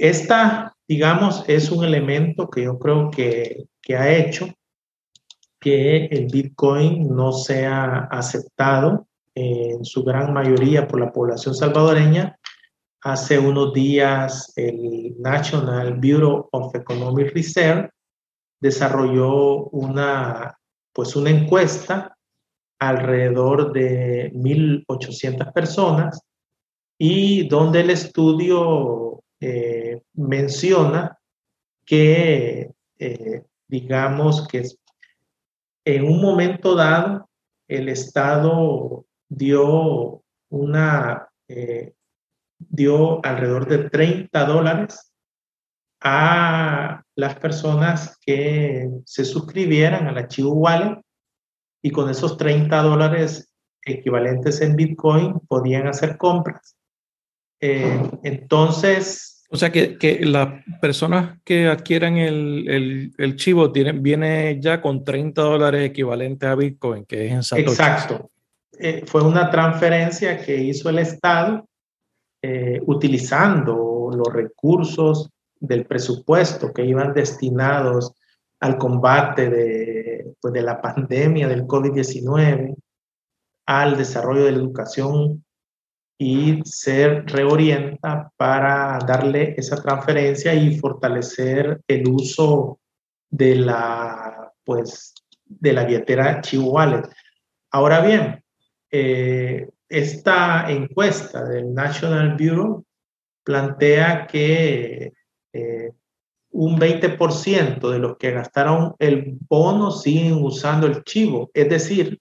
esta, 0.00 0.74
digamos, 0.88 1.44
es 1.46 1.70
un 1.70 1.84
elemento 1.84 2.48
que 2.48 2.64
yo 2.64 2.78
creo 2.78 3.10
que, 3.10 3.66
que 3.82 3.96
ha 3.96 4.10
hecho 4.10 4.48
que 5.60 6.06
el 6.06 6.26
Bitcoin 6.26 7.14
no 7.14 7.32
sea 7.32 8.08
aceptado 8.10 9.06
en 9.34 9.84
su 9.84 10.02
gran 10.02 10.32
mayoría 10.32 10.88
por 10.88 11.00
la 11.00 11.12
población 11.12 11.54
salvadoreña. 11.54 12.36
Hace 13.02 13.38
unos 13.38 13.72
días 13.72 14.52
el 14.56 15.14
National 15.20 15.94
Bureau 15.94 16.48
of 16.52 16.74
Economic 16.74 17.32
Research 17.34 17.90
desarrolló 18.60 19.66
una, 19.68 20.58
pues 20.92 21.16
una 21.16 21.30
encuesta 21.30 22.16
alrededor 22.78 23.72
de 23.72 24.32
1.800 24.34 25.52
personas 25.52 26.22
y 26.98 27.48
donde 27.48 27.80
el 27.80 27.90
estudio 27.90 29.22
eh, 29.40 30.02
menciona 30.14 31.18
que, 31.86 32.70
eh, 32.98 33.42
digamos, 33.68 34.46
que 34.46 34.64
en 35.84 36.04
un 36.04 36.20
momento 36.20 36.74
dado 36.74 37.28
el 37.68 37.88
Estado 37.88 39.06
dio 39.28 40.22
una, 40.50 41.28
eh, 41.48 41.94
dio 42.58 43.24
alrededor 43.24 43.66
de 43.66 43.90
30 43.90 44.44
dólares 44.44 45.12
a 46.02 47.02
las 47.14 47.34
personas 47.36 48.18
que 48.24 48.88
se 49.04 49.24
suscribieran 49.24 50.08
al 50.08 50.18
archivo 50.18 50.52
wallet 50.52 51.00
y 51.82 51.90
con 51.90 52.10
esos 52.10 52.36
30 52.36 52.82
dólares 52.82 53.52
equivalentes 53.82 54.60
en 54.60 54.76
Bitcoin 54.76 55.38
podían 55.48 55.86
hacer 55.86 56.16
compras. 56.16 56.76
Eh, 57.60 58.10
entonces... 58.22 59.39
O 59.52 59.56
sea 59.56 59.70
que, 59.72 59.98
que 59.98 60.24
las 60.24 60.62
personas 60.80 61.38
que 61.44 61.66
adquieran 61.66 62.16
el, 62.16 62.68
el, 62.68 63.12
el 63.18 63.36
chivo 63.36 63.72
tienen, 63.72 64.00
viene 64.00 64.60
ya 64.60 64.80
con 64.80 65.02
30 65.02 65.42
dólares 65.42 65.90
equivalentes 65.90 66.48
a 66.48 66.54
Bitcoin, 66.54 67.04
que 67.04 67.26
es 67.26 67.32
en 67.32 67.42
Satoshi. 67.42 67.68
Exacto. 67.70 68.30
Eh, 68.78 69.02
fue 69.06 69.24
una 69.24 69.50
transferencia 69.50 70.38
que 70.38 70.56
hizo 70.56 70.88
el 70.88 71.00
Estado 71.00 71.66
eh, 72.42 72.80
utilizando 72.86 74.10
los 74.14 74.32
recursos 74.32 75.30
del 75.58 75.84
presupuesto 75.84 76.72
que 76.72 76.86
iban 76.86 77.12
destinados 77.12 78.14
al 78.60 78.78
combate 78.78 79.50
de, 79.50 80.32
pues, 80.40 80.54
de 80.54 80.62
la 80.62 80.80
pandemia 80.80 81.48
del 81.48 81.66
COVID-19, 81.66 82.76
al 83.66 83.96
desarrollo 83.96 84.44
de 84.44 84.52
la 84.52 84.58
educación 84.58 85.44
y 86.22 86.60
se 86.64 87.22
reorienta 87.22 88.30
para 88.36 88.98
darle 88.98 89.54
esa 89.56 89.82
transferencia 89.82 90.52
y 90.52 90.76
fortalecer 90.76 91.80
el 91.88 92.08
uso 92.08 92.78
de 93.30 93.54
la, 93.54 94.52
pues, 94.62 95.14
de 95.46 95.72
la 95.72 95.84
billetera 95.84 96.42
Wallet. 96.58 97.08
Ahora 97.70 98.02
bien, 98.02 98.44
eh, 98.90 99.70
esta 99.88 100.70
encuesta 100.70 101.42
del 101.42 101.72
National 101.72 102.36
Bureau 102.36 102.84
plantea 103.42 104.26
que 104.26 105.14
eh, 105.54 105.90
un 106.50 106.78
20% 106.78 107.90
de 107.90 107.98
los 107.98 108.18
que 108.18 108.32
gastaron 108.32 108.94
el 108.98 109.38
bono 109.48 109.90
siguen 109.90 110.34
usando 110.44 110.86
el 110.86 111.02
chivo, 111.02 111.50
es 111.54 111.70
decir, 111.70 112.20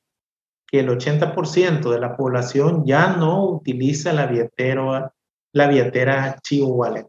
que 0.71 0.79
el 0.79 0.89
80% 0.89 1.89
de 1.89 1.99
la 1.99 2.15
población 2.15 2.85
ya 2.85 3.15
no 3.15 3.45
utiliza 3.45 4.13
la 4.13 4.27
billetera, 4.27 5.13
la 5.53 5.67
billetera 5.67 6.39
Chivo 6.41 6.67
Wallet. 6.67 7.07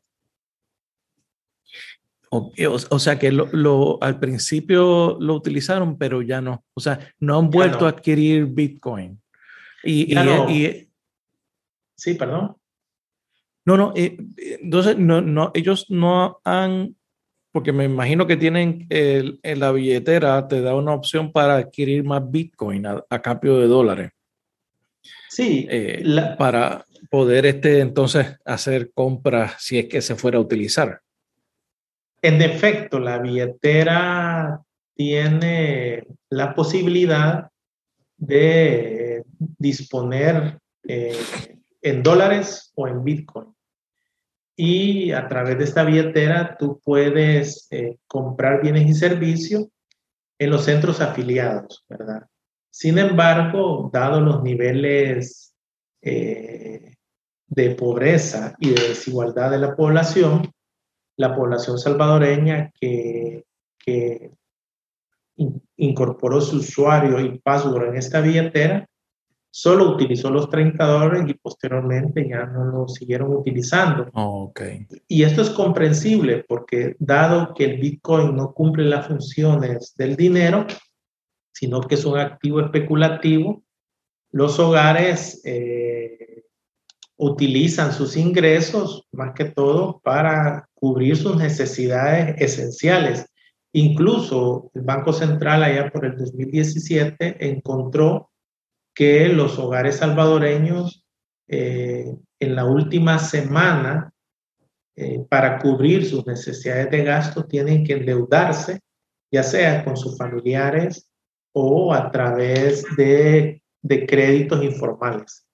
O, 2.33 2.53
o, 2.91 2.99
sea 3.01 3.19
que 3.19 3.33
lo, 3.33 3.49
lo, 3.53 3.99
al 4.01 4.21
principio 4.21 5.17
lo 5.19 5.35
utilizaron, 5.35 5.99
pero 5.99 6.23
ya 6.23 6.41
no. 6.41 6.65
O 6.75 6.81
sea, 6.81 7.13
no 7.19 7.37
han 7.37 7.51
vuelto 7.51 7.81
no. 7.81 7.87
a 7.87 7.91
adquirir 7.91 8.47
Bitcoin. 8.47 9.21
Y, 9.83 10.13
y, 10.13 10.15
no. 10.15 10.49
y, 10.49 10.89
sí, 11.97 12.15
perdón. 12.15 12.57
No, 13.65 13.77
no, 13.77 13.93
eh, 13.97 14.17
entonces 14.63 14.97
no, 14.97 15.21
no, 15.21 15.51
ellos 15.55 15.87
no 15.91 16.41
han, 16.45 16.97
porque 17.53 17.73
me 17.73 17.85
imagino 17.85 18.27
que 18.27 18.37
tienen 18.37 18.87
el, 18.91 19.41
en 19.43 19.61
la 19.61 19.73
billetera, 19.73 20.47
te 20.47 20.61
da 20.61 20.75
una 20.75 20.95
opción 20.95 21.33
para 21.33 21.57
adquirir 21.57 22.05
más 22.05 22.23
Bitcoin 22.31 22.87
a, 22.87 23.05
a 23.09 23.23
cambio 23.23 23.59
de 23.59 23.67
dólares. 23.67 24.13
Sí. 25.29 25.67
Eh, 25.71 26.01
la... 26.05 26.37
Para 26.37 26.85
poder 27.11 27.47
este, 27.47 27.81
entonces 27.81 28.39
hacer 28.45 28.93
compras 28.93 29.55
si 29.59 29.79
es 29.79 29.87
que 29.87 30.03
se 30.03 30.15
fuera 30.15 30.39
a 30.39 30.41
utilizar. 30.41 31.01
En 32.23 32.43
efecto, 32.43 32.99
la 32.99 33.19
billetera 33.19 34.61
tiene 34.95 36.07
la 36.29 36.55
posibilidad 36.55 37.49
de 38.19 39.25
disponer 39.39 40.59
eh, 40.87 41.17
en 41.81 42.03
dólares 42.03 42.73
o 42.75 42.87
en 42.87 43.03
Bitcoin. 43.03 43.50
Y 44.63 45.13
a 45.13 45.27
través 45.27 45.57
de 45.57 45.65
esta 45.65 45.85
billetera 45.85 46.55
tú 46.59 46.79
puedes 46.85 47.67
eh, 47.71 47.97
comprar 48.07 48.61
bienes 48.61 48.91
y 48.91 48.93
servicios 48.93 49.69
en 50.39 50.51
los 50.51 50.67
centros 50.67 51.01
afiliados, 51.01 51.83
¿verdad? 51.89 52.27
Sin 52.71 52.99
embargo, 52.99 53.89
dado 53.91 54.21
los 54.21 54.43
niveles 54.43 55.55
eh, 56.03 56.93
de 57.47 57.75
pobreza 57.75 58.55
y 58.59 58.75
de 58.75 58.89
desigualdad 58.89 59.51
de 59.51 59.61
la 59.61 59.75
población, 59.75 60.53
la 61.17 61.35
población 61.35 61.79
salvadoreña 61.79 62.71
que, 62.79 63.45
incorporó 65.79 66.43
su 66.43 66.57
usuario 66.59 67.19
y 67.19 67.39
password 67.39 67.89
en 67.89 67.97
esta 67.97 68.21
billetera, 68.21 68.87
solo 69.51 69.91
utilizó 69.91 70.31
los 70.31 70.49
30 70.49 70.85
dólares 70.85 71.25
y 71.27 71.35
posteriormente 71.35 72.29
ya 72.29 72.47
no 72.47 72.65
lo 72.67 72.89
siguieron 72.89 73.35
utilizando. 73.35 74.09
Oh, 74.15 74.45
okay. 74.45 74.87
Y 75.09 75.25
esto 75.25 75.43
es 75.43 75.51
comprensible 75.51 76.45
porque 76.49 76.97
dado 76.99 77.53
que 77.55 77.65
el 77.65 77.81
Bitcoin 77.81 78.37
no 78.37 78.53
cumple 78.53 78.85
las 78.85 79.09
funciones 79.09 79.95
del 79.97 80.17
dinero, 80.17 80.67
sino 81.53 81.81
que 81.81 81.97
es 81.97 82.05
un 82.05 82.19
activo 82.19 82.61
especulativo, 82.61 83.63
los 84.33 84.59
hogares 84.61 85.41
eh, 85.45 86.45
utilizan 87.17 87.93
sus 87.93 88.17
ingresos 88.17 89.07
más 89.13 89.35
que 89.35 89.45
todo 89.45 90.01
para 90.03 90.69
cubrir 90.75 91.17
sus 91.17 91.37
necesidades 91.37 92.41
esenciales. 92.41 93.27
Incluso 93.73 94.71
el 94.75 94.83
Banco 94.83 95.13
Central 95.13 95.63
allá 95.63 95.91
por 95.91 96.07
el 96.07 96.17
2017 96.17 97.49
encontró 97.49 98.30
que 99.01 99.31
los 99.31 99.59
hogares 99.59 99.97
salvadoreños 99.97 101.07
eh, 101.49 102.15
en 102.39 102.55
la 102.55 102.67
última 102.67 103.19
semana, 103.19 104.13
eh, 104.95 105.25
para 105.27 105.59
cubrir 105.59 106.05
sus 106.05 106.27
necesidades 106.27 106.91
de 106.91 107.03
gasto, 107.03 107.47
tienen 107.47 107.83
que 107.83 107.95
endeudarse, 107.95 108.81
ya 109.33 109.43
sea 109.43 109.87
con 109.87 109.97
sus 109.97 110.19
familiares 110.19 111.11
o 111.55 111.95
a 111.95 112.11
través 112.11 112.85
de, 112.99 113.63
de 113.81 114.07
créditos 114.07 114.63
informales. 114.63 115.47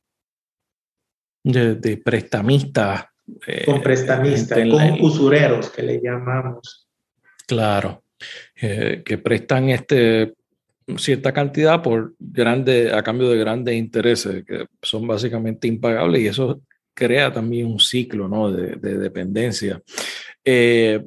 De, 1.44 1.76
de 1.76 1.98
prestamistas. 1.98 3.04
Eh, 3.46 3.64
con 3.64 3.80
prestamistas, 3.80 4.58
con 4.58 4.70
la, 4.70 4.96
usureros 5.00 5.70
que 5.70 5.84
le 5.84 6.00
llamamos. 6.00 6.88
Claro, 7.46 8.02
que 8.56 9.20
prestan 9.22 9.68
este 9.68 10.34
cierta 10.96 11.32
cantidad 11.32 11.82
por 11.82 12.14
grande, 12.18 12.92
a 12.92 13.02
cambio 13.02 13.28
de 13.30 13.38
grandes 13.38 13.74
intereses 13.74 14.44
que 14.44 14.66
son 14.82 15.06
básicamente 15.06 15.66
impagables 15.66 16.22
y 16.22 16.26
eso 16.28 16.62
crea 16.94 17.32
también 17.32 17.66
un 17.66 17.80
ciclo 17.80 18.28
¿no? 18.28 18.50
de, 18.50 18.76
de, 18.76 18.96
dependencia. 18.96 19.82
Eh, 20.44 21.04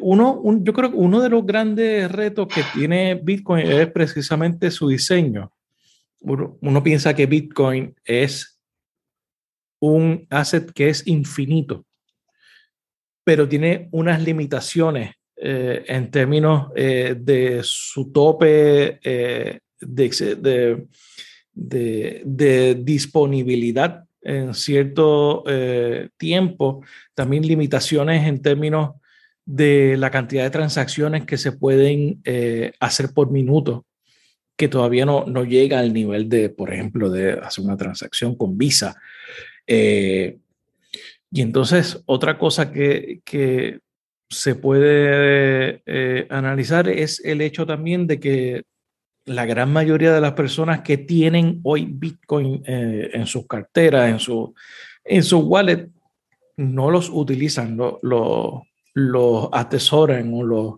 uno, 0.00 0.34
un, 0.34 0.64
yo 0.64 0.72
creo 0.72 0.90
que 0.90 0.96
uno 0.96 1.20
de 1.20 1.28
los 1.28 1.46
grandes 1.46 2.10
retos 2.10 2.48
que 2.48 2.62
tiene 2.74 3.14
Bitcoin 3.14 3.66
es 3.66 3.90
precisamente 3.90 4.70
su 4.70 4.88
diseño. 4.88 5.52
Uno, 6.20 6.58
uno 6.60 6.82
piensa 6.82 7.14
que 7.14 7.26
Bitcoin 7.26 7.94
es 8.04 8.60
un 9.80 10.26
asset 10.30 10.72
que 10.72 10.88
es 10.88 11.06
infinito, 11.06 11.86
pero 13.24 13.48
tiene 13.48 13.88
unas 13.92 14.22
limitaciones 14.22 15.17
eh, 15.40 15.84
en 15.86 16.10
términos 16.10 16.70
eh, 16.74 17.14
de 17.18 17.60
su 17.62 18.10
tope 18.12 18.98
eh, 19.02 19.60
de, 19.80 20.86
de, 21.54 22.22
de, 22.24 22.74
disponibilidad 22.74 24.04
en 24.22 24.52
cierto 24.54 25.44
eh, 25.46 26.08
tiempo, 26.16 26.82
también 27.14 27.46
limitaciones 27.46 28.26
en 28.26 28.42
términos 28.42 28.90
de 29.44 29.96
la 29.96 30.10
cantidad 30.10 30.44
de 30.44 30.50
transacciones 30.50 31.24
que 31.24 31.38
se 31.38 31.52
pueden 31.52 32.20
eh, 32.24 32.72
hacer 32.80 33.14
por 33.14 33.30
minuto, 33.30 33.86
que 34.56 34.68
todavía 34.68 35.06
no, 35.06 35.24
no 35.26 35.44
llega 35.44 35.78
al 35.78 35.92
nivel 35.92 36.28
de, 36.28 36.50
por 36.50 36.72
ejemplo, 36.72 37.10
de 37.10 37.32
hacer 37.32 37.64
una 37.64 37.76
transacción 37.76 38.36
con 38.36 38.58
Visa. 38.58 38.96
Eh, 39.66 40.38
Y 41.30 41.42
entonces, 41.42 42.02
otra 42.06 42.38
cosa 42.38 42.72
que, 42.72 43.20
que 43.24 43.80
se 44.30 44.54
puede 44.54 45.82
eh, 45.86 46.26
analizar 46.30 46.88
es 46.88 47.20
el 47.24 47.40
hecho 47.40 47.66
también 47.66 48.06
de 48.06 48.20
que 48.20 48.62
la 49.24 49.46
gran 49.46 49.72
mayoría 49.72 50.12
de 50.12 50.20
las 50.20 50.32
personas 50.32 50.80
que 50.82 50.98
tienen 50.98 51.60
hoy 51.62 51.86
Bitcoin 51.90 52.62
eh, 52.66 53.10
en 53.12 53.26
sus 53.26 53.46
carteras, 53.46 54.10
en 54.10 54.18
su, 54.18 54.54
en 55.04 55.22
su 55.22 55.40
wallet, 55.40 55.90
no 56.56 56.90
los 56.90 57.08
utilizan, 57.10 57.76
los 57.76 57.98
lo, 58.94 59.54
atesoran 59.54 60.32
o 60.34 60.42
los 60.42 60.74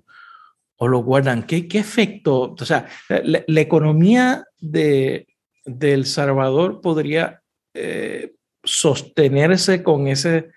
o 0.76 0.88
lo 0.88 1.02
guardan. 1.02 1.44
¿Qué, 1.44 1.68
qué 1.68 1.78
efecto? 1.78 2.54
O 2.58 2.64
sea, 2.64 2.88
la, 3.08 3.60
economía 3.60 4.44
de, 4.58 5.26
de, 5.64 5.92
El 5.92 6.06
Salvador 6.06 6.80
podría 6.80 7.42
eh, 7.74 8.32
sostenerse 8.64 9.82
con 9.82 10.08
ese, 10.08 10.50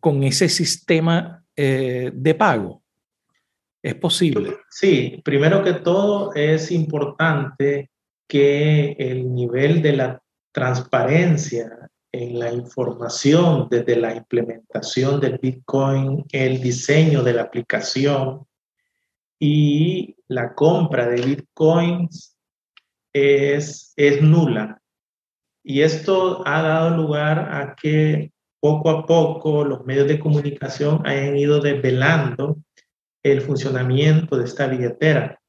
con 0.00 0.24
ese 0.24 0.48
sistema 0.48 1.44
eh, 1.60 2.12
de 2.14 2.34
pago. 2.36 2.84
¿Es 3.82 3.96
posible? 3.96 4.58
Sí, 4.70 5.20
primero 5.24 5.64
que 5.64 5.72
todo 5.72 6.32
es 6.34 6.70
importante 6.70 7.90
que 8.28 8.92
el 8.92 9.34
nivel 9.34 9.82
de 9.82 9.92
la 9.94 10.22
transparencia 10.52 11.90
en 12.12 12.38
la 12.38 12.52
información 12.52 13.66
desde 13.68 13.96
la 13.96 14.14
implementación 14.14 15.18
del 15.18 15.38
Bitcoin, 15.38 16.24
el 16.30 16.60
diseño 16.60 17.24
de 17.24 17.32
la 17.32 17.42
aplicación 17.42 18.46
y 19.40 20.14
la 20.28 20.54
compra 20.54 21.08
de 21.08 21.22
Bitcoins 21.22 22.36
es, 23.12 23.92
es 23.96 24.22
nula. 24.22 24.80
Y 25.64 25.82
esto 25.82 26.46
ha 26.46 26.62
dado 26.62 26.96
lugar 26.96 27.40
a 27.52 27.74
que 27.74 28.30
poco 28.60 28.90
a 28.90 29.06
poco 29.06 29.64
los 29.64 29.84
medios 29.84 30.08
de 30.08 30.18
comunicación 30.18 31.06
hayan 31.06 31.36
ido 31.36 31.60
desvelando 31.60 32.58
el 33.22 33.40
funcionamiento 33.40 34.36
de 34.36 34.44
esta 34.44 34.66
billetera. 34.66 35.40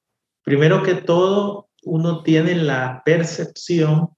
Primero 0.44 0.84
que 0.84 0.96
todo, 0.96 1.70
uno 1.84 2.24
tiene 2.24 2.56
la 2.56 3.02
percepción 3.06 4.10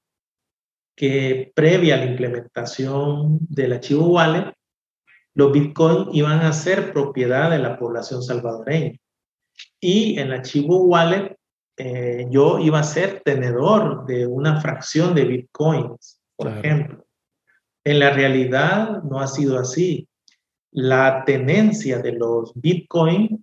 que 0.96 1.52
previa 1.56 1.96
a 1.96 1.98
la 1.98 2.06
implementación 2.06 3.39
del 3.42 3.74
archivo 3.74 4.08
wallet, 4.08 4.54
los 5.34 5.52
bitcoins 5.52 6.10
iban 6.14 6.39
a 6.42 6.54
ser 6.54 6.92
propiedad 6.92 7.50
de 7.50 7.60
la 7.60 7.78
población 7.78 8.22
salvadoreña. 8.22 8.98
Y 9.80 10.20
en 10.20 10.28
el 10.28 10.34
archivo 10.34 10.84
wallet, 10.84 11.38
eh, 11.78 12.28
yo 12.30 12.60
iba 12.60 12.80
a 12.80 12.84
ser 12.84 13.22
tenedor 13.24 14.06
de 14.06 14.28
una 14.28 14.60
fracción 14.60 15.16
de 15.16 15.26
bitcoins, 15.26 16.22
por 16.36 16.48
claro. 16.48 16.62
ejemplo. 16.62 17.06
En 17.84 17.99
la 17.99 18.11
realidad 18.11 19.01
no 19.03 19.19
ha 19.19 19.27
sido 19.27 19.57
así. 19.57 20.07
La 20.71 21.23
tenencia 21.25 21.99
de 21.99 22.13
los 22.13 22.53
bitcoins 22.55 23.39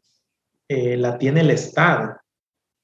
eh, 0.68 0.96
la 0.96 1.18
tiene 1.18 1.40
el 1.40 1.50
Estado. 1.50 2.16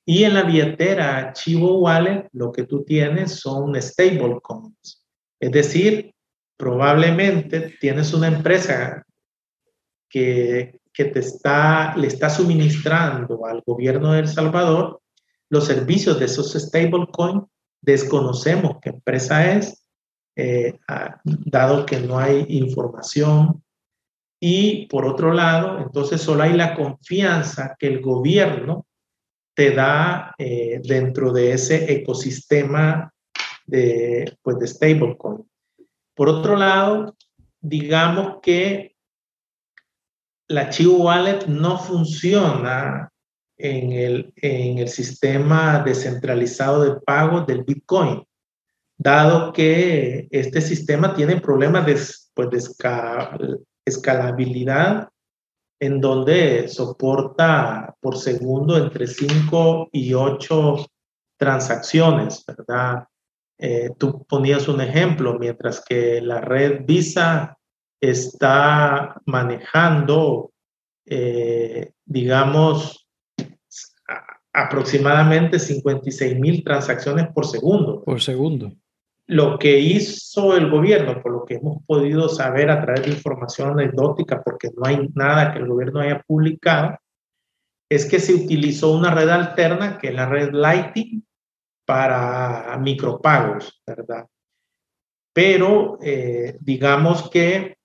Y 0.06 0.24
en 0.24 0.34
la 0.34 0.42
billetera 0.42 1.32
Chivo 1.32 1.78
Wallet 1.80 2.28
lo 2.32 2.52
que 2.52 2.64
tú 2.64 2.84
tienes 2.84 3.36
son 3.40 3.80
stablecoins. 3.80 5.04
Es 5.40 5.52
decir, 5.52 6.14
probablemente 6.56 7.76
tienes 7.80 8.12
una 8.12 8.28
empresa 8.28 9.04
que, 10.08 10.78
que 10.92 11.04
te 11.06 11.20
está, 11.20 11.96
le 11.96 12.08
está 12.08 12.28
suministrando 12.28 13.46
al 13.46 13.62
gobierno 13.64 14.12
de 14.12 14.20
El 14.20 14.28
Salvador 14.28 15.00
los 15.48 15.66
servicios 15.66 16.18
de 16.18 16.26
esos 16.26 16.52
stablecoins. 16.52 17.44
Desconocemos 17.80 18.78
qué 18.82 18.90
empresa 18.90 19.52
es, 19.52 19.83
eh, 20.36 20.78
dado 21.24 21.86
que 21.86 22.00
no 22.00 22.18
hay 22.18 22.46
información. 22.48 23.62
Y 24.40 24.86
por 24.86 25.06
otro 25.06 25.32
lado, 25.32 25.78
entonces 25.78 26.20
solo 26.20 26.42
hay 26.42 26.52
la 26.52 26.74
confianza 26.74 27.76
que 27.78 27.86
el 27.86 28.00
gobierno 28.00 28.86
te 29.54 29.70
da 29.70 30.34
eh, 30.36 30.80
dentro 30.84 31.32
de 31.32 31.52
ese 31.52 31.92
ecosistema 31.92 33.12
de, 33.66 34.36
pues, 34.42 34.58
de 34.58 34.66
stablecoin. 34.66 35.48
Por 36.14 36.28
otro 36.28 36.56
lado, 36.56 37.16
digamos 37.60 38.40
que 38.42 38.94
la 40.48 40.68
Chivo 40.68 41.04
Wallet 41.04 41.46
no 41.46 41.78
funciona 41.78 43.10
en 43.56 43.92
el, 43.92 44.32
en 44.36 44.78
el 44.78 44.88
sistema 44.88 45.82
descentralizado 45.84 46.84
de 46.84 47.00
pagos 47.00 47.46
del 47.46 47.64
Bitcoin, 47.64 48.24
dado 49.04 49.52
que 49.52 50.26
este 50.30 50.60
sistema 50.62 51.14
tiene 51.14 51.40
problemas 51.40 51.86
de, 51.86 52.00
pues, 52.34 52.74
escalabilidad 53.84 55.08
en 55.78 56.00
donde 56.00 56.66
soporta 56.68 57.94
por 58.00 58.16
segundo 58.16 58.78
entre 58.78 59.06
5 59.06 59.90
y 59.92 60.14
8 60.14 60.86
transacciones, 61.36 62.42
¿verdad? 62.46 63.04
Eh, 63.58 63.90
tú 63.98 64.24
ponías 64.26 64.66
un 64.68 64.80
ejemplo, 64.80 65.38
mientras 65.38 65.84
que 65.84 66.22
la 66.22 66.40
red 66.40 66.86
Visa 66.86 67.58
está 68.00 69.20
manejando, 69.26 70.52
eh, 71.04 71.92
digamos, 72.06 73.06
aproximadamente 74.54 75.58
56 75.58 76.38
mil 76.38 76.64
transacciones 76.64 77.28
por 77.34 77.44
segundo. 77.46 78.02
Por 78.02 78.22
segundo. 78.22 78.72
Lo 79.26 79.58
que 79.58 79.78
hizo 79.78 80.56
el 80.56 80.70
gobierno, 80.70 81.22
por 81.22 81.32
lo 81.32 81.44
que 81.44 81.54
hemos 81.54 81.82
podido 81.86 82.28
saber 82.28 82.70
a 82.70 82.80
través 82.82 83.04
de 83.04 83.12
información 83.12 83.70
anecdótica, 83.70 84.42
porque 84.42 84.70
no 84.76 84.86
hay 84.86 85.08
nada 85.14 85.52
que 85.52 85.60
el 85.60 85.68
gobierno 85.68 86.00
haya 86.00 86.22
publicado, 86.26 86.98
es 87.88 88.06
que 88.06 88.18
se 88.18 88.34
utilizó 88.34 88.92
una 88.92 89.14
red 89.14 89.28
alterna, 89.28 89.98
que 89.98 90.08
es 90.08 90.14
la 90.14 90.26
red 90.26 90.50
Lightning, 90.52 91.24
para 91.86 92.78
micropagos, 92.78 93.82
¿verdad? 93.86 94.26
Pero 95.32 95.98
eh, 96.02 96.56
digamos 96.60 97.28
que 97.30 97.76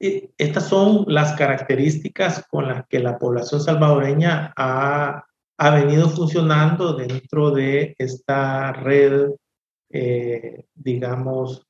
eh, 0.00 0.30
estas 0.36 0.68
son 0.68 1.04
las 1.06 1.34
características 1.34 2.46
con 2.48 2.68
las 2.68 2.86
que 2.88 2.98
la 2.98 3.18
población 3.18 3.60
salvadoreña 3.60 4.52
ha, 4.56 5.24
ha 5.58 5.70
venido 5.70 6.08
funcionando 6.08 6.94
dentro 6.94 7.50
de 7.50 7.94
esta 7.98 8.72
red 8.72 9.30
eh, 9.96 10.66
digamos, 10.74 11.68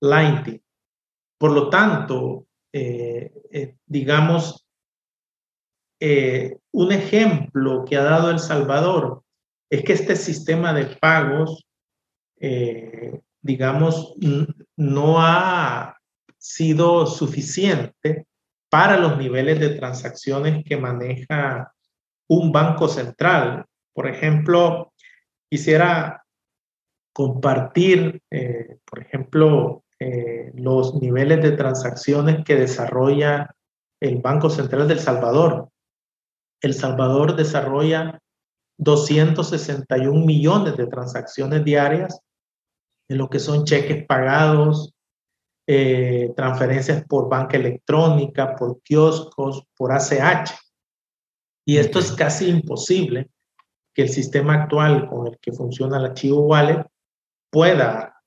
Lightning. 0.00 0.62
Por 1.38 1.52
lo 1.52 1.68
tanto, 1.68 2.46
eh, 2.72 3.30
eh, 3.52 3.76
digamos, 3.84 4.66
un 6.72 6.92
ejemplo 6.92 7.84
que 7.84 7.96
ha 7.96 8.02
dado 8.02 8.30
El 8.30 8.38
Salvador 8.38 9.22
es 9.70 9.82
que 9.82 9.92
este 9.92 10.16
sistema 10.16 10.72
de 10.72 10.86
pagos, 10.96 11.66
digamos, 13.42 14.14
no 14.76 15.16
ha 15.18 15.98
sido 16.38 17.06
suficiente 17.06 18.26
para 18.70 18.98
los 18.98 19.16
niveles 19.18 19.58
de 19.58 19.70
transacciones 19.70 20.64
que 20.64 20.76
maneja 20.76 21.72
un 22.28 22.52
banco 22.52 22.88
central. 22.88 23.64
Por 23.94 24.06
ejemplo, 24.06 24.92
quisiera 25.48 26.25
compartir, 27.16 28.22
eh, 28.30 28.76
por 28.84 28.98
ejemplo, 28.98 29.84
eh, 29.98 30.52
los 30.54 30.96
niveles 30.96 31.42
de 31.42 31.52
transacciones 31.52 32.44
que 32.44 32.56
desarrolla 32.56 33.56
el 34.02 34.18
Banco 34.18 34.50
Central 34.50 34.86
del 34.86 35.00
Salvador. 35.00 35.70
El 36.60 36.74
Salvador 36.74 37.34
desarrolla 37.34 38.20
261 38.76 40.26
millones 40.26 40.76
de 40.76 40.88
transacciones 40.88 41.64
diarias 41.64 42.20
en 43.08 43.16
lo 43.16 43.30
que 43.30 43.38
son 43.38 43.64
cheques 43.64 44.04
pagados, 44.04 44.92
eh, 45.66 46.34
transferencias 46.36 47.02
por 47.06 47.30
banca 47.30 47.56
electrónica, 47.56 48.54
por 48.54 48.82
kioscos, 48.82 49.64
por 49.74 49.90
ACH. 49.90 50.50
Y 51.66 51.78
esto 51.78 51.98
es 51.98 52.12
casi 52.12 52.50
imposible 52.50 53.30
que 53.94 54.02
el 54.02 54.10
sistema 54.10 54.64
actual 54.64 55.08
con 55.08 55.28
el 55.28 55.38
que 55.38 55.52
funciona 55.52 55.96
el 55.96 56.04
archivo 56.04 56.42
wallet 56.42 56.84
pueda 57.50 58.22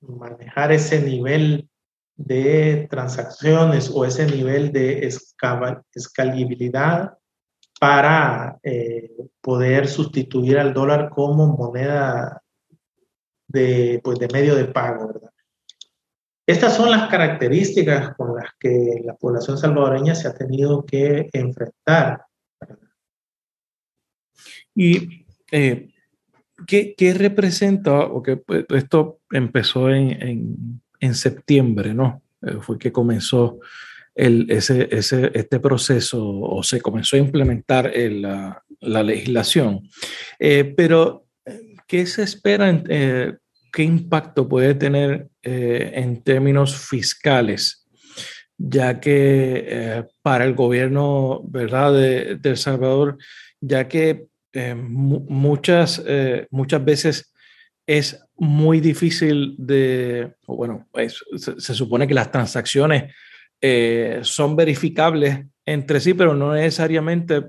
manejar 0.00 0.72
ese 0.72 1.00
nivel 1.00 1.68
de 2.16 2.86
transacciones 2.90 3.90
o 3.92 4.04
ese 4.04 4.26
nivel 4.26 4.72
de 4.72 5.08
escalabilidad 5.94 7.18
para 7.80 8.58
eh, 8.62 9.10
poder 9.40 9.88
sustituir 9.88 10.58
al 10.58 10.72
dólar 10.72 11.10
como 11.10 11.48
moneda 11.48 12.42
de, 13.48 14.00
pues, 14.04 14.18
de 14.18 14.28
medio 14.28 14.54
de 14.54 14.66
pago. 14.66 15.08
¿verdad? 15.08 15.32
Estas 16.46 16.76
son 16.76 16.90
las 16.90 17.08
características 17.08 18.14
con 18.16 18.36
las 18.36 18.50
que 18.58 19.00
la 19.04 19.14
población 19.14 19.58
salvadoreña 19.58 20.14
se 20.14 20.28
ha 20.28 20.34
tenido 20.34 20.84
que 20.84 21.28
enfrentar. 21.32 22.24
¿verdad? 22.60 22.88
Y 24.74 25.26
eh, 25.50 25.91
¿qué, 26.66 26.94
¿qué, 26.96 27.14
representa, 27.14 28.00
o 28.00 28.22
que 28.22 28.36
pues, 28.36 28.64
esto 28.70 29.20
empezó 29.30 29.90
en, 29.90 30.22
en, 30.22 30.82
en, 31.00 31.14
septiembre, 31.14 31.94
¿no? 31.94 32.22
eh, 32.42 32.58
fue 32.60 32.78
que 32.78 32.92
comenzó 32.92 33.58
el, 34.14 34.50
ese, 34.50 34.88
ese, 34.90 35.30
este 35.34 35.60
proceso 35.60 36.22
o 36.22 36.62
se 36.62 36.80
comenzó 36.80 37.16
a 37.16 37.20
implementar 37.20 37.92
la, 37.94 38.62
la, 38.80 39.02
legislación. 39.02 39.88
Eh, 40.38 40.74
pero, 40.76 41.26
¿qué 41.86 42.06
se 42.06 42.22
espera? 42.22 42.82
Eh, 42.88 43.34
¿Qué 43.72 43.82
impacto 43.84 44.48
puede 44.48 44.74
tener 44.74 45.28
eh, 45.42 45.92
en 45.94 46.22
términos 46.22 46.76
fiscales? 46.76 47.86
Ya 48.58 49.00
que 49.00 49.64
eh, 49.66 50.04
para 50.20 50.44
el 50.44 50.54
gobierno 50.54 51.40
¿verdad? 51.48 51.94
De, 51.94 52.36
de 52.36 52.50
El 52.50 52.56
Salvador, 52.58 53.16
ya 53.60 53.88
que 53.88 54.26
eh, 54.52 54.74
muchas, 54.74 56.02
muchas 56.50 56.84
veces 56.84 57.32
es 57.86 58.24
muy 58.36 58.80
difícil 58.80 59.54
de, 59.58 60.34
bueno, 60.46 60.88
se, 61.36 61.74
supone 61.74 62.06
que 62.06 62.14
las 62.14 62.30
transacciones 62.30 63.14
son 64.22 64.56
verificables 64.56 65.44
entre 65.64 66.00
sí, 66.00 66.14
pero 66.14 66.34
no 66.34 66.52
necesariamente 66.52 67.42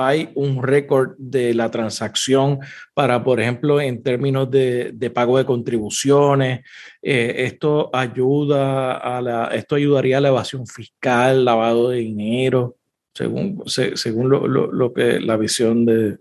hay 0.00 0.30
un 0.34 0.62
récord 0.62 1.14
de 1.18 1.52
la 1.52 1.70
transacción 1.70 2.58
para, 2.94 3.22
por 3.22 3.38
ejemplo, 3.38 3.80
en 3.80 4.02
términos 4.02 4.50
de, 4.50 5.12
pago 5.14 5.36
de 5.36 5.44
contribuciones. 5.44 6.60
Eh, 7.02 7.34
esto 7.38 7.90
ayuda 7.92 8.94
a 8.96 9.20
la, 9.20 9.48
esto 9.48 9.74
ayudaría 9.74 10.16
a 10.16 10.20
la 10.22 10.28
evasión 10.28 10.66
fiscal, 10.66 11.44
lavado 11.44 11.90
de 11.90 11.98
dinero, 11.98 12.76
según, 13.20 13.62
se, 13.66 13.96
según 13.96 14.28
lo, 14.28 14.46
lo, 14.46 14.72
lo, 14.72 14.92
que 14.92 15.20
la 15.20 15.36
visión 15.36 15.84
de, 15.84 16.18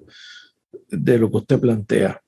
de 0.90 1.18
lo 1.18 1.30
que 1.30 1.38
usted 1.38 1.60
plantea. 1.60 2.22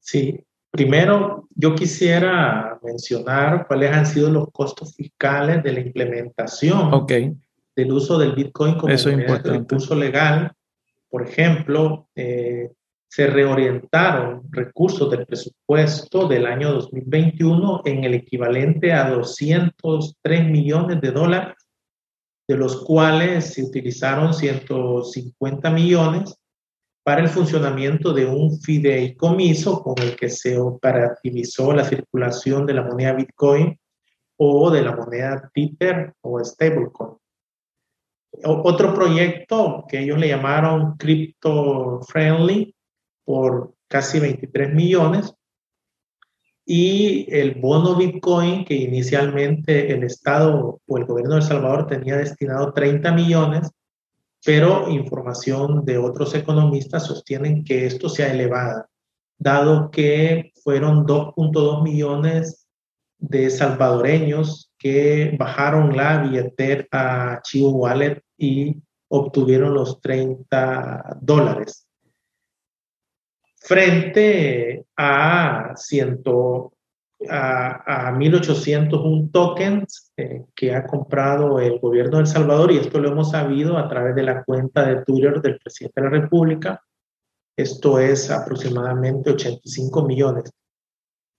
Sí, 0.00 0.38
primero 0.70 1.48
yo 1.54 1.74
quisiera 1.74 2.78
mencionar 2.82 3.66
cuáles 3.66 3.92
han 3.92 4.06
sido 4.06 4.30
los 4.30 4.50
costos 4.52 4.94
fiscales 4.94 5.62
de 5.62 5.72
la 5.72 5.80
implementación. 5.80 6.92
Okay 6.92 7.34
del 7.76 7.92
uso 7.92 8.18
del 8.18 8.32
Bitcoin 8.32 8.76
como 8.76 8.92
Eso 8.92 9.94
legal 9.94 10.52
por 11.10 11.22
ejemplo, 11.22 12.08
eh, 12.16 12.72
se 13.06 13.28
reorientaron 13.28 14.42
recursos 14.50 15.08
del 15.12 15.24
presupuesto 15.24 16.26
del 16.26 16.44
año 16.44 16.72
2021 16.72 17.82
en 17.84 18.02
el 18.02 18.14
equivalente 18.14 18.92
a 18.92 19.10
203 19.10 20.50
millones 20.50 21.00
de 21.00 21.12
dólares, 21.12 21.54
de 22.46 22.56
los 22.56 22.84
cuales 22.84 23.54
se 23.54 23.62
utilizaron 23.62 24.34
150 24.34 25.70
millones 25.70 26.36
para 27.02 27.20
el 27.20 27.28
funcionamiento 27.28 28.12
de 28.12 28.26
un 28.26 28.60
fideicomiso 28.60 29.82
con 29.82 29.98
el 29.98 30.16
que 30.16 30.30
se 30.30 30.58
operativizó 30.58 31.72
la 31.72 31.84
circulación 31.84 32.66
de 32.66 32.74
la 32.74 32.82
moneda 32.82 33.12
Bitcoin 33.12 33.78
o 34.38 34.70
de 34.70 34.82
la 34.82 34.96
moneda 34.96 35.50
Tether 35.54 36.14
o 36.22 36.42
stablecoin. 36.42 37.16
Otro 38.42 38.94
proyecto 38.94 39.84
que 39.88 40.00
ellos 40.00 40.18
le 40.18 40.28
llamaron 40.28 40.96
Crypto 40.96 42.00
Friendly 42.02 42.74
por 43.24 43.74
casi 43.86 44.18
23 44.18 44.74
millones 44.74 45.34
y 46.66 47.26
el 47.34 47.56
bono 47.56 47.96
Bitcoin 47.96 48.64
que 48.64 48.74
inicialmente 48.74 49.92
el 49.92 50.04
Estado 50.04 50.80
o 50.86 50.98
el 50.98 51.04
gobierno 51.04 51.34
de 51.34 51.40
El 51.40 51.46
Salvador 51.46 51.86
tenía 51.86 52.16
destinado 52.16 52.72
30 52.72 53.12
millones, 53.12 53.70
pero 54.44 54.88
información 54.88 55.84
de 55.84 55.98
otros 55.98 56.34
economistas 56.34 57.06
sostienen 57.06 57.64
que 57.64 57.86
esto 57.86 58.08
se 58.08 58.24
ha 58.24 58.32
elevado, 58.32 58.86
dado 59.38 59.90
que 59.90 60.52
fueron 60.62 61.06
2.2 61.06 61.82
millones 61.82 62.66
de 63.18 63.50
salvadoreños 63.50 64.72
que 64.78 65.34
bajaron 65.38 65.96
la 65.96 66.18
billetera 66.22 66.86
a 67.34 67.42
Chivo 67.42 67.70
Wallet 67.70 68.22
y 68.36 68.76
obtuvieron 69.08 69.74
los 69.74 70.00
30 70.00 71.18
dólares. 71.20 71.83
Frente 73.66 74.84
a, 74.94 75.72
ciento, 75.74 76.74
a, 77.30 78.08
a 78.08 78.12
1801 78.12 79.30
tokens 79.32 80.12
eh, 80.18 80.42
que 80.54 80.74
ha 80.74 80.86
comprado 80.86 81.58
el 81.58 81.78
gobierno 81.78 82.18
de 82.18 82.24
El 82.24 82.26
Salvador, 82.26 82.72
y 82.72 82.76
esto 82.76 83.00
lo 83.00 83.08
hemos 83.08 83.30
sabido 83.30 83.78
a 83.78 83.88
través 83.88 84.14
de 84.14 84.22
la 84.22 84.44
cuenta 84.44 84.86
de 84.86 85.02
Twitter 85.02 85.40
del 85.40 85.58
presidente 85.58 85.98
de 85.98 86.10
la 86.10 86.10
República. 86.10 86.82
Esto 87.56 87.98
es 87.98 88.30
aproximadamente 88.30 89.30
85 89.30 90.06
millones. 90.06 90.52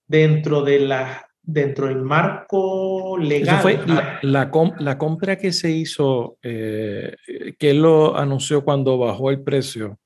Dentro 0.08 0.62
de 0.62 0.80
la 0.80 1.26
dentro 1.40 1.86
del 1.86 2.02
marco 2.02 3.16
legal. 3.18 3.54
Eso 3.54 3.62
fue 3.62 3.86
la, 3.86 4.18
la, 4.22 4.50
com 4.50 4.72
la 4.80 4.98
compra 4.98 5.36
que 5.36 5.52
se 5.52 5.70
hizo, 5.70 6.38
eh, 6.42 7.14
que 7.56 7.70
él 7.70 7.82
lo 7.82 8.16
anunció 8.16 8.64
cuando 8.64 8.98
bajó 8.98 9.30
el 9.30 9.42
precio. 9.42 10.00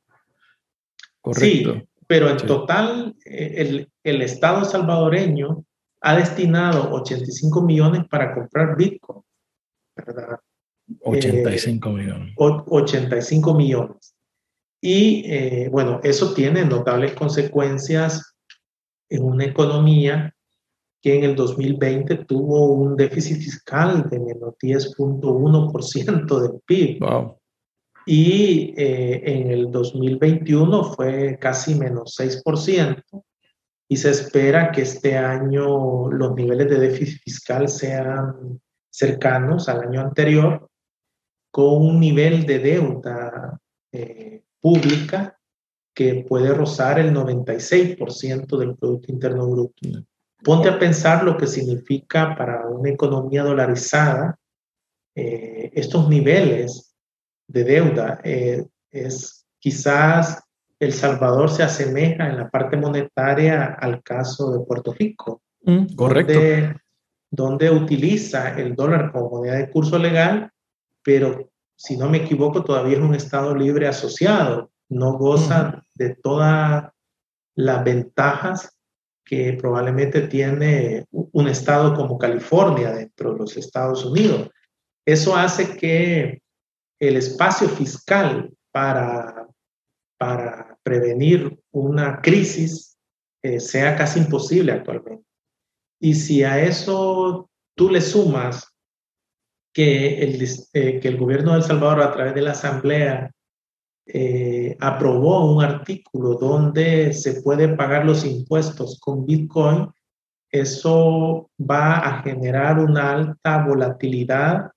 Correcto. 1.23 1.75
Sí, 1.75 1.89
pero 2.11 2.29
en 2.29 2.41
sí. 2.41 2.47
total 2.47 3.15
eh, 3.25 3.55
el, 3.59 3.93
el, 4.03 4.23
Estado 4.23 4.65
salvadoreño 4.65 5.65
ha 6.01 6.17
destinado 6.17 6.93
85 6.93 7.63
millones 7.63 8.03
para 8.11 8.35
comprar 8.35 8.77
Bitcoin. 8.77 9.23
¿verdad? 9.95 10.41
85 11.03 11.89
eh, 11.89 11.93
millones. 11.93 12.35
85 12.37 13.55
millones. 13.55 14.17
Y 14.81 15.23
eh, 15.33 15.69
bueno, 15.71 16.01
eso 16.03 16.35
tiene 16.35 16.65
notables 16.65 17.13
consecuencias 17.13 18.35
en 19.09 19.23
una 19.23 19.45
economía 19.45 20.35
que 21.01 21.15
en 21.15 21.23
el 21.23 21.37
2020 21.37 22.25
tuvo 22.25 22.73
un 22.73 22.97
déficit 22.97 23.37
fiscal 23.37 24.11
de 24.11 24.19
menos 24.19 24.55
10.1% 24.61 26.41
del 26.41 26.61
PIB. 26.67 26.99
Wow. 26.99 27.40
Y 28.07 28.75
eh, 28.77 29.23
en 29.25 29.51
el 29.51 29.71
2021 29.71 30.85
fue 30.95 31.39
casi 31.41 31.75
menos 31.75 32.17
6%. 32.19 33.03
Y 33.89 33.97
se 33.97 34.11
espera 34.11 34.71
que 34.71 34.83
este 34.83 35.17
año 35.17 36.11
los 36.11 36.35
niveles 36.35 36.69
de 36.71 36.79
déficit 36.79 37.23
fiscal 37.23 37.69
sean 37.69 38.61
cercanos 38.89 39.69
al 39.69 39.83
año 39.83 40.01
anterior, 40.01 40.69
con 41.51 41.87
un 41.87 42.01
nivel 42.01 42.47
de 42.47 42.59
deuda 42.61 43.61
eh, 43.93 44.43
pública 44.61 45.37
que 45.95 46.25
puede 46.29 46.55
rozar 46.55 46.99
el 46.99 47.13
96% 47.13 48.57
del 48.57 48.77
Producto 48.77 49.13
Interno 49.13 49.49
Bruto. 49.49 49.75
Ponte 50.43 50.69
a 50.69 50.79
pensar 50.79 51.25
lo 51.25 51.37
que 51.37 51.47
significa 51.47 52.35
para 52.37 52.67
una 52.69 52.91
economía 52.91 53.43
dolarizada 53.43 54.39
eh, 55.15 55.71
estos 55.75 56.09
niveles 56.09 56.90
de 57.51 57.65
deuda. 57.65 58.21
Eh, 58.25 58.65
es 58.91 59.47
quizás 59.59 60.43
El 60.79 60.93
Salvador 60.93 61.51
se 61.51 61.63
asemeja 61.63 62.29
en 62.29 62.39
la 62.39 62.49
parte 62.49 62.77
monetaria 62.77 63.77
al 63.81 64.03
caso 64.03 64.53
de 64.53 64.65
Puerto 64.65 64.95
Rico. 64.99 65.43
Mm, 65.63 65.95
correcto. 65.95 66.33
Donde, 66.33 66.77
donde 67.31 67.71
utiliza 67.71 68.57
el 68.59 68.75
dólar 68.75 69.13
como 69.13 69.31
moneda 69.31 69.57
de 69.57 69.71
curso 69.71 69.99
legal, 69.99 70.51
pero 71.03 71.51
si 71.77 71.97
no 71.97 72.09
me 72.09 72.19
equivoco, 72.19 72.65
todavía 72.65 72.97
es 72.97 73.03
un 73.03 73.15
Estado 73.15 73.55
libre 73.55 73.89
asociado. 73.89 74.71
No 74.89 75.19
goza 75.19 75.69
mm. 75.69 75.83
de 75.95 76.15
todas 76.15 76.85
las 77.55 77.85
ventajas 77.85 78.77
que 79.25 79.53
probablemente 79.53 80.23
tiene 80.23 81.05
un 81.11 81.47
estado 81.47 81.95
como 81.95 82.19
California 82.19 82.91
dentro 82.93 83.33
de 83.33 83.39
los 83.39 83.57
Estados 83.57 84.05
Unidos. 84.05 84.51
Eso 85.05 85.37
hace 85.37 85.77
que 85.77 86.43
el 87.01 87.17
espacio 87.17 87.69
fiscal 87.69 88.53
para, 88.71 89.49
para 90.19 90.79
prevenir 90.83 91.59
una 91.73 92.21
crisis 92.21 92.99
eh, 93.43 93.59
sea 93.59 93.97
casi 93.97 94.21
imposible 94.21 94.73
actualmente. 94.73 95.25
Y 95.99 96.15
si 96.15 96.45
a 96.45 96.63
eso 96.63 97.51
tú 97.75 97.91
le 97.91 98.01
sumas 98.01 98.75
que 99.73 100.23
el, 100.23 100.43
eh, 100.75 101.01
que 101.01 101.09
el 101.09 101.17
gobierno 101.17 101.53
de 101.53 101.59
El 101.59 101.65
Salvador 101.65 102.03
a 102.03 102.13
través 102.13 102.35
de 102.35 102.43
la 102.43 102.53
Asamblea 102.53 103.31
eh, 104.07 104.77
aprobó 104.81 105.55
un 105.55 105.63
artículo 105.63 106.35
donde 106.35 107.13
se 107.13 107.41
puede 107.43 107.69
pagar 107.69 108.05
los 108.05 108.25
impuestos 108.25 108.99
con 109.01 109.25
Bitcoin, 109.25 109.89
eso 110.51 111.49
va 111.59 111.99
a 111.99 112.23
generar 112.23 112.81
una 112.81 113.13
alta 113.13 113.65
volatilidad 113.65 114.73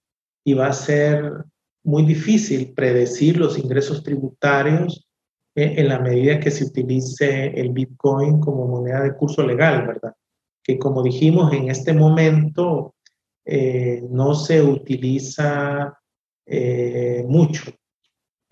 y 0.46 0.54
va 0.54 0.68
a 0.68 0.74
ser 0.74 1.46
muy 1.84 2.04
difícil 2.04 2.74
predecir 2.74 3.38
los 3.38 3.58
ingresos 3.58 4.04
tributarios 4.04 5.08
eh, 5.56 5.76
en 5.78 5.88
la 5.88 6.00
medida 6.00 6.40
que 6.40 6.52
se 6.52 6.66
utilice 6.66 7.48
el 7.60 7.70
Bitcoin 7.70 8.40
como 8.40 8.68
moneda 8.68 9.02
de 9.02 9.16
curso 9.16 9.46
legal, 9.46 9.88
¿verdad? 9.88 10.14
Que 10.64 10.80
como 10.80 11.04
dijimos, 11.04 11.54
en 11.54 11.70
este 11.70 11.94
momento 11.94 12.96
eh, 13.46 14.02
no 14.10 14.34
se 14.34 14.62
utiliza 14.62 16.00
eh, 16.46 17.26
mucho 17.28 17.74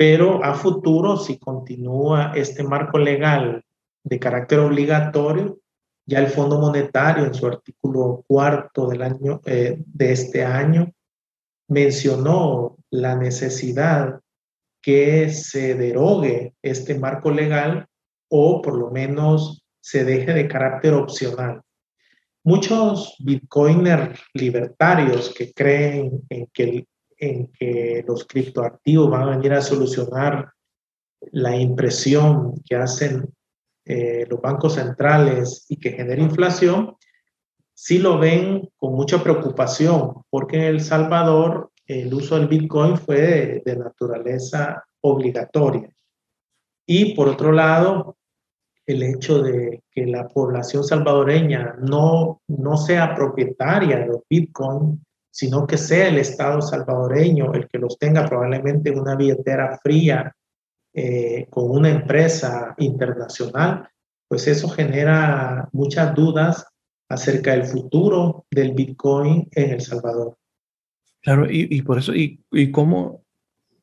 pero 0.02 0.44
a 0.44 0.56
futuro, 0.56 1.16
si 1.16 1.38
continúa 1.38 2.32
este 2.34 2.64
marco 2.64 2.98
legal 2.98 3.64
de 4.04 4.18
carácter 4.18 4.58
obligatorio, 4.58 5.60
Ya 6.08 6.18
el 6.18 6.26
Fondo 6.26 6.58
Monetario 6.58 7.24
en 7.24 7.36
su 7.36 7.46
artículo 7.46 8.24
cuarto 8.28 8.88
del 8.88 9.04
año, 9.04 9.42
eh, 9.46 9.78
de 9.86 10.12
este 10.12 10.44
año 10.44 10.92
mencionó 11.72 12.76
la 12.90 13.16
necesidad 13.16 14.20
que 14.82 15.30
se 15.30 15.74
derogue 15.76 16.54
este 16.62 17.00
marco 17.00 17.32
legal 17.32 17.88
o 18.30 18.62
por 18.62 18.78
lo 18.78 18.92
menos 18.92 19.64
se 19.80 20.04
deje 20.04 20.34
de 20.34 20.50
carácter 20.50 20.94
opcional. 20.94 21.62
Muchos 22.44 23.16
bitcoiners 23.20 24.20
libertarios 24.34 25.34
que 25.34 25.54
creen 25.54 26.22
en 26.30 26.48
que, 26.54 26.88
en 27.18 27.48
que 27.48 28.04
los 28.06 28.26
criptoactivos 28.26 29.10
van 29.10 29.22
a 29.24 29.38
venir 29.38 29.54
a 29.54 29.62
solucionar 29.62 30.52
la 31.32 31.56
impresión 31.56 32.54
que 32.68 32.76
hacen 32.76 33.34
eh, 33.86 34.26
los 34.30 34.42
bancos 34.42 34.74
centrales 34.74 35.66
y 35.70 35.78
que 35.78 35.92
genera 35.92 36.22
inflación, 36.22 36.98
sí 37.82 37.98
lo 37.98 38.20
ven 38.20 38.70
con 38.78 38.94
mucha 38.94 39.24
preocupación, 39.24 40.22
porque 40.30 40.58
en 40.58 40.64
El 40.66 40.82
Salvador 40.82 41.72
el 41.88 42.14
uso 42.14 42.38
del 42.38 42.48
Bitcoin 42.48 42.96
fue 42.96 43.64
de, 43.66 43.76
naturaleza 43.76 44.84
obligatoria. 45.02 45.90
Y 46.86 47.16
por 47.16 47.28
otro 47.28 47.52
lado, 47.52 48.18
el 48.86 49.02
hecho 49.02 49.42
de 49.42 49.82
que 49.90 50.06
la 50.06 50.28
población 50.28 50.84
salvadoreña 50.84 51.78
no, 51.82 52.44
no 52.48 52.78
sea 52.78 53.16
propietaria 53.16 53.98
de 53.98 54.06
los 54.06 54.22
Bitcoin, 54.30 55.04
sino 55.32 55.66
que 55.66 55.80
sea 55.80 56.10
el 56.10 56.20
Estado 56.20 56.62
salvadoreño 56.62 57.52
el 57.56 57.68
que 57.68 57.80
los 57.80 57.98
tenga 57.98 58.28
probablemente 58.28 58.92
en 58.92 59.00
una 59.00 59.16
billetera 59.16 59.80
fría 59.82 60.32
eh, 60.94 61.48
con 61.50 61.72
una 61.72 61.90
empresa 61.90 62.76
internacional, 62.78 63.90
pues 64.28 64.48
eso 64.48 64.70
genera 64.70 65.68
muchas 65.72 66.14
dudas 66.14 66.71
acerca 67.14 67.52
del 67.52 67.66
futuro 67.66 68.46
del 68.50 68.74
Bitcoin 68.74 69.48
en 69.52 69.72
El 69.72 69.82
Salvador. 69.82 70.38
Claro, 71.22 71.46
y, 71.50 71.82
por 71.84 72.00
eso, 72.00 72.16
y, 72.16 72.44
y, 72.52 72.72
cómo, 72.72 73.24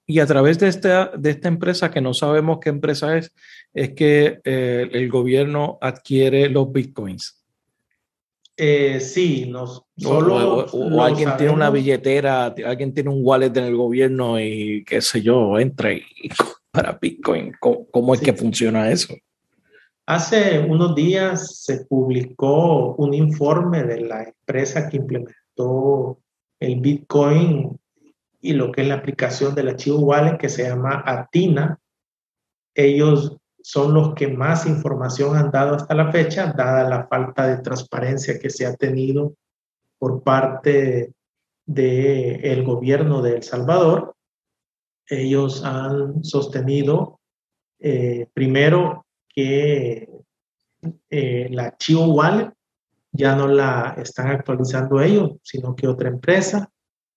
y 0.07 0.18
a 0.18 0.26
través 0.26 0.59
de 0.59 0.66
esta, 0.66 1.12
de 1.16 1.31
esta 1.31 1.47
empresa, 1.47 1.91
que 1.91 2.01
no 2.01 2.12
sabemos 2.14 2.59
qué 2.61 2.70
empresa 2.70 3.16
es, 3.16 3.33
es 3.72 3.91
que 3.91 4.41
eh, 4.45 4.89
el 4.91 5.09
gobierno 5.09 5.79
adquiere 5.81 6.49
los 6.49 6.72
bitcoins. 6.72 7.39
Eh, 8.61 8.99
sí, 8.99 9.47
nos, 9.49 9.85
solo 9.97 10.66
o, 10.66 11.01
alguien 11.01 11.37
tiene 11.37 11.53
una 11.53 11.70
billetera, 11.70 12.47
alguien 12.66 12.93
tiene 12.93 13.09
un 13.09 13.20
wallet 13.22 13.57
en 13.57 13.64
el 13.64 13.76
gobierno 13.76 14.41
y 14.41 14.83
qué 14.85 15.01
sé 15.01 15.22
yo, 15.22 15.61
entra 15.61 15.93
y 15.93 16.03
para 16.72 16.99
Bitcoin. 17.01 17.53
¿Cómo, 17.61 18.14
es 18.14 18.20
que 18.20 18.33
funciona 18.33 18.91
eso? 18.91 19.14
Hace 20.09 20.61
unos 20.61 20.94
días 20.94 21.64
se 21.64 21.84
publicó 21.84 22.94
un 22.94 23.12
informe 23.12 23.84
de 23.84 24.00
la 24.00 24.22
empresa 24.22 24.88
que 24.88 24.96
implementó 24.96 26.18
el 26.59 26.80
Bitcoin 26.80 27.78
y 28.40 28.54
lo 28.54 28.72
que 28.72 28.80
es 28.80 28.88
la 28.88 28.94
aplicación 28.94 29.54
del 29.54 29.68
archivo 29.68 29.98
wallet 29.98 30.38
que 30.38 30.48
se 30.48 30.62
llama 30.62 31.02
Atina. 31.04 31.78
Ellos 32.74 33.36
son 33.61 33.92
los 33.92 34.14
que 34.14 34.28
más 34.28 34.64
información 34.64 35.36
han 35.36 35.50
dado 35.50 35.74
hasta 35.74 35.94
la 35.94 36.11
fecha, 36.11 36.54
dada 36.56 36.88
la 36.88 37.06
falta 37.06 37.46
de 37.46 37.59
transparencia 37.59 38.38
que 38.38 38.48
se 38.48 38.64
ha 38.64 38.74
tenido 38.76 39.34
por 39.98 40.22
parte 40.22 41.12
del 41.66 42.42
el 42.46 42.64
gobierno 42.64 43.20
de 43.20 43.36
El 43.36 43.42
Salvador. 43.42 44.14
Ellos 45.06 45.62
han 45.64 46.24
sostenido 46.24 47.20
eh, 47.78 48.26
primero 48.32 49.04
que 49.39 50.11
eh, 51.11 51.49
la 51.53 51.66
archivo 51.66 52.07
Wallet 52.07 52.53
ya 53.12 53.36
no 53.36 53.47
la 53.47 53.95
están 53.97 54.32
actualizando 54.32 55.01
ellos, 55.01 55.34
sino 55.45 55.76
que 55.76 55.86
otra 55.86 56.09
empresa. 56.09 56.68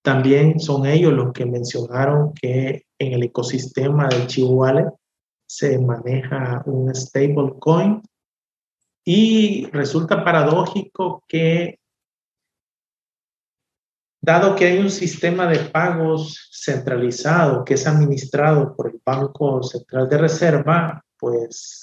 También 0.03 0.59
son 0.59 0.85
ellos 0.85 1.13
los 1.13 1.33
que 1.33 1.47
mencionaron 1.47 2.31
que 2.35 2.85
en 2.99 3.13
el 3.13 3.23
ecosistema 3.23 4.07
del 4.07 4.27
Chivo 4.27 4.49
Wallet 4.49 4.91
se 5.47 5.79
maneja 5.79 6.61
un 6.67 6.93
stablecoin 6.93 8.03
y 9.03 9.65
resulta 9.71 10.23
paradójico 10.23 11.23
que 11.27 11.79
dado 14.21 14.55
que 14.55 14.65
hay 14.65 14.77
un 14.77 14.91
sistema 14.91 15.47
de 15.47 15.57
pagos 15.57 16.51
centralizado 16.51 17.65
que 17.65 17.73
es 17.73 17.87
administrado 17.87 18.75
por 18.75 18.91
el 18.91 19.01
Banco 19.03 19.63
Central 19.63 20.07
de 20.07 20.17
Reserva, 20.19 21.03
pues 21.17 21.80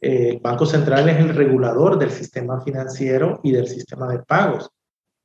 el 0.00 0.38
Banco 0.38 0.66
Central 0.66 1.08
es 1.08 1.18
el 1.18 1.34
regulador 1.34 1.98
del 1.98 2.10
sistema 2.10 2.60
financiero 2.60 3.40
y 3.42 3.52
del 3.52 3.66
sistema 3.66 4.08
de 4.08 4.20
pagos, 4.20 4.70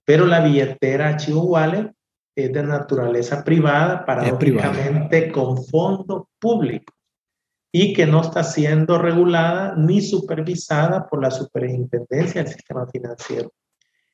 pero 0.05 0.25
la 0.25 0.41
billetera 0.41 1.15
Chivo 1.17 1.43
Wallet 1.43 1.91
es 2.35 2.51
de 2.51 2.63
naturaleza 2.63 3.43
privada, 3.43 4.05
paradójicamente 4.05 5.31
con 5.31 5.63
fondo 5.65 6.29
público 6.39 6.93
y 7.71 7.93
que 7.93 8.05
no 8.05 8.21
está 8.21 8.43
siendo 8.43 8.99
regulada 8.99 9.75
ni 9.75 10.01
supervisada 10.01 11.07
por 11.07 11.21
la 11.21 11.31
superintendencia 11.31 12.43
del 12.43 12.53
sistema 12.53 12.87
financiero. 12.87 13.51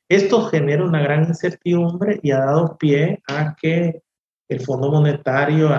Esto 0.08 0.46
genera 0.46 0.84
una 0.84 1.02
gran 1.02 1.24
incertidumbre 1.24 2.18
y 2.22 2.32
ha 2.32 2.40
dado 2.40 2.76
pie 2.76 3.22
a 3.28 3.54
que 3.54 4.02
el 4.48 4.60
Fondo 4.60 4.90
Monetario, 4.90 5.70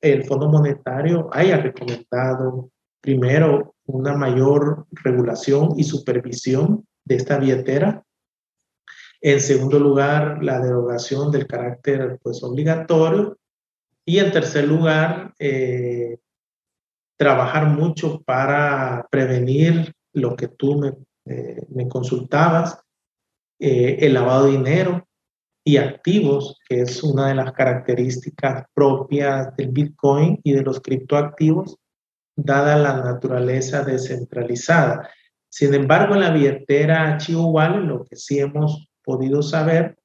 el 0.00 0.24
Fondo 0.24 0.48
Monetario 0.48 1.28
haya 1.32 1.56
recomendado 1.56 2.70
primero 3.00 3.73
una 3.86 4.14
mayor 4.14 4.86
regulación 4.90 5.74
y 5.76 5.84
supervisión 5.84 6.86
de 7.04 7.16
esta 7.16 7.38
billetera. 7.38 8.04
En 9.20 9.40
segundo 9.40 9.78
lugar, 9.78 10.42
la 10.42 10.60
derogación 10.60 11.30
del 11.30 11.46
carácter 11.46 12.18
pues, 12.22 12.42
obligatorio. 12.42 13.38
Y 14.04 14.18
en 14.18 14.32
tercer 14.32 14.68
lugar, 14.68 15.32
eh, 15.38 16.18
trabajar 17.16 17.68
mucho 17.68 18.22
para 18.22 19.06
prevenir 19.10 19.94
lo 20.12 20.36
que 20.36 20.48
tú 20.48 20.78
me, 20.78 20.92
eh, 21.26 21.88
consultabas, 21.88 22.80
eh, 23.58 23.98
el 24.00 24.14
lavado 24.14 24.46
de 24.46 24.52
dinero 24.52 25.08
y 25.64 25.78
activos, 25.78 26.58
que 26.68 26.82
es 26.82 27.02
una 27.02 27.28
de 27.28 27.36
las 27.36 27.52
características 27.52 28.64
propias 28.74 29.56
del 29.56 29.70
Bitcoin 29.70 30.38
y 30.44 30.52
de 30.52 30.62
los 30.62 30.80
criptoactivos, 30.80 31.78
dada 32.36 32.76
la 32.76 33.02
naturaleza 33.02 33.82
descentralizada. 33.82 35.08
Sin 35.48 35.72
embargo, 35.74 36.14
en 36.14 36.20
la 36.20 36.30
billetera 36.30 37.18
Wallet, 37.28 37.86
lo 37.86 38.04
que 38.04 38.16
sí 38.16 38.38
hemos 38.38 38.88
podido 39.04 39.42
saber 39.42 39.96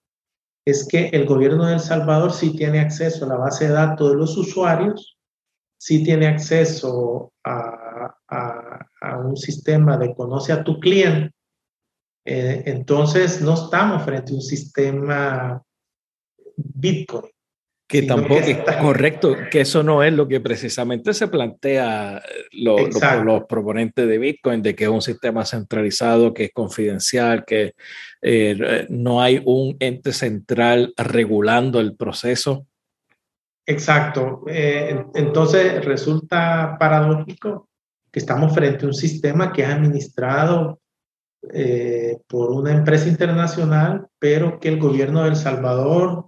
es 0.66 0.88
que 0.88 1.08
el 1.08 1.26
gobierno 1.26 1.66
de 1.66 1.74
El 1.74 1.80
Salvador 1.80 2.32
sí 2.32 2.56
tiene 2.56 2.80
acceso 2.80 3.26
a 3.26 3.30
la 3.30 3.38
base 3.38 3.68
de 3.68 3.74
datos 3.74 4.12
de 4.12 4.18
los 4.18 4.38
usuarios, 4.38 5.18
sí 5.78 6.04
tiene 6.04 6.28
acceso 6.28 7.34
a, 7.44 8.16
a, 8.28 9.18
un 9.18 9.36
sistema 9.36 9.98
de 9.98 10.14
conoce 10.14 10.54
a 10.54 10.64
tu 10.64 10.80
cliente. 10.80 11.34
Eh, 12.26 12.64
entonces, 12.66 13.42
no 13.42 13.56
estamos 13.56 14.04
frente 14.04 14.34
a 14.34 14.36
un 14.36 14.42
sistema 14.42 15.64
Bitcoin. 16.56 17.32
Que 17.90 18.04
tampoco 18.04 18.42
es 18.42 18.78
correcto, 18.80 19.36
que 19.50 19.62
eso 19.62 19.82
no 19.82 20.04
es 20.04 20.14
lo 20.14 20.28
que 20.28 20.40
precisamente 20.40 21.12
se 21.12 21.28
plantea 21.28 22.20
eh, 22.20 22.90
los 23.24 23.46
proponentes 23.46 24.08
de 24.08 24.20
Bitcoin, 24.20 24.62
de 24.62 24.76
que 24.76 24.84
es 24.84 24.90
un 24.92 25.02
sistema 25.02 25.44
centralizado, 25.44 26.32
que 26.32 26.44
es 26.44 26.52
confidencial, 26.54 27.46
que 27.46 27.74
eh, 28.22 28.86
no 28.90 29.24
hay 29.24 29.42
un 29.44 29.76
ente 29.80 30.14
central 30.14 30.94
regulando 30.98 31.80
el 31.80 31.96
proceso. 31.96 32.68
Exacto. 33.66 34.44
Eh, 34.46 35.06
entonces 35.16 35.84
resulta 35.84 36.78
paradójico 36.80 37.70
que 38.12 38.20
estamos 38.20 38.54
frente 38.54 38.86
a 38.86 38.90
un 38.90 38.94
sistema 38.94 39.52
que 39.52 39.64
es 39.64 39.68
administrado 39.68 40.80
por 42.28 42.52
una 42.52 42.72
empresa 42.72 43.08
internacional, 43.08 44.06
pero 44.20 44.60
que 44.60 44.68
el 44.68 44.78
gobierno 44.78 45.24
de 45.24 45.30
El 45.30 45.36
Salvador 45.36 46.28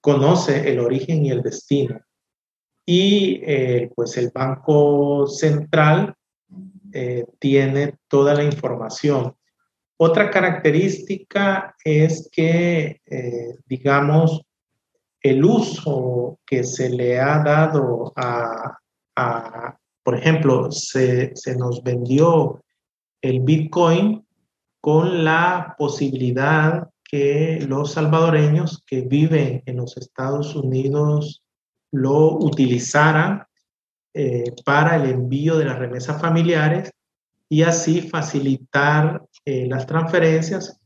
conoce 0.00 0.70
el 0.70 0.80
origen 0.80 1.24
y 1.24 1.30
el 1.30 1.42
destino. 1.42 2.00
Y 2.86 3.40
eh, 3.44 3.90
pues 3.94 4.16
el 4.16 4.30
Banco 4.34 5.26
Central 5.26 6.14
eh, 6.92 7.24
tiene 7.38 7.98
toda 8.08 8.34
la 8.34 8.42
información. 8.42 9.36
Otra 9.96 10.30
característica 10.30 11.74
es 11.84 12.28
que, 12.32 13.00
eh, 13.04 13.54
digamos, 13.66 14.42
el 15.22 15.44
uso 15.44 16.40
que 16.46 16.64
se 16.64 16.88
le 16.88 17.20
ha 17.20 17.42
dado 17.42 18.12
a, 18.16 18.78
a 19.14 19.76
por 20.02 20.18
ejemplo, 20.18 20.72
se, 20.72 21.36
se, 21.36 21.56
nos 21.56 21.82
vendió 21.82 22.64
el 23.20 23.40
Bitcoin 23.40 24.26
con 24.80 25.24
la 25.24 25.74
posibilidad 25.78 26.88
que 27.10 27.64
los 27.68 27.92
salvadoreños 27.92 28.84
que 28.86 29.00
viven 29.00 29.62
en 29.66 29.76
los 29.78 29.96
Estados 29.96 30.54
Unidos 30.54 31.42
lo 31.90 32.36
utilizaran 32.36 33.42
eh, 34.14 34.52
para 34.64 34.96
el 34.96 35.10
envío 35.10 35.58
de 35.58 35.64
las 35.64 35.78
remesas 35.78 36.20
familiares 36.20 36.92
y 37.48 37.62
así 37.62 38.02
facilitar 38.02 39.22
eh, 39.44 39.66
las 39.68 39.86
transferencias 39.86 40.78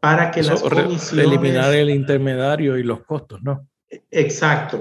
para 0.00 0.32
que 0.32 0.40
Eso, 0.40 0.50
las 0.50 0.62
comisiones... 0.62 1.26
eliminar 1.26 1.72
el 1.72 1.90
intermediario 1.90 2.76
y 2.76 2.82
los 2.82 3.04
costos, 3.04 3.40
¿no? 3.42 3.68
Exacto. 4.10 4.80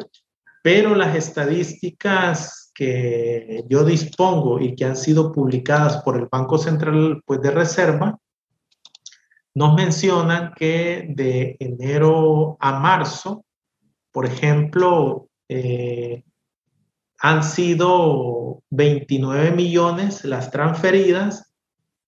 Pero 0.63 0.95
las 0.95 1.15
estadísticas 1.15 2.71
que 2.73 3.63
yo 3.69 3.83
dispongo 3.83 4.59
y 4.59 4.75
que 4.75 4.85
han 4.85 4.97
sido 4.97 5.31
publicadas 5.31 5.97
por 5.97 6.17
el 6.17 6.27
Banco 6.31 6.57
Central 6.57 7.21
pues, 7.25 7.39
de 7.41 7.51
Reserva 7.51 8.17
nos 9.57 9.73
mencionan 9.73 10.53
que 10.55 11.07
de 11.09 11.57
enero 11.59 12.57
a 12.59 12.79
marzo, 12.79 13.43
por 14.11 14.27
ejemplo, 14.27 15.29
eh, 15.49 16.23
han 17.17 17.43
sido 17.43 18.61
29 18.69 19.49
millones 19.53 20.23
las 20.25 20.51
transferidas 20.51 21.51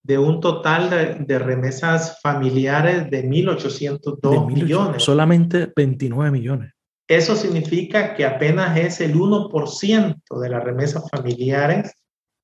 de 0.03 0.19
un 0.19 0.41
total 0.41 0.91
de, 0.91 1.15
de 1.25 1.39
remesas 1.39 2.21
familiares 2.21 3.09
de 3.09 3.27
1.802 3.27 4.19
De 4.21 4.37
1.800, 4.37 4.45
millones. 4.53 5.03
Solamente 5.03 5.73
29 5.75 6.29
millones. 6.29 6.73
Eso 7.07 7.35
significa 7.35 8.13
que 8.13 8.27
apenas 8.27 8.77
es 8.77 9.01
el 9.01 9.15
1% 9.15 10.39
de 10.39 10.49
las 10.49 10.63
remesas 10.63 11.09
familiares 11.09 11.95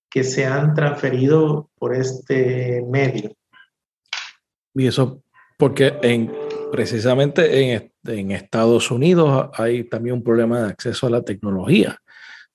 que 0.10 0.24
se 0.24 0.48
han 0.48 0.74
transferido 0.74 1.70
por 1.78 1.96
este 1.96 2.84
medio. 2.90 3.36
Y 4.76 4.88
eso 4.88 5.24
porque 5.58 5.98
en, 6.04 6.32
precisamente 6.72 7.74
en, 7.74 7.92
en 8.06 8.32
Estados 8.32 8.92
Unidos 8.92 9.50
hay 9.54 9.86
también 9.86 10.18
un 10.18 10.24
problema 10.24 10.62
de 10.62 10.70
acceso 10.70 11.08
a 11.08 11.12
la 11.12 11.22
tecnología. 11.22 11.98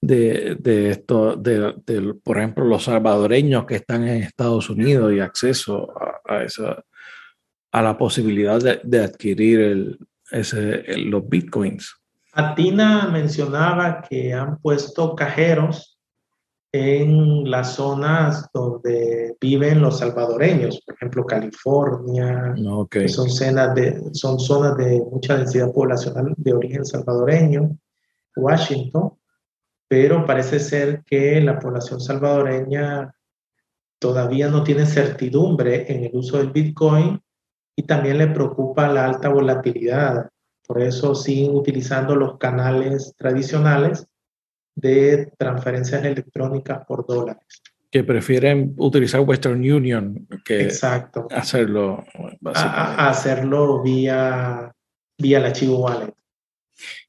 De, 0.03 0.57
de 0.59 0.91
esto, 0.91 1.37
de, 1.37 1.75
de, 1.85 2.15
por 2.15 2.39
ejemplo, 2.39 2.65
los 2.65 2.85
salvadoreños 2.85 3.67
que 3.67 3.77
están 3.77 4.09
en 4.09 4.23
Estados 4.23 4.71
Unidos 4.71 5.13
y 5.13 5.21
acceso 5.21 5.93
a, 6.27 6.43
esa, 6.43 6.83
a 7.71 7.83
la 7.83 7.99
posibilidad 7.99 8.59
de, 8.61 8.81
de 8.83 9.05
adquirir 9.05 9.61
el, 9.61 9.99
ese, 10.31 10.85
los 10.97 11.29
bitcoins. 11.29 11.97
Atina 12.33 13.09
mencionaba 13.09 14.01
que 14.01 14.33
han 14.33 14.59
puesto 14.59 15.15
cajeros 15.15 15.90
en 16.73 17.51
las 17.51 17.75
zonas 17.75 18.49
donde 18.55 19.37
viven 19.41 19.81
los 19.81 19.99
salvadoreños, 19.99 20.81
por 20.83 20.95
ejemplo, 20.95 21.27
California, 21.27 22.55
Ok. 22.69 22.91
que 22.91 23.09
son, 23.09 23.29
zonas 23.29 23.75
de, 23.75 24.01
son 24.13 24.39
zonas 24.39 24.77
de 24.77 25.03
mucha 25.11 25.37
densidad 25.37 25.73
poblacional 25.73 26.33
de 26.37 26.53
origen 26.53 26.85
salvadoreño, 26.85 27.77
Washington, 28.37 29.15
pero 29.89 30.25
parece 30.25 30.61
ser 30.61 31.03
que 31.05 31.41
la 31.41 31.59
población 31.59 32.01
salvadoreña 32.01 33.13
todavía 33.99 34.49
no 34.49 34.63
tiene 34.63 34.87
certidumbre 34.87 35.93
en 35.93 36.05
el 36.05 36.11
uso 36.15 36.39
del 36.39 36.53
Bitcoin 36.53 37.21
y 37.75 37.83
también 37.83 38.19
le 38.19 38.29
preocupa 38.29 38.87
la 38.89 39.07
alta 39.07 39.29
volatilidad. 39.29 40.31
Por 40.67 40.81
eso 40.81 41.17
siguen 41.17 41.57
utilizando 41.57 42.15
los 42.15 42.39
canales 42.39 43.15
tradicionales 43.17 44.07
de 44.75 45.33
transferencias 45.39 46.05
electrónicas 46.05 46.85
por 46.87 47.07
dólares. 47.07 47.43
Que 47.91 48.05
prefieren 48.05 48.75
utilizar 48.77 49.21
Western 49.23 49.61
Union 49.61 50.27
que 50.45 50.63
Exacto. 50.63 51.27
hacerlo. 51.31 52.05
A, 52.55 52.63
a- 53.07 53.09
hacerlo 53.11 53.83
vía, 53.83 54.73
vía 55.19 55.39
el 55.39 55.45
archivo 55.47 55.81
wallet. 55.81 56.15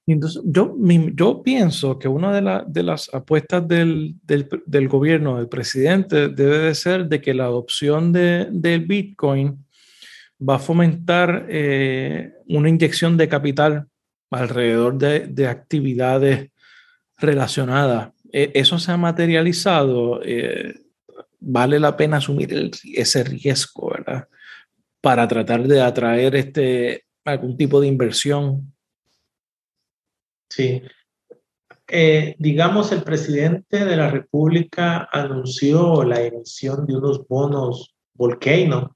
Y 0.05 0.13
Entonces, 0.13 0.41
yo, 0.43 0.75
yo 1.13 1.43
pienso 1.43 1.99
que 1.99 2.07
una 2.07 2.33
de, 2.33 2.41
la- 2.41 2.65
de 2.67 2.83
las 2.83 3.13
apuestas 3.13 3.65
del, 3.67 4.15
del- 4.23 4.49
del 4.65 4.87
gobierno, 4.89 5.37
del 5.37 5.47
presidente, 5.47 6.29
debe 6.29 6.57
de 6.57 6.75
ser 6.75 7.05
de 7.07 7.21
que 7.21 7.33
la 7.35 7.45
adopción 7.45 8.11
de, 8.11 8.47
del 8.51 8.85
Bitcoin 8.85 9.63
va 10.41 10.55
a 10.55 10.59
fomentar 10.59 11.45
eh, 11.47 12.33
una 12.47 12.67
inyección 12.67 13.15
de 13.15 13.29
capital 13.29 13.87
alrededor 14.31 14.97
de, 14.97 15.27
de 15.27 15.47
actividades 15.47 16.50
relacionadas. 17.21 18.11
Eh, 18.33 18.51
¿Eso 18.55 18.77
se 18.79 18.91
ha 18.91 18.97
materializado? 18.97 20.21
Eh, 20.23 20.73
¿Vale 21.39 21.79
la 21.79 21.95
pena 21.97 22.17
asumir 22.17 22.53
el- 22.53 22.71
ese 22.93 23.23
riesgo, 23.23 23.91
verdad? 23.91 24.27
Para 25.01 25.27
tratar 25.27 25.67
de 25.67 25.81
atraer 25.81 26.35
este, 26.35 27.05
algún 27.25 27.57
tipo 27.57 27.79
de 27.81 27.87
inversión. 27.87 28.73
Sí. 30.49 30.81
Eh, 31.87 32.35
digamos, 32.39 32.91
el 32.91 33.03
presidente 33.03 33.83
de 33.85 33.95
la 33.97 34.09
República 34.09 35.09
anunció 35.11 36.03
la 36.03 36.21
emisión 36.21 36.85
de 36.85 36.95
unos 36.95 37.27
bonos 37.27 37.95
Volcano 38.13 38.95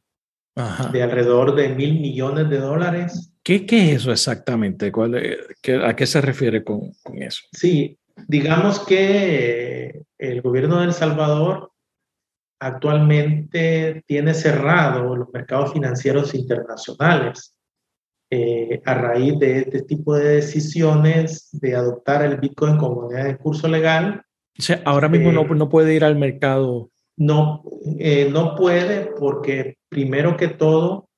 Ajá. 0.56 0.89
de 0.89 1.02
alrededor 1.03 1.56
de 1.56 1.69
mil 1.69 1.99
millones 1.99 2.49
de 2.49 2.57
dólares. 2.60 3.34
¿Qué, 3.43 3.65
qué 3.65 3.91
es 3.91 4.02
eso 4.02 4.11
exactamente? 4.11 4.91
¿Cuál 4.91 5.15
es- 5.15 5.38
qué- 5.61 5.84
¿A 5.84 5.95
qué 5.95 6.06
se 6.06 6.22
refiere 6.22 6.64
con, 6.64 6.91
con 7.03 7.22
eso? 7.22 7.41
Sí, 7.52 7.97
digamos 8.27 8.80
que 8.85 9.88
eh, 9.88 10.03
el 10.18 10.41
gobierno 10.41 10.80
de 10.80 10.85
El 10.85 10.93
Salvador 10.93 11.72
actualmente 12.60 14.03
tiene 14.07 14.34
cerrado 14.34 15.15
los 15.15 15.30
mercados 15.34 15.73
financieros 15.73 16.34
internacionales 16.34 17.56
eh, 18.31 18.81
a 18.85 18.93
raíz 18.95 19.38
de 19.39 19.60
este 19.60 19.84
tipo 19.84 20.15
de 20.15 20.35
decisiones 20.35 21.49
de 21.52 21.76
adoptar 21.76 22.23
el 22.23 22.38
Bitcoin 22.38 22.77
como 22.77 23.02
moneda 23.02 23.26
de 23.26 23.38
curso 23.38 23.68
legal. 23.68 24.23
O 24.57 24.61
sea, 24.61 24.81
ahora 24.85 25.10
mismo 25.10 25.31
no, 25.31 25.43
no 25.43 25.69
puede 25.69 25.93
ir 25.93 26.03
al 26.03 26.15
mercado. 26.15 26.89
No, 27.18 27.64
eh, 27.99 28.30
no 28.31 28.56
puede 28.56 29.11
porque 29.18 29.77
primero 29.89 30.38
que 30.38 30.47
todo 30.47 31.10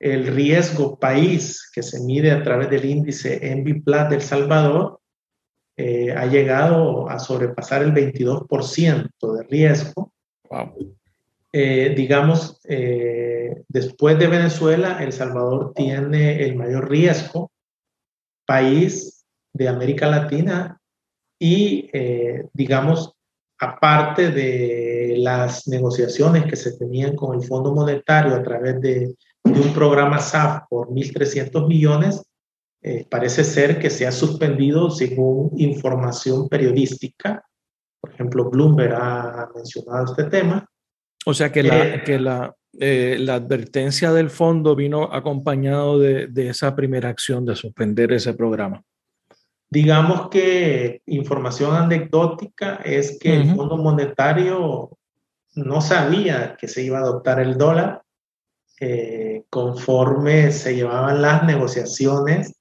el 0.00 0.26
riesgo 0.28 0.98
país 0.98 1.70
que 1.74 1.82
se 1.82 2.00
mide 2.04 2.30
a 2.30 2.42
través 2.42 2.70
del 2.70 2.84
índice 2.84 3.52
Enviplat 3.52 4.10
del 4.10 4.22
Salvador 4.22 5.00
eh, 5.80 6.10
ha 6.10 6.26
llegado 6.26 7.08
a 7.08 7.20
sobrepasar 7.20 7.84
el 7.84 7.94
22% 7.94 9.32
de 9.32 9.42
riesgo. 9.44 10.12
Eh, 11.52 11.94
digamos, 11.96 12.60
eh, 12.64 13.62
después 13.68 14.18
de 14.18 14.26
Venezuela, 14.26 14.98
El 15.00 15.12
Salvador 15.12 15.72
tiene 15.76 16.42
el 16.42 16.56
mayor 16.56 16.90
riesgo, 16.90 17.52
país 18.44 19.24
de 19.52 19.68
América 19.68 20.08
Latina, 20.08 20.80
y 21.38 21.88
digamos, 22.52 23.14
aparte 23.60 24.32
de 24.32 25.14
las 25.18 25.68
negociaciones 25.68 26.46
que 26.46 26.56
se 26.56 26.76
tenían 26.76 27.14
con 27.14 27.36
el 27.36 27.46
Fondo 27.46 27.72
Monetario 27.72 28.34
a 28.34 28.42
través 28.42 28.80
de, 28.80 29.14
de 29.44 29.60
un 29.60 29.72
programa 29.72 30.18
SAF 30.18 30.64
por 30.68 30.88
1.300 30.88 31.68
millones, 31.68 32.27
eh, 32.82 33.06
parece 33.10 33.44
ser 33.44 33.78
que 33.78 33.90
se 33.90 34.06
ha 34.06 34.12
suspendido 34.12 34.90
según 34.90 35.50
información 35.56 36.48
periodística. 36.48 37.44
Por 38.00 38.12
ejemplo, 38.12 38.48
Bloomberg 38.50 38.94
ha 38.94 39.48
mencionado 39.54 40.04
este 40.04 40.24
tema. 40.24 40.64
O 41.26 41.34
sea 41.34 41.50
que 41.50 41.62
la, 41.62 41.94
Eh, 41.94 42.02
que 42.04 42.18
la, 42.18 42.54
eh, 42.78 43.16
la 43.18 43.34
advertencia 43.34 44.12
del 44.12 44.30
fondo 44.30 44.76
vino 44.76 45.12
acompañado 45.12 45.98
de, 45.98 46.28
de 46.28 46.50
esa 46.50 46.74
primera 46.74 47.08
acción 47.08 47.44
de 47.44 47.56
suspender 47.56 48.12
ese 48.12 48.34
programa. 48.34 48.82
Digamos 49.70 50.28
que 50.30 51.02
información 51.06 51.74
anecdótica 51.74 52.76
es 52.84 53.18
que 53.18 53.34
el 53.34 53.48
Ujú. 53.48 53.56
Fondo 53.56 53.76
Monetario 53.76 54.96
no 55.56 55.80
sabía 55.80 56.56
que 56.58 56.68
se 56.68 56.82
iba 56.82 56.98
a 56.98 57.02
adoptar 57.02 57.40
el 57.40 57.58
dólar 57.58 58.02
eh, 58.80 59.42
conforme 59.50 60.52
se 60.52 60.76
llevaban 60.76 61.20
las 61.20 61.42
negociaciones 61.42 62.54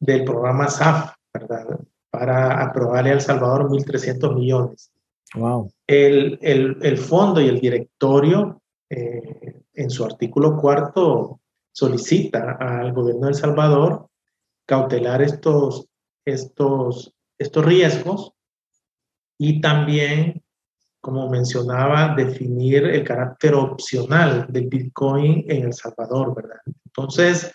del 0.00 0.24
programa 0.24 0.68
SAF, 0.68 1.14
¿verdad? 1.32 1.78
Para 2.10 2.64
aprobar 2.64 3.06
a 3.06 3.12
El 3.12 3.20
Salvador 3.20 3.68
1.300 3.68 4.34
millones. 4.34 4.90
Wow. 5.34 5.70
El, 5.86 6.38
el, 6.42 6.78
el 6.82 6.98
fondo 6.98 7.40
y 7.40 7.48
el 7.48 7.60
directorio, 7.60 8.60
eh, 8.88 9.62
en 9.74 9.90
su 9.90 10.04
artículo 10.04 10.56
cuarto, 10.56 11.40
solicita 11.70 12.56
al 12.58 12.92
gobierno 12.92 13.26
de 13.26 13.28
El 13.28 13.34
Salvador 13.34 14.08
cautelar 14.66 15.22
estos, 15.22 15.86
estos, 16.24 17.14
estos 17.38 17.64
riesgos 17.64 18.32
y 19.38 19.60
también, 19.60 20.42
como 21.00 21.30
mencionaba, 21.30 22.14
definir 22.14 22.84
el 22.84 23.04
carácter 23.04 23.54
opcional 23.54 24.46
del 24.48 24.66
Bitcoin 24.66 25.44
en 25.48 25.64
El 25.64 25.72
Salvador, 25.72 26.34
¿verdad? 26.34 26.60
Entonces, 26.84 27.52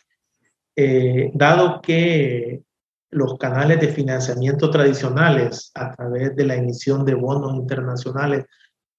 eh, 0.76 1.32
dado 1.34 1.82
que 1.82 2.64
los 3.12 3.38
canales 3.38 3.80
de 3.80 3.88
financiamiento 3.88 4.70
tradicionales 4.70 5.72
a 5.74 5.96
través 5.96 6.36
de 6.36 6.46
la 6.46 6.56
emisión 6.56 7.06
de 7.06 7.14
bonos 7.14 7.56
internacionales 7.56 8.46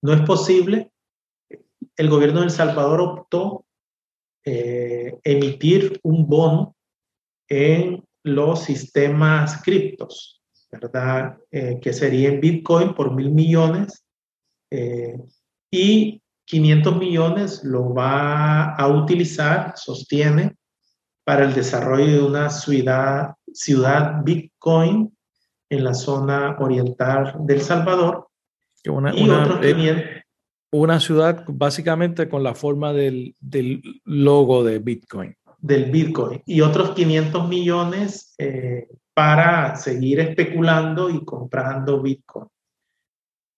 no 0.03 0.13
es 0.13 0.23
posible, 0.23 0.91
el 1.97 2.11
gobierno 2.11 2.41
de 2.41 2.47
El 2.47 2.51
Salvador 2.51 3.01
optó 3.01 3.67
eh, 4.45 5.19
emitir 5.25 5.99
un 6.03 6.29
bono 6.29 6.77
en 7.49 8.05
los 8.23 8.65
sistemas 8.65 9.63
criptos, 9.63 10.43
¿verdad? 10.71 11.39
Eh, 11.51 11.79
que 11.81 11.93
sería 11.93 12.29
en 12.29 12.41
Bitcoin 12.41 12.95
por 12.95 13.15
mil 13.15 13.31
millones 13.31 14.05
eh, 14.71 15.19
y 15.71 16.23
500 16.45 16.97
millones 16.97 17.65
lo 17.65 17.93
va 17.93 18.75
a 18.75 18.89
utilizar, 18.89 19.75
sostiene, 19.77 20.57
para 21.27 21.45
el 21.45 21.55
desarrollo 21.55 22.07
de 22.07 22.23
una 22.23 22.51
ciudad, 22.51 23.35
ciudad 23.53 24.23
Bitcoin 24.23 25.13
en 25.69 25.83
la 25.83 25.93
zona 25.93 26.57
oriental 26.61 27.35
del 27.41 27.61
Salvador. 27.61 28.29
Una, 28.89 29.13
y 29.13 29.25
una, 29.25 29.43
otros 29.43 29.59
eh, 29.65 29.75
500 29.75 30.05
una 30.71 31.01
ciudad 31.01 31.45
básicamente 31.49 32.29
con 32.29 32.45
la 32.45 32.55
forma 32.55 32.93
del, 32.93 33.35
del 33.41 33.83
logo 34.05 34.63
de 34.63 34.79
Bitcoin. 34.79 35.35
del 35.59 35.91
Bitcoin 35.91 36.43
y 36.47 36.61
otros 36.61 36.91
500 36.91 37.49
millones 37.49 38.35
eh, 38.39 38.87
para 39.13 39.75
seguir 39.75 40.21
especulando 40.21 41.11
y 41.11 41.25
comprando 41.25 42.01
Bitcoin. 42.03 42.47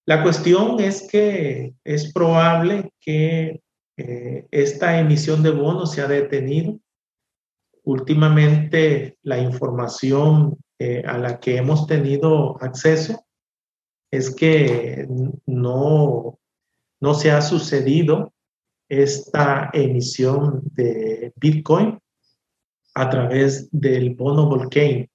La 0.06 0.22
cuestión 0.22 0.80
es 0.80 1.06
que 1.10 1.74
es 1.84 2.14
probable 2.14 2.94
que 2.98 3.60
eh, 3.98 4.46
esta 4.50 4.98
emisión 4.98 5.42
de 5.42 5.50
bonos 5.50 5.92
se 5.92 6.00
ha 6.00 6.08
detenido. 6.08 6.78
Últimamente 7.88 9.16
la 9.22 9.38
información 9.38 10.58
eh, 10.78 11.02
a 11.06 11.16
la 11.16 11.40
que 11.40 11.56
hemos 11.56 11.86
tenido 11.86 12.62
acceso 12.62 13.24
es 14.10 14.34
que 14.34 15.08
no, 15.46 16.38
no 17.00 17.14
se 17.14 17.30
ha 17.30 17.40
sucedido 17.40 18.34
esta 18.90 19.70
emisión 19.72 20.60
de 20.74 21.32
Bitcoin 21.36 21.98
a 22.92 23.08
través 23.08 23.70
del 23.72 24.14
bono 24.14 24.50
Volcane. 24.50 25.10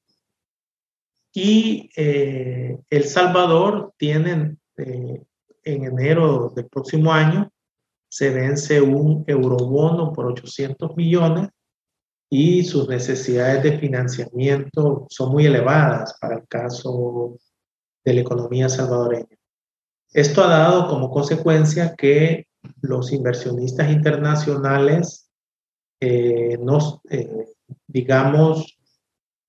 Y 1.31 1.91
eh, 1.95 2.79
El 2.89 3.03
Salvador 3.03 3.93
tiene 3.97 4.57
eh, 4.77 5.21
en 5.63 5.83
enero 5.83 6.51
del 6.55 6.65
próximo 6.65 7.13
año, 7.13 7.51
se 8.09 8.31
vence 8.31 8.81
un 8.81 9.23
eurobono 9.27 10.11
por 10.11 10.25
800 10.25 10.97
millones 10.97 11.49
y 12.35 12.63
sus 12.63 12.89
necesidades 12.89 13.61
de 13.61 13.77
financiamiento 13.77 15.05
son 15.07 15.31
muy 15.31 15.45
elevadas 15.45 16.17
para 16.19 16.37
el 16.37 16.47
caso 16.47 17.37
de 18.03 18.11
la 18.11 18.21
economía 18.21 18.69
salvadoreña. 18.69 19.37
Esto 20.11 20.43
ha 20.43 20.47
dado 20.47 20.87
como 20.87 21.11
consecuencia 21.11 21.93
que 21.95 22.47
los 22.81 23.13
inversionistas 23.13 23.91
internacionales 23.91 25.29
eh, 25.99 26.57
nos, 26.59 27.01
eh, 27.11 27.53
digamos, 27.85 28.79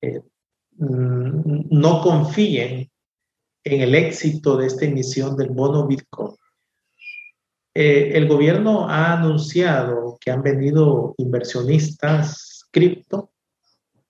eh, 0.02 0.20
mm, 0.76 1.68
no 1.70 2.02
confíen 2.02 2.90
en 3.64 3.80
el 3.80 3.94
éxito 3.94 4.58
de 4.58 4.66
esta 4.66 4.84
emisión 4.84 5.38
del 5.38 5.48
bono 5.48 5.86
Bitcoin. 5.86 6.36
Eh, 7.74 8.10
el 8.12 8.28
gobierno 8.28 8.90
ha 8.90 9.14
anunciado 9.14 10.18
que 10.20 10.30
han 10.30 10.42
venido 10.42 11.14
inversionistas 11.16 12.53
cripto 12.74 13.30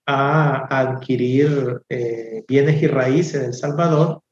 a 0.07 0.81
adquirir 0.81 1.83
eh, 1.89 2.45
bienes 2.49 2.83
y 2.83 2.87
raíces 2.87 3.41
de 3.41 3.47
El 3.49 3.55
Salvador 3.55 4.23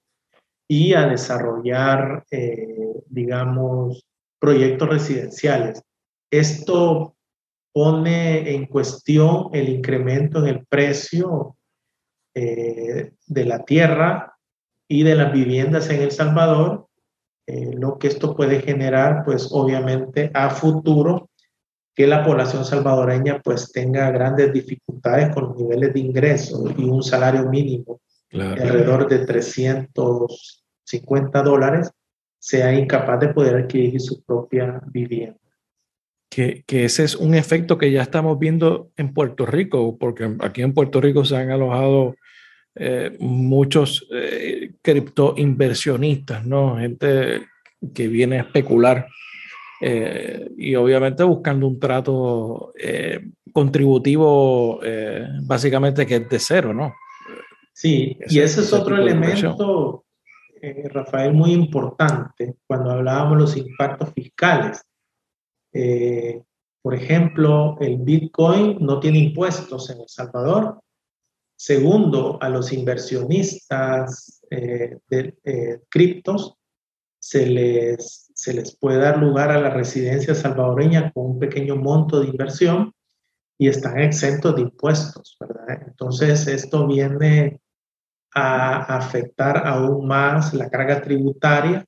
y 0.68 0.94
a 0.94 1.06
desarrollar, 1.06 2.24
eh, 2.30 2.66
digamos, 3.06 4.04
proyectos 4.40 4.88
residenciales. 4.88 5.82
Esto 6.30 7.14
pone 7.74 8.54
en 8.54 8.66
cuestión 8.66 9.50
el 9.52 9.68
incremento 9.68 10.40
en 10.40 10.46
el 10.46 10.66
precio 10.66 11.56
eh, 12.34 13.12
de 13.26 13.44
la 13.44 13.64
tierra 13.64 14.34
y 14.88 15.04
de 15.04 15.14
las 15.14 15.32
viviendas 15.32 15.90
en 15.90 16.00
El 16.02 16.10
Salvador, 16.10 16.88
lo 17.46 17.98
que 17.98 18.06
esto 18.08 18.34
puede 18.34 18.62
generar, 18.62 19.24
pues 19.26 19.48
obviamente 19.52 20.30
a 20.32 20.48
futuro, 20.48 21.28
que 21.94 22.06
la 22.06 22.24
población 22.24 22.64
salvadoreña 22.64 23.40
pues 23.42 23.72
tenga 23.72 24.10
grandes 24.10 24.52
dificultades 24.52 25.34
con 25.34 25.44
los 25.44 25.56
niveles 25.56 25.92
de 25.92 26.00
ingresos 26.00 26.72
y 26.76 26.84
un 26.84 27.02
salario 27.02 27.48
mínimo 27.48 28.00
Claro. 28.32 28.54
de 28.54 28.62
alrededor 28.62 29.08
de 29.08 29.26
350 29.26 31.42
dólares, 31.42 31.90
sea 32.38 32.72
incapaz 32.72 33.20
de 33.20 33.28
poder 33.28 33.56
adquirir 33.56 34.00
su 34.00 34.24
propia 34.24 34.80
vivienda. 34.86 35.36
Que, 36.30 36.64
que 36.66 36.86
ese 36.86 37.04
es 37.04 37.14
un 37.14 37.34
efecto 37.34 37.76
que 37.76 37.92
ya 37.92 38.00
estamos 38.00 38.38
viendo 38.38 38.90
en 38.96 39.12
Puerto 39.12 39.44
Rico, 39.44 39.98
porque 39.98 40.34
aquí 40.40 40.62
en 40.62 40.72
Puerto 40.72 41.02
Rico 41.02 41.26
se 41.26 41.36
han 41.36 41.50
alojado 41.50 42.14
eh, 42.74 43.14
muchos 43.20 44.08
eh, 44.10 44.72
criptoinversionistas, 44.80 46.46
¿no? 46.46 46.78
Gente 46.78 47.42
que 47.92 48.08
viene 48.08 48.38
a 48.38 48.44
especular 48.44 49.08
eh, 49.84 50.48
y 50.56 50.76
obviamente 50.76 51.24
buscando 51.24 51.66
un 51.66 51.80
trato 51.80 52.72
eh, 52.78 53.18
contributivo 53.52 54.78
eh, 54.84 55.26
básicamente 55.42 56.06
que 56.06 56.16
es 56.16 56.28
de 56.28 56.38
cero, 56.38 56.72
¿no? 56.72 56.94
Sí, 57.72 58.16
y 58.28 58.38
ese 58.38 58.60
es 58.60 58.66
ese 58.68 58.76
otro 58.76 58.96
elemento, 58.96 60.04
eh, 60.60 60.88
Rafael, 60.88 61.32
muy 61.32 61.50
importante 61.50 62.54
cuando 62.64 62.92
hablábamos 62.92 63.32
de 63.32 63.40
los 63.40 63.56
impactos 63.56 64.12
fiscales. 64.12 64.84
Eh, 65.72 66.40
por 66.80 66.94
ejemplo, 66.94 67.76
el 67.80 67.96
Bitcoin 67.96 68.76
no 68.78 69.00
tiene 69.00 69.18
impuestos 69.18 69.90
en 69.90 70.02
El 70.02 70.08
Salvador. 70.08 70.80
Segundo, 71.56 72.38
a 72.40 72.48
los 72.48 72.72
inversionistas 72.72 74.44
eh, 74.48 74.98
de 75.08 75.80
criptos 75.88 76.54
se 77.18 77.46
les, 77.46 78.21
se 78.42 78.52
les 78.54 78.76
puede 78.76 78.98
dar 78.98 79.18
lugar 79.18 79.52
a 79.52 79.60
la 79.60 79.70
residencia 79.70 80.34
salvadoreña 80.34 81.12
con 81.12 81.26
un 81.26 81.38
pequeño 81.38 81.76
monto 81.76 82.18
de 82.20 82.26
inversión 82.26 82.92
y 83.56 83.68
están 83.68 84.00
exentos 84.00 84.56
de 84.56 84.62
impuestos, 84.62 85.36
¿verdad? 85.38 85.80
Entonces, 85.86 86.48
esto 86.48 86.84
viene 86.88 87.60
a 88.34 88.96
afectar 88.96 89.64
aún 89.64 90.08
más 90.08 90.52
la 90.54 90.68
carga 90.68 91.00
tributaria 91.00 91.84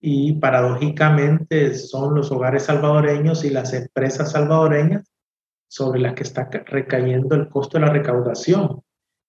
y 0.00 0.32
paradójicamente 0.34 1.74
son 1.74 2.14
los 2.14 2.32
hogares 2.32 2.62
salvadoreños 2.62 3.44
y 3.44 3.50
las 3.50 3.74
empresas 3.74 4.32
salvadoreñas 4.32 5.04
sobre 5.68 6.00
las 6.00 6.14
que 6.14 6.22
está 6.22 6.48
ca- 6.48 6.64
recayendo 6.66 7.34
el 7.34 7.50
costo 7.50 7.76
de 7.78 7.84
la 7.84 7.92
recaudación, 7.92 8.80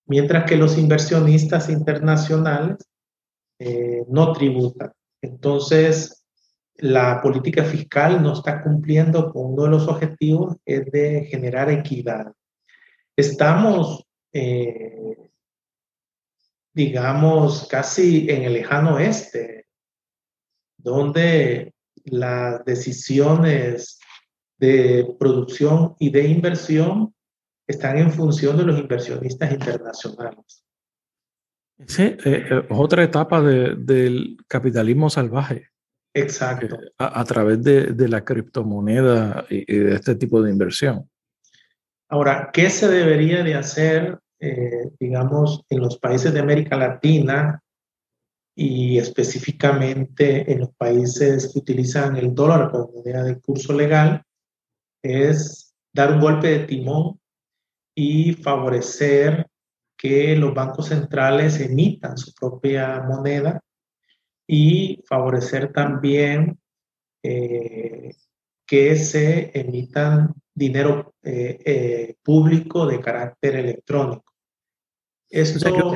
mientras 0.07 0.45
que 0.45 0.55
los 0.55 0.77
inversionistas 0.77 1.67
internacionales 1.69 2.77
eh, 3.59 4.05
no 4.07 4.31
tributan. 4.31 4.93
Entonces, 5.21 6.24
la 6.77 7.21
política 7.21 7.63
fiscal 7.63 8.21
no 8.21 8.33
está 8.33 8.61
cumpliendo 8.61 9.31
con 9.31 9.53
uno 9.53 9.63
de 9.63 9.69
los 9.69 9.87
objetivos, 9.87 10.57
es 10.65 10.85
de 10.91 11.25
generar 11.25 11.69
equidad. 11.69 12.33
Estamos, 13.15 14.05
eh, 14.33 15.29
digamos, 16.73 17.67
casi 17.69 18.29
en 18.29 18.43
el 18.43 18.53
lejano 18.53 18.95
oeste, 18.95 19.67
donde 20.77 21.73
las 22.03 22.63
decisiones 22.65 23.99
de 24.57 25.15
producción 25.17 25.95
y 25.99 26.09
de 26.09 26.27
inversión 26.27 27.13
están 27.67 27.97
en 27.97 28.11
función 28.11 28.57
de 28.57 28.63
los 28.63 28.79
inversionistas 28.79 29.51
internacionales. 29.51 30.63
Sí, 31.87 32.03
eh, 32.03 32.17
eh, 32.25 32.67
otra 32.69 33.03
etapa 33.03 33.41
de- 33.41 33.75
del 33.75 34.37
capitalismo 34.47 35.09
salvaje. 35.09 35.69
Exacto. 36.15 36.79
A, 36.97 37.19
a 37.19 37.23
través 37.25 37.61
de, 37.61 37.87
de 37.87 38.07
la 38.07 38.23
criptomoneda 38.23 39.45
y, 39.49 39.75
y 39.75 39.79
de 39.79 39.95
este 39.95 40.15
tipo 40.15 40.41
de 40.41 40.49
inversión. 40.49 41.09
Ahora, 42.07 42.51
¿qué 42.53 42.69
se 42.69 42.87
debería 42.87 43.43
de 43.43 43.55
hacer, 43.55 44.19
eh, 44.39 44.91
digamos, 44.99 45.65
en 45.69 45.81
los 45.81 45.97
países 45.97 46.33
de 46.33 46.39
América 46.39 46.77
Latina 46.77 47.61
y 48.55 48.97
específicamente 48.97 50.49
en 50.49 50.61
los 50.61 50.69
países 50.75 51.51
que 51.51 51.59
utilizan 51.59 52.15
el 52.15 52.33
dólar 52.33 52.71
como 52.71 52.91
moneda 52.93 53.23
de 53.23 53.39
curso 53.41 53.73
legal? 53.73 54.23
Es 55.03 55.75
dar 55.93 56.13
un 56.13 56.21
golpe 56.21 56.47
de 56.47 56.59
timón 56.65 57.19
y 57.93 58.33
favorecer 58.33 59.47
que 59.97 60.35
los 60.37 60.53
bancos 60.53 60.87
centrales 60.87 61.59
emitan 61.59 62.17
su 62.17 62.33
propia 62.33 63.01
moneda 63.01 63.59
y 64.47 65.01
favorecer 65.07 65.71
también 65.73 66.59
eh, 67.23 68.15
que 68.67 68.95
se 68.95 69.51
emitan 69.53 70.33
dinero 70.53 71.13
eh, 71.23 71.59
eh, 71.65 72.15
público 72.23 72.85
de 72.85 72.99
carácter 72.99 73.55
electrónico. 73.55 74.33
Esto, 75.29 75.93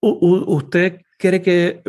¿Usted 0.00 1.00
cree 1.18 1.40
que 1.40 1.82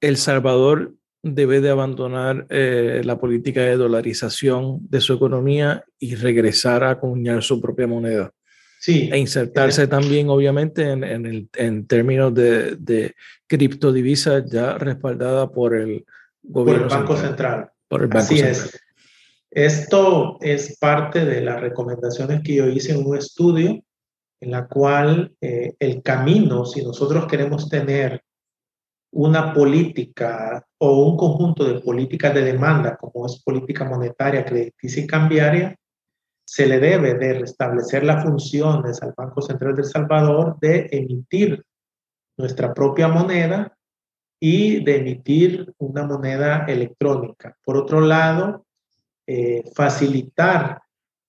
El 0.00 0.16
Salvador 0.18 0.94
debe 1.22 1.60
de 1.60 1.70
abandonar 1.70 2.46
la 2.50 3.18
política 3.18 3.62
de 3.62 3.76
dolarización 3.76 4.78
de 4.88 5.00
su 5.00 5.14
economía 5.14 5.84
y 5.98 6.14
regresar 6.14 6.84
a 6.84 6.90
acuñar 6.90 7.42
su 7.42 7.60
propia 7.60 7.86
moneda? 7.86 8.30
Sí. 8.86 9.10
E 9.12 9.18
insertarse 9.18 9.88
también, 9.88 10.28
obviamente, 10.28 10.88
en, 10.92 11.02
en, 11.02 11.26
el- 11.26 11.48
en 11.56 11.88
términos 11.88 12.32
de, 12.32 12.76
de 12.76 13.16
criptodivisa 13.48 14.44
ya 14.46 14.78
respaldada 14.78 15.50
por 15.50 15.74
el 15.74 16.04
por 16.52 16.68
el 16.70 16.84
Banco 16.84 17.16
Central. 17.16 17.68
Por 17.88 18.02
el 18.02 18.06
Banco 18.06 18.20
Así 18.20 18.36
Central. 18.38 18.52
es. 18.52 18.80
Esto 19.50 20.38
es 20.40 20.78
parte 20.78 21.24
de 21.24 21.40
las 21.40 21.60
recomendaciones 21.60 22.42
que 22.44 22.54
yo 22.54 22.66
hice 22.68 22.92
en 22.92 23.04
un 23.04 23.16
estudio 23.16 23.82
en 24.40 24.50
la 24.52 24.68
cual 24.68 25.32
eh, 25.40 25.74
el 25.80 26.00
camino, 26.02 26.64
si 26.64 26.84
nosotros 26.84 27.26
queremos 27.26 27.68
tener 27.68 28.22
una 29.12 29.52
política 29.52 30.64
o 30.78 31.08
un 31.10 31.16
conjunto 31.16 31.64
de 31.64 31.80
políticas 31.80 32.32
de 32.34 32.42
demanda, 32.42 32.96
como 32.96 33.26
es 33.26 33.42
política 33.42 33.84
monetaria, 33.84 34.44
crediticia 34.44 35.02
y 35.02 35.06
cambiaria, 35.08 35.74
se 36.46 36.66
le 36.66 36.78
debe 36.78 37.14
de 37.14 37.40
restablecer 37.40 38.04
las 38.04 38.22
funciones 38.22 39.02
al 39.02 39.14
Banco 39.16 39.42
Central 39.42 39.74
de 39.74 39.82
El 39.82 39.88
Salvador 39.88 40.56
de 40.60 40.88
emitir 40.92 41.64
nuestra 42.38 42.72
propia 42.72 43.08
moneda 43.08 43.76
y 44.40 44.84
de 44.84 44.96
emitir 44.98 45.74
una 45.78 46.04
moneda 46.06 46.64
electrónica. 46.68 47.56
Por 47.64 47.76
otro 47.76 48.00
lado, 48.00 48.64
eh, 49.26 49.64
facilitar 49.74 50.80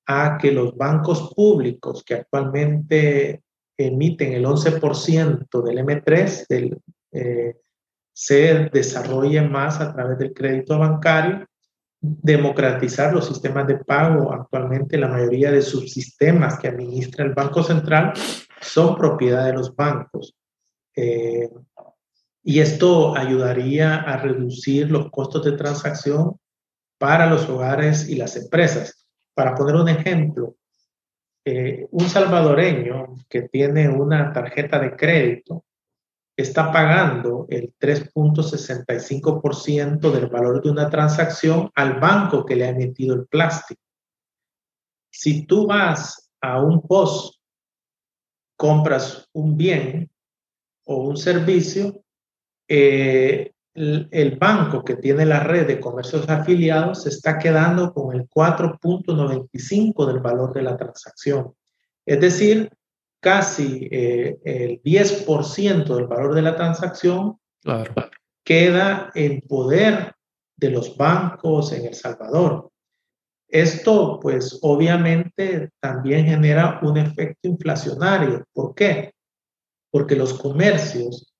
a 0.05 0.37
que 0.37 0.51
los 0.51 0.75
bancos 0.77 1.33
públicos 1.35 2.03
que 2.03 2.15
actualmente 2.15 3.41
emiten 3.75 4.33
el 4.33 4.45
11% 4.45 5.61
del 5.63 5.79
M3 5.79 6.47
del, 6.47 6.79
eh, 7.11 7.55
se 8.13 8.69
desarrollen 8.71 9.51
más 9.51 9.79
a 9.81 9.93
través 9.93 10.19
del 10.19 10.33
crédito 10.33 10.77
bancario, 10.77 11.47
democratizar 11.99 13.13
los 13.13 13.27
sistemas 13.27 13.67
de 13.67 13.77
pago. 13.77 14.33
Actualmente 14.33 14.97
la 14.97 15.07
mayoría 15.07 15.51
de 15.51 15.61
subsistemas 15.61 16.59
que 16.59 16.67
administra 16.67 17.25
el 17.25 17.33
Banco 17.33 17.63
Central 17.63 18.13
son 18.61 18.95
propiedad 18.95 19.45
de 19.45 19.53
los 19.53 19.75
bancos. 19.75 20.35
Eh, 20.95 21.49
y 22.43 22.59
esto 22.59 23.15
ayudaría 23.15 23.95
a 23.95 24.17
reducir 24.17 24.89
los 24.89 25.11
costos 25.11 25.43
de 25.43 25.51
transacción 25.53 26.39
para 26.97 27.27
los 27.27 27.47
hogares 27.49 28.09
y 28.09 28.15
las 28.15 28.35
empresas. 28.35 29.05
Para 29.33 29.53
poner 29.53 29.75
un 29.75 29.89
ejemplo, 29.89 30.55
eh, 31.45 31.87
un 31.91 32.09
salvadoreño 32.09 33.15
que 33.29 33.43
tiene 33.43 33.89
una 33.89 34.33
tarjeta 34.33 34.79
de 34.79 34.95
crédito 34.95 35.65
está 36.37 36.71
pagando 36.71 37.45
el 37.49 37.73
3.65% 37.79 40.11
del 40.11 40.27
valor 40.27 40.61
de 40.61 40.69
una 40.69 40.87
transacción 40.87 41.71
al 41.73 41.99
banco 41.99 42.45
que 42.45 42.55
le 42.55 42.65
ha 42.65 42.69
emitido 42.69 43.15
el 43.15 43.25
plástico. 43.25 43.81
Si 45.09 45.47
tú 45.47 45.65
vas 45.65 46.29
a 46.39 46.61
un 46.61 46.83
post, 46.83 47.37
compras 48.55 49.27
un 49.33 49.57
bien 49.57 50.11
o 50.85 51.07
un 51.07 51.17
servicio, 51.17 52.03
eh, 52.67 53.53
el, 53.73 54.07
el, 54.11 54.35
banco 54.37 54.83
que 54.83 54.95
tiene 54.95 55.25
la 55.25 55.39
red 55.39 55.65
de 55.65 55.79
comercios 55.79 56.29
afiliados 56.29 57.01
se 57.03 57.09
está 57.09 57.39
quedando 57.39 57.91
con 57.93 58.15
el 58.15 58.29
4.95 58.29 60.05
del 60.05 60.19
valor 60.19 60.53
de 60.53 60.61
la 60.61 60.77
transacción. 60.77 61.55
Es 62.05 62.19
decir, 62.19 62.69
casi 63.19 63.87
eh, 63.91 64.37
el 64.43 64.81
10% 64.83 65.95
del 65.95 66.07
valor 66.07 66.35
de 66.35 66.41
la 66.41 66.55
transacción 66.55 67.37
claro. 67.61 67.93
queda 68.43 69.11
en 69.15 69.41
poder 69.41 70.13
de 70.55 70.71
los 70.71 70.95
bancos 70.97 71.71
en 71.71 71.85
El 71.85 71.93
Salvador. 71.93 72.71
Esto, 73.47 74.19
pues, 74.21 74.59
obviamente 74.61 75.69
también 75.79 76.25
genera 76.25 76.79
un 76.83 76.97
efecto 76.97 77.47
inflacionario. 77.47 78.43
¿Por 78.53 78.75
qué? 78.75 79.13
Porque 79.91 80.15
los 80.15 80.33
comercios 80.33 81.33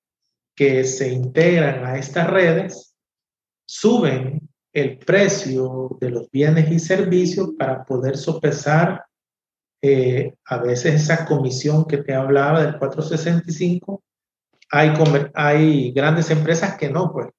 que 0.56 0.84
se 0.86 1.12
integran 1.12 1.86
a 1.86 1.98
estas 1.98 2.30
redes 2.30 2.96
suben 3.68 4.48
el 4.74 4.98
precio 5.00 5.98
de 6.00 6.12
los 6.12 6.32
bienes 6.32 6.72
y 6.72 6.80
servicios 6.80 7.50
para 7.58 7.84
poder 7.84 8.16
sopesar 8.16 9.07
eh, 9.82 10.34
a 10.46 10.58
veces 10.58 10.96
esa 10.96 11.26
comisión 11.26 11.86
que 11.86 11.98
te 11.98 12.14
hablaba 12.14 12.64
del 12.64 12.78
465. 12.78 14.04
Hay, 14.72 14.94
hay 15.34 15.92
grandes 15.92 16.30
empresas 16.32 16.78
que 16.78 16.90
no, 16.90 17.12
pues 17.12 17.30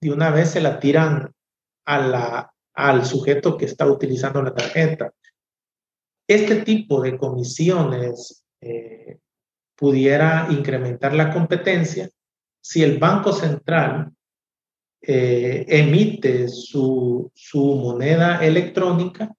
de 0.00 0.12
una 0.12 0.30
vez 0.30 0.50
se 0.50 0.60
la 0.60 0.78
tiran 0.78 1.32
a 1.86 1.98
la, 1.98 2.52
al 2.74 3.04
sujeto 3.04 3.56
que 3.56 3.64
está 3.64 3.86
utilizando 3.86 4.42
la 4.42 4.54
tarjeta. 4.54 5.12
Este 6.28 6.56
tipo 6.62 7.00
de 7.00 7.16
comisiones 7.16 8.44
eh, 8.60 9.18
pudiera 9.74 10.48
incrementar 10.50 11.14
la 11.14 11.32
competencia 11.32 12.08
si 12.60 12.82
el 12.82 12.98
Banco 12.98 13.32
Central 13.32 14.12
eh, 15.00 15.64
emite 15.68 16.48
su, 16.48 17.30
su, 17.34 17.76
moneda 17.76 18.44
electrónica 18.44 19.32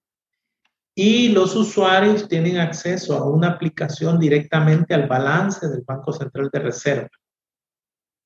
y 1.02 1.30
los 1.30 1.56
usuarios 1.56 2.28
tienen 2.28 2.58
acceso 2.58 3.16
a 3.16 3.24
una 3.24 3.52
aplicación 3.52 4.18
directamente 4.18 4.92
al 4.92 5.08
balance 5.08 5.66
del 5.66 5.80
Banco 5.80 6.12
Central 6.12 6.50
de 6.52 6.58
Reserva. 6.58 7.08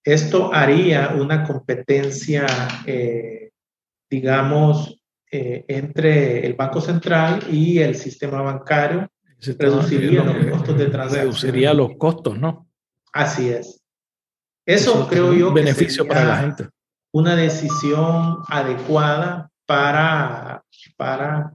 Esto 0.02 0.52
haría 0.52 1.10
una 1.10 1.44
competencia, 1.44 2.44
eh, 2.84 3.52
digamos, 4.10 5.00
eh, 5.30 5.64
entre 5.68 6.44
el 6.44 6.54
Banco 6.54 6.80
Central 6.80 7.44
y 7.48 7.78
el 7.78 7.94
sistema 7.94 8.42
bancario. 8.42 9.08
Reduciría 9.38 10.24
los 10.24 10.46
costos 10.46 10.76
de 10.76 10.86
transacción. 10.86 11.26
Reduciría 11.26 11.74
los 11.74 11.90
costos, 11.96 12.40
¿no? 12.40 12.68
Así 13.12 13.50
es. 13.50 13.84
Eso, 14.66 14.94
Eso 14.94 15.08
creo 15.08 15.32
yo 15.32 15.48
un 15.50 15.54
beneficio 15.54 16.08
para 16.08 16.24
la 16.24 16.38
gente. 16.38 16.68
Una 17.12 17.36
decisión 17.36 18.38
adecuada 18.48 19.48
para, 19.64 20.64
para 20.96 21.52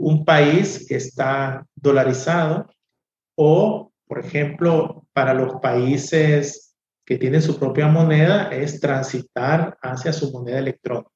un 0.00 0.24
país 0.24 0.86
que 0.88 0.96
está 0.96 1.66
dolarizado 1.74 2.66
o, 3.36 3.92
por 4.06 4.18
ejemplo, 4.18 5.06
para 5.12 5.34
los 5.34 5.60
países 5.60 6.74
que 7.04 7.18
tienen 7.18 7.42
su 7.42 7.58
propia 7.58 7.86
moneda, 7.86 8.48
es 8.50 8.80
transitar 8.80 9.76
hacia 9.82 10.12
su 10.12 10.32
moneda 10.32 10.58
electrónica 10.58 11.10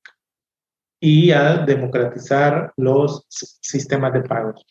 y 1.01 1.31
a 1.31 1.65
democratizar 1.65 2.73
los 2.77 3.27
sistemas 3.28 4.12
de 4.12 4.23
pagos. 4.23 4.66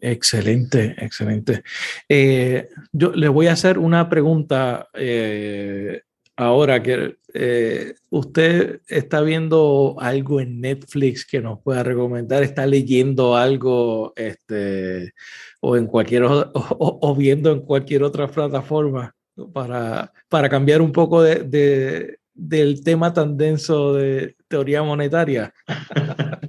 Excelente, 0.00 0.94
excelente. 0.98 1.64
Eh, 2.08 2.68
yo 2.92 3.10
le 3.12 3.28
voy 3.28 3.48
a 3.48 3.52
hacer 3.52 3.78
una 3.78 4.08
pregunta 4.08 4.88
eh, 4.94 6.02
ahora 6.40 6.82
que 6.82 7.16
eh, 7.34 7.94
usted 8.08 8.80
está 8.88 9.20
viendo 9.20 9.96
algo 9.98 10.40
en 10.40 10.60
Netflix 10.62 11.26
que 11.26 11.42
nos 11.42 11.60
pueda 11.60 11.82
recomendar, 11.82 12.42
está 12.42 12.64
leyendo 12.64 13.36
algo 13.36 14.14
este, 14.16 15.12
o 15.60 15.76
en 15.76 15.86
cualquier 15.86 16.24
o, 16.24 16.50
o, 16.54 17.14
viendo 17.14 17.52
en 17.52 17.60
cualquier 17.60 18.02
otra 18.04 18.26
plataforma 18.26 19.14
para, 19.52 20.12
para 20.30 20.48
cambiar 20.48 20.80
un 20.80 20.92
poco 20.92 21.22
de, 21.22 21.44
de, 21.44 22.18
del 22.32 22.82
tema 22.82 23.12
tan 23.12 23.36
denso 23.36 23.92
de 23.94 24.34
teoría 24.48 24.82
monetaria. 24.82 25.52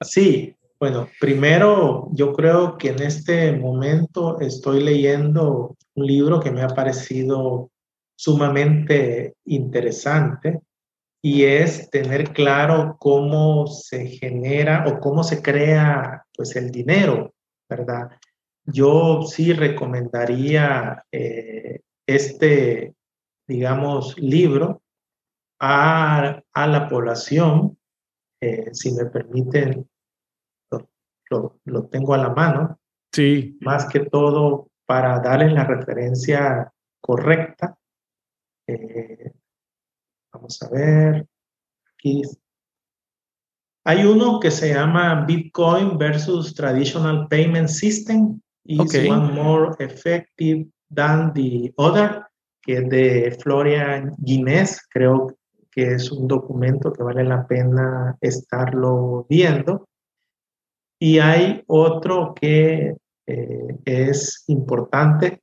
Sí, 0.00 0.54
bueno, 0.80 1.08
primero 1.20 2.08
yo 2.12 2.32
creo 2.32 2.78
que 2.78 2.90
en 2.90 3.02
este 3.02 3.52
momento 3.52 4.40
estoy 4.40 4.82
leyendo 4.82 5.76
un 5.94 6.06
libro 6.06 6.38
que 6.40 6.52
me 6.52 6.62
ha 6.62 6.68
parecido 6.68 7.70
sumamente 8.18 9.36
interesante 9.44 10.60
y 11.22 11.44
es 11.44 11.88
tener 11.90 12.32
claro 12.32 12.96
cómo 12.98 13.68
se 13.68 14.06
genera 14.06 14.84
o 14.88 14.98
cómo 14.98 15.22
se 15.22 15.40
crea 15.40 16.24
pues 16.34 16.56
el 16.56 16.70
dinero, 16.70 17.32
¿verdad? 17.68 18.10
Yo 18.64 19.22
sí 19.22 19.52
recomendaría 19.52 21.04
eh, 21.12 21.80
este, 22.06 22.94
digamos, 23.46 24.18
libro 24.18 24.82
a, 25.60 26.42
a 26.52 26.66
la 26.66 26.88
población, 26.88 27.78
eh, 28.40 28.70
si 28.72 28.92
me 28.92 29.06
permiten, 29.06 29.88
lo, 30.72 30.88
lo, 31.30 31.60
lo, 31.64 31.86
tengo 31.86 32.14
a 32.14 32.18
la 32.18 32.30
mano. 32.30 32.80
Sí. 33.12 33.56
Más 33.60 33.86
que 33.86 34.00
todo 34.00 34.70
para 34.86 35.20
darles 35.20 35.52
la 35.52 35.64
referencia 35.64 36.72
correcta. 37.00 37.77
Eh, 38.68 39.32
vamos 40.32 40.62
a 40.62 40.68
ver. 40.68 41.26
Aquí. 41.94 42.22
Hay 43.84 44.04
uno 44.04 44.38
que 44.38 44.50
se 44.50 44.74
llama 44.74 45.24
Bitcoin 45.26 45.96
versus 45.96 46.54
Traditional 46.54 47.26
Payment 47.28 47.68
System. 47.68 48.40
Is 48.64 48.80
Okay. 48.80 49.08
one 49.08 49.32
more 49.32 49.74
effective 49.78 50.66
than 50.94 51.32
the 51.32 51.72
other? 51.76 52.26
Que 52.60 52.74
es 52.74 52.88
de 52.90 53.38
Florian 53.42 54.14
Guinness. 54.18 54.86
Creo 54.90 55.34
que 55.70 55.94
es 55.94 56.12
un 56.12 56.28
documento 56.28 56.92
que 56.92 57.02
vale 57.02 57.24
la 57.24 57.46
pena 57.46 58.18
estarlo 58.20 59.26
viendo. 59.30 59.88
Y 61.00 61.18
hay 61.20 61.62
otro 61.68 62.34
que 62.34 62.96
eh, 63.26 63.78
es 63.84 64.44
importante 64.48 65.40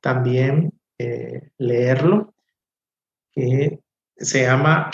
también 0.00 0.72
eh, 0.98 1.50
leerlo, 1.58 2.34
que 3.38 3.80
se 4.16 4.42
llama 4.42 4.90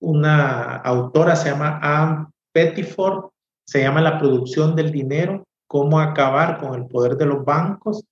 una 0.00 0.76
autora, 0.76 1.34
se 1.34 1.50
llama 1.50 1.80
Anne 1.82 2.26
Pettiford, 2.52 3.30
se 3.66 3.80
llama 3.80 4.02
La 4.02 4.18
producción 4.18 4.76
del 4.76 4.92
dinero, 4.92 5.44
cómo 5.66 5.98
acabar 5.98 6.60
con 6.60 6.74
el 6.74 6.86
poder 6.86 7.16
de 7.16 7.26
los 7.26 7.44
bancos. 7.44 8.04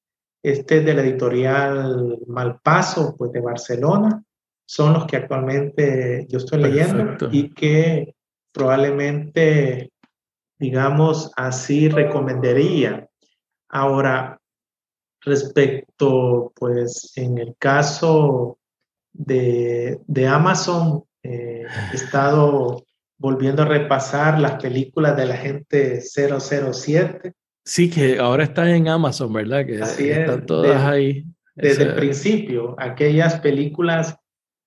Este 0.43 0.79
es 0.79 0.85
de 0.85 0.95
la 0.95 1.03
editorial 1.03 2.19
Malpaso, 2.27 3.15
pues 3.17 3.33
de 3.33 3.41
Barcelona. 3.41 4.23
Son 4.67 4.95
los 4.95 5.07
que 5.07 5.19
actualmente 5.19 6.27
yo 6.29 6.39
estoy 6.39 6.63
leyendo 6.63 7.29
y 7.31 7.51
que 7.51 8.15
probablemente, 8.53 9.91
digamos, 10.59 11.31
así 11.37 11.89
recomendaría. 11.91 13.07
Ahora, 13.69 14.39
respecto, 15.21 16.53
pues, 16.55 17.13
en 17.17 17.39
el 17.39 17.55
caso 17.59 18.59
de, 19.15 20.01
de 20.07 20.27
Amazon, 20.27 21.05
eh, 21.23 21.65
he 21.93 21.97
estado 21.97 22.85
volviendo 23.17 23.63
a 23.63 23.67
repasar 23.67 24.39
las 24.39 24.61
películas 24.61 25.17
de 25.17 25.27
la 25.27 25.37
gente 25.37 26.03
007. 26.03 27.33
Sí, 27.65 27.89
que 27.89 28.19
ahora 28.19 28.45
están 28.45 28.69
en 28.69 28.89
Amazon, 28.89 29.33
¿verdad? 29.33 29.65
Que 29.65 29.81
están 29.81 30.45
todas 30.45 30.85
ahí. 30.85 31.25
Desde 31.55 31.85
el 31.85 31.95
principio, 31.95 32.75
aquellas 32.79 33.39
películas 33.39 34.17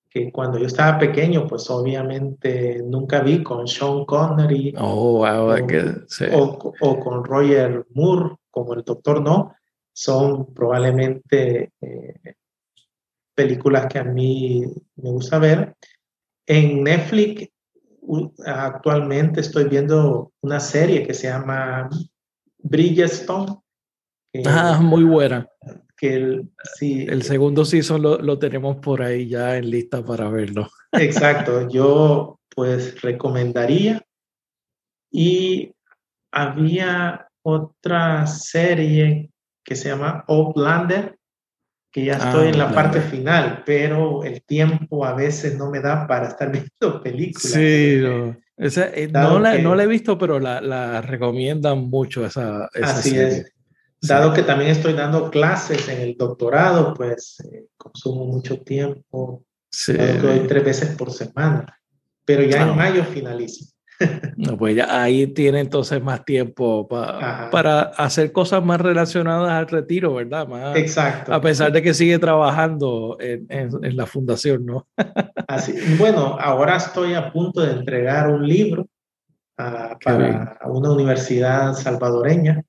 que 0.09 0.31
cuando 0.31 0.57
yo 0.57 0.65
estaba 0.65 0.97
pequeño, 0.97 1.45
pues 1.45 1.69
obviamente 1.69 2.81
nunca 2.83 3.19
vi 3.19 3.43
con 3.43 3.67
Sean 3.67 4.05
Connery 4.05 4.73
oh, 4.77 5.17
wow, 5.17 5.53
o, 6.31 6.73
o, 6.79 6.99
con 6.99 7.25
Roger 7.25 7.85
Moore 7.93 8.37
como 8.49 8.73
el 8.73 8.83
Doctor 8.83 9.21
No, 9.21 9.53
son 9.91 10.53
probablemente 10.53 11.73
eh, 11.81 12.35
películas 13.37 13.85
que 13.85 13.99
a 13.99 14.03
mí 14.03 14.65
me 14.95 15.11
gusta 15.11 15.37
ver. 15.37 15.75
En 16.47 16.83
Netflix 16.83 17.49
actualmente 18.45 19.41
estoy 19.41 19.65
viendo 19.65 20.31
una 20.41 20.59
serie 20.59 21.05
que 21.05 21.13
se 21.13 21.27
llama 21.27 21.87
Bridgestone. 22.57 23.57
ah, 24.45 24.79
muy 24.81 25.03
buena. 25.03 25.47
Que 25.95 26.15
el, 26.15 26.49
sí, 26.77 27.05
el 27.07 27.21
segundo 27.21 27.63
season 27.63 28.01
lo, 28.01 28.17
lo 28.17 28.39
tenemos 28.39 28.77
por 28.77 29.03
ahí 29.03 29.27
ya 29.27 29.57
en 29.57 29.69
lista 29.69 30.03
para 30.03 30.29
verlo. 30.29 30.67
Exacto, 30.93 31.69
yo 31.69 32.39
pues 32.55 32.99
recomendaría. 33.01 34.03
Y 35.11 35.73
había 36.31 37.27
otra 37.43 38.25
serie 38.25 39.29
que 39.63 39.75
se 39.75 39.89
llama 39.89 40.23
Outlander, 40.27 41.16
que 41.97 42.05
ya 42.05 42.13
estoy 42.13 42.49
en 42.49 42.59
la 42.59 42.71
parte 42.71 43.01
final, 43.01 43.63
pero 43.65 44.23
el 44.23 44.43
tiempo 44.43 45.03
a 45.03 45.15
veces 45.15 45.57
no 45.57 45.71
me 45.71 45.79
da 45.79 46.05
para 46.05 46.27
estar 46.27 46.51
viendo 46.51 47.01
películas. 47.01 47.53
Sí, 47.53 47.97
no. 47.99 48.37
Eh, 48.55 49.09
no, 49.11 49.39
la, 49.39 49.57
no, 49.57 49.73
la, 49.73 49.83
he 49.83 49.87
visto, 49.87 50.15
pero 50.15 50.39
la, 50.39 50.61
la 50.61 51.01
recomiendan 51.01 51.89
mucho 51.89 52.23
esa, 52.23 52.69
esa 52.75 52.99
así 52.99 53.17
es. 53.17 53.51
Dado 53.99 54.31
que 54.31 54.43
también 54.43 54.69
estoy 54.69 54.93
dando 54.93 55.31
clases 55.31 55.89
en 55.89 56.01
el 56.01 56.15
doctorado, 56.15 56.93
pues 56.93 57.37
eh, 57.51 57.65
consumo 57.75 58.25
mucho 58.25 58.59
tiempo. 58.59 59.43
Sí. 59.71 59.93
Doy 59.93 60.41
tres 60.47 60.63
veces 60.63 60.95
por 60.95 61.11
semana. 61.11 61.79
Pero 62.25 62.43
ya 62.43 62.61
en 62.61 62.75
mayo 62.75 63.03
finalizo. 63.05 63.65
No, 64.37 64.57
pues 64.57 64.75
ya 64.75 65.01
ahí 65.01 65.27
tiene 65.27 65.59
entonces 65.59 66.01
más 66.01 66.23
tiempo 66.23 66.87
para 66.87 67.81
hacer 67.81 68.31
cosas 68.31 68.63
más 68.63 68.79
relacionadas 68.79 69.51
al 69.51 69.67
retiro, 69.67 70.13
¿verdad? 70.13 70.47
Más, 70.47 70.75
Exacto. 70.75 71.33
A 71.33 71.41
pesar 71.41 71.71
de 71.71 71.81
que 71.81 71.93
sigue 71.93 72.19
trabajando 72.19 73.17
en, 73.19 73.47
en, 73.49 73.97
la 73.97 74.05
fundación, 74.05 74.65
¿no? 74.65 74.87
Así, 75.47 75.73
bueno, 75.97 76.37
ahora 76.39 76.77
estoy 76.77 77.13
a 77.15 77.31
punto 77.31 77.61
de 77.61 77.71
entregar 77.71 78.29
un 78.29 78.47
libro 78.47 78.83
uh, 79.57 79.97
para 80.03 80.59
una 80.65 80.91
universidad 80.91 81.73
salvadoreña 81.73 82.61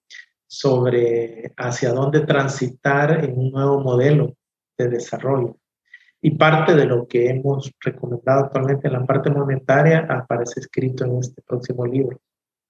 sobre 0.47 1.53
hacia 1.59 1.93
dónde 1.93 2.21
transitar 2.21 3.23
en 3.23 3.39
un 3.39 3.51
nuevo 3.51 3.81
modelo 3.81 4.35
de 4.79 4.89
desarrollo. 4.89 5.57
Y 6.21 6.33
parte 6.33 6.75
de 6.75 6.85
lo 6.85 7.07
que 7.07 7.29
hemos 7.29 7.73
recomendado 7.81 8.47
actualmente 8.47 8.89
en 8.89 8.95
la 8.95 9.07
parte 9.07 9.31
monetaria 9.31 10.07
aparece 10.09 10.61
escrito 10.61 11.05
en 11.05 11.19
este 11.19 11.43
próximo 11.43 11.87
libro. 11.87 12.21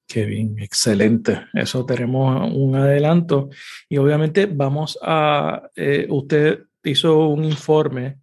Qué 0.07 0.25
bien, 0.25 0.59
excelente. 0.59 1.47
Eso 1.53 1.85
tenemos 1.85 2.51
un 2.55 2.75
adelanto. 2.77 3.51
Y 3.89 3.99
obviamente 3.99 4.47
vamos 4.47 4.99
a, 5.03 5.69
eh, 5.77 6.07
usted 6.09 6.61
hizo 6.83 7.29
un 7.29 7.45
informe 7.45 8.19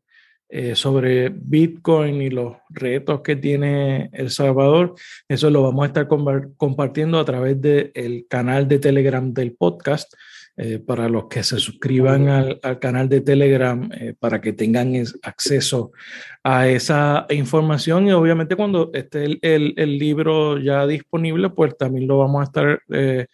eh, 0.47 0.75
sobre 0.75 1.29
Bitcoin 1.29 2.21
y 2.21 2.29
los 2.29 2.57
retos 2.69 3.21
que 3.21 3.35
tiene 3.35 4.09
El 4.13 4.29
Salvador. 4.29 4.95
Eso 5.27 5.49
lo 5.49 5.61
vamos 5.61 5.83
a 5.83 5.87
estar 5.87 6.07
compartiendo 6.07 7.19
a 7.19 7.25
través 7.25 7.59
del 7.61 8.25
canal 8.29 8.67
de 8.67 8.79
Telegram 8.79 9.33
del 9.33 9.53
podcast. 9.53 10.13
Eh, 10.57 10.79
para 10.79 11.09
los 11.09 11.25
que 11.25 11.43
se 11.43 11.59
suscriban 11.59 12.29
al, 12.29 12.79
canal 12.79 13.09
de 13.09 13.19
Telegram 13.19 13.89
eh, 13.91 14.15
para 14.17 14.39
que 14.39 14.53
tengan 14.53 14.93
acceso 15.21 15.91
a 16.45 16.69
esa 16.69 17.25
información 17.29 18.07
y 18.07 18.13
obviamente 18.13 18.55
cuando 18.55 18.89
esté 18.93 19.37
el, 19.41 19.97
libro 19.99 20.57
ya 20.57 20.87
disponible 20.87 21.49
pues 21.49 21.77
también 21.77 22.07
lo 22.07 22.19
vamos 22.19 22.39
a 22.39 22.43
estar 22.45 22.81
eh, 22.87 23.27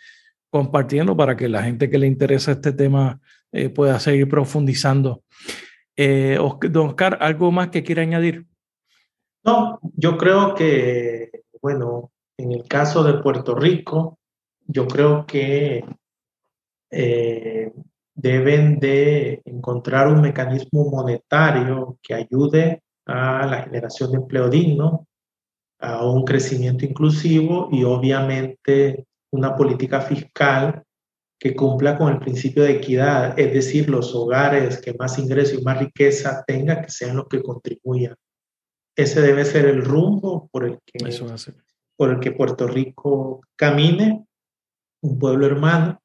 compartiendo 0.50 1.16
para 1.16 1.38
que 1.38 1.48
la 1.48 1.62
gente 1.62 1.92
que 1.92 2.00
le 2.00 2.08
interesa 2.08 2.54
este 2.54 2.74
tema 2.74 3.20
pueda 3.76 4.00
seguir 4.00 4.28
profundizando. 4.28 5.22
don 5.96 6.88
Oscar, 6.88 7.20
¿algo 7.22 7.52
más 7.52 7.68
que 7.68 7.84
quiera 7.84 8.02
añadir? 8.02 8.48
No, 9.44 9.80
yo 9.96 10.18
creo 10.18 10.56
que, 10.56 11.30
bueno, 11.62 12.12
en 12.38 12.52
el 12.52 12.68
caso 12.68 13.04
de 13.04 13.22
Puerto 13.22 13.54
Rico, 13.54 14.18
yo 14.66 14.88
creo 14.88 15.26
que 15.28 15.84
eh, 16.92 17.72
deben 18.14 18.80
de 18.80 19.42
encontrar 19.46 20.08
un 20.08 20.22
mecanismo 20.22 20.90
monetario 20.92 21.98
que 22.04 22.14
ayude 22.14 22.84
a 23.06 23.46
la 23.48 23.64
generación 23.64 24.12
de 24.12 24.18
empleo 24.18 24.50
digno, 24.50 25.08
a 25.80 26.06
un 26.06 26.24
crecimiento 26.24 26.86
inclusivo 26.86 27.70
y 27.72 27.84
obviamente 27.84 29.06
una 29.32 29.56
política 29.56 30.02
fiscal 30.02 30.84
que 31.40 31.56
cumpla 31.56 31.98
con 31.98 32.14
el 32.14 32.20
principio 32.20 32.64
de 32.64 32.74
equidad, 32.74 33.40
es 33.40 33.52
decir, 33.52 33.90
los 33.90 34.14
hogares 34.14 34.80
que 34.80 34.94
más 34.94 35.18
ingreso 35.18 35.56
y 35.56 35.64
más 35.64 35.80
riqueza 35.80 36.44
tengan, 36.46 36.84
que 36.84 36.92
sean 36.92 37.16
los 37.16 37.28
que 37.28 37.42
contribuyan. 37.42 38.16
Ese 38.96 39.22
debe 39.22 39.44
ser 39.46 39.66
el 39.66 39.84
rumbo 39.84 40.50
por 40.52 40.66
el 40.66 40.80
que, 40.86 41.00
por 41.96 42.12
el 42.12 42.20
que 42.20 42.32
Puerto 42.32 42.68
Rico 42.68 43.42
camine, 43.56 44.24
un 45.02 45.18
pueblo 45.18 45.48
hermano, 45.48 46.01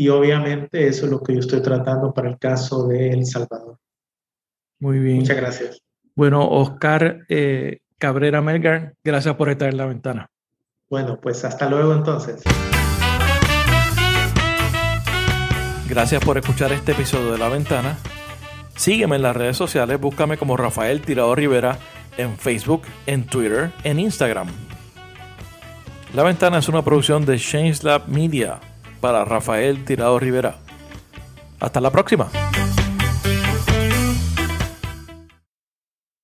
y 0.00 0.08
obviamente 0.08 0.86
eso 0.88 1.04
es 1.04 1.12
lo 1.12 1.22
que 1.22 1.34
yo 1.34 1.40
estoy 1.40 1.60
tratando 1.60 2.14
para 2.14 2.30
el 2.30 2.38
caso 2.38 2.88
de 2.88 3.10
El 3.10 3.26
Salvador. 3.26 3.76
Muy 4.78 4.98
bien. 4.98 5.18
Muchas 5.18 5.36
gracias. 5.36 5.82
Bueno, 6.14 6.48
Oscar 6.48 7.26
eh, 7.28 7.80
Cabrera 7.98 8.40
Melgar, 8.40 8.94
gracias 9.04 9.34
por 9.34 9.50
estar 9.50 9.68
en 9.68 9.76
la 9.76 9.84
ventana. 9.84 10.30
Bueno, 10.88 11.20
pues 11.20 11.44
hasta 11.44 11.68
luego 11.68 11.92
entonces. 11.92 12.42
Gracias 15.86 16.24
por 16.24 16.38
escuchar 16.38 16.72
este 16.72 16.92
episodio 16.92 17.32
de 17.32 17.38
La 17.38 17.50
Ventana. 17.50 17.98
Sígueme 18.76 19.16
en 19.16 19.22
las 19.22 19.36
redes 19.36 19.58
sociales, 19.58 20.00
búscame 20.00 20.38
como 20.38 20.56
Rafael 20.56 21.02
Tirado 21.02 21.34
Rivera 21.34 21.78
en 22.16 22.38
Facebook, 22.38 22.84
en 23.04 23.26
Twitter, 23.26 23.70
en 23.84 24.00
Instagram. 24.00 24.48
La 26.14 26.22
Ventana 26.22 26.56
es 26.56 26.70
una 26.70 26.80
producción 26.82 27.26
de 27.26 27.36
Change 27.36 27.82
Lab 27.82 28.08
Media 28.08 28.60
para 29.00 29.24
Rafael 29.24 29.84
Tirado 29.84 30.18
Rivera. 30.18 30.56
Hasta 31.58 31.80
la 31.80 31.90
próxima. 31.90 32.28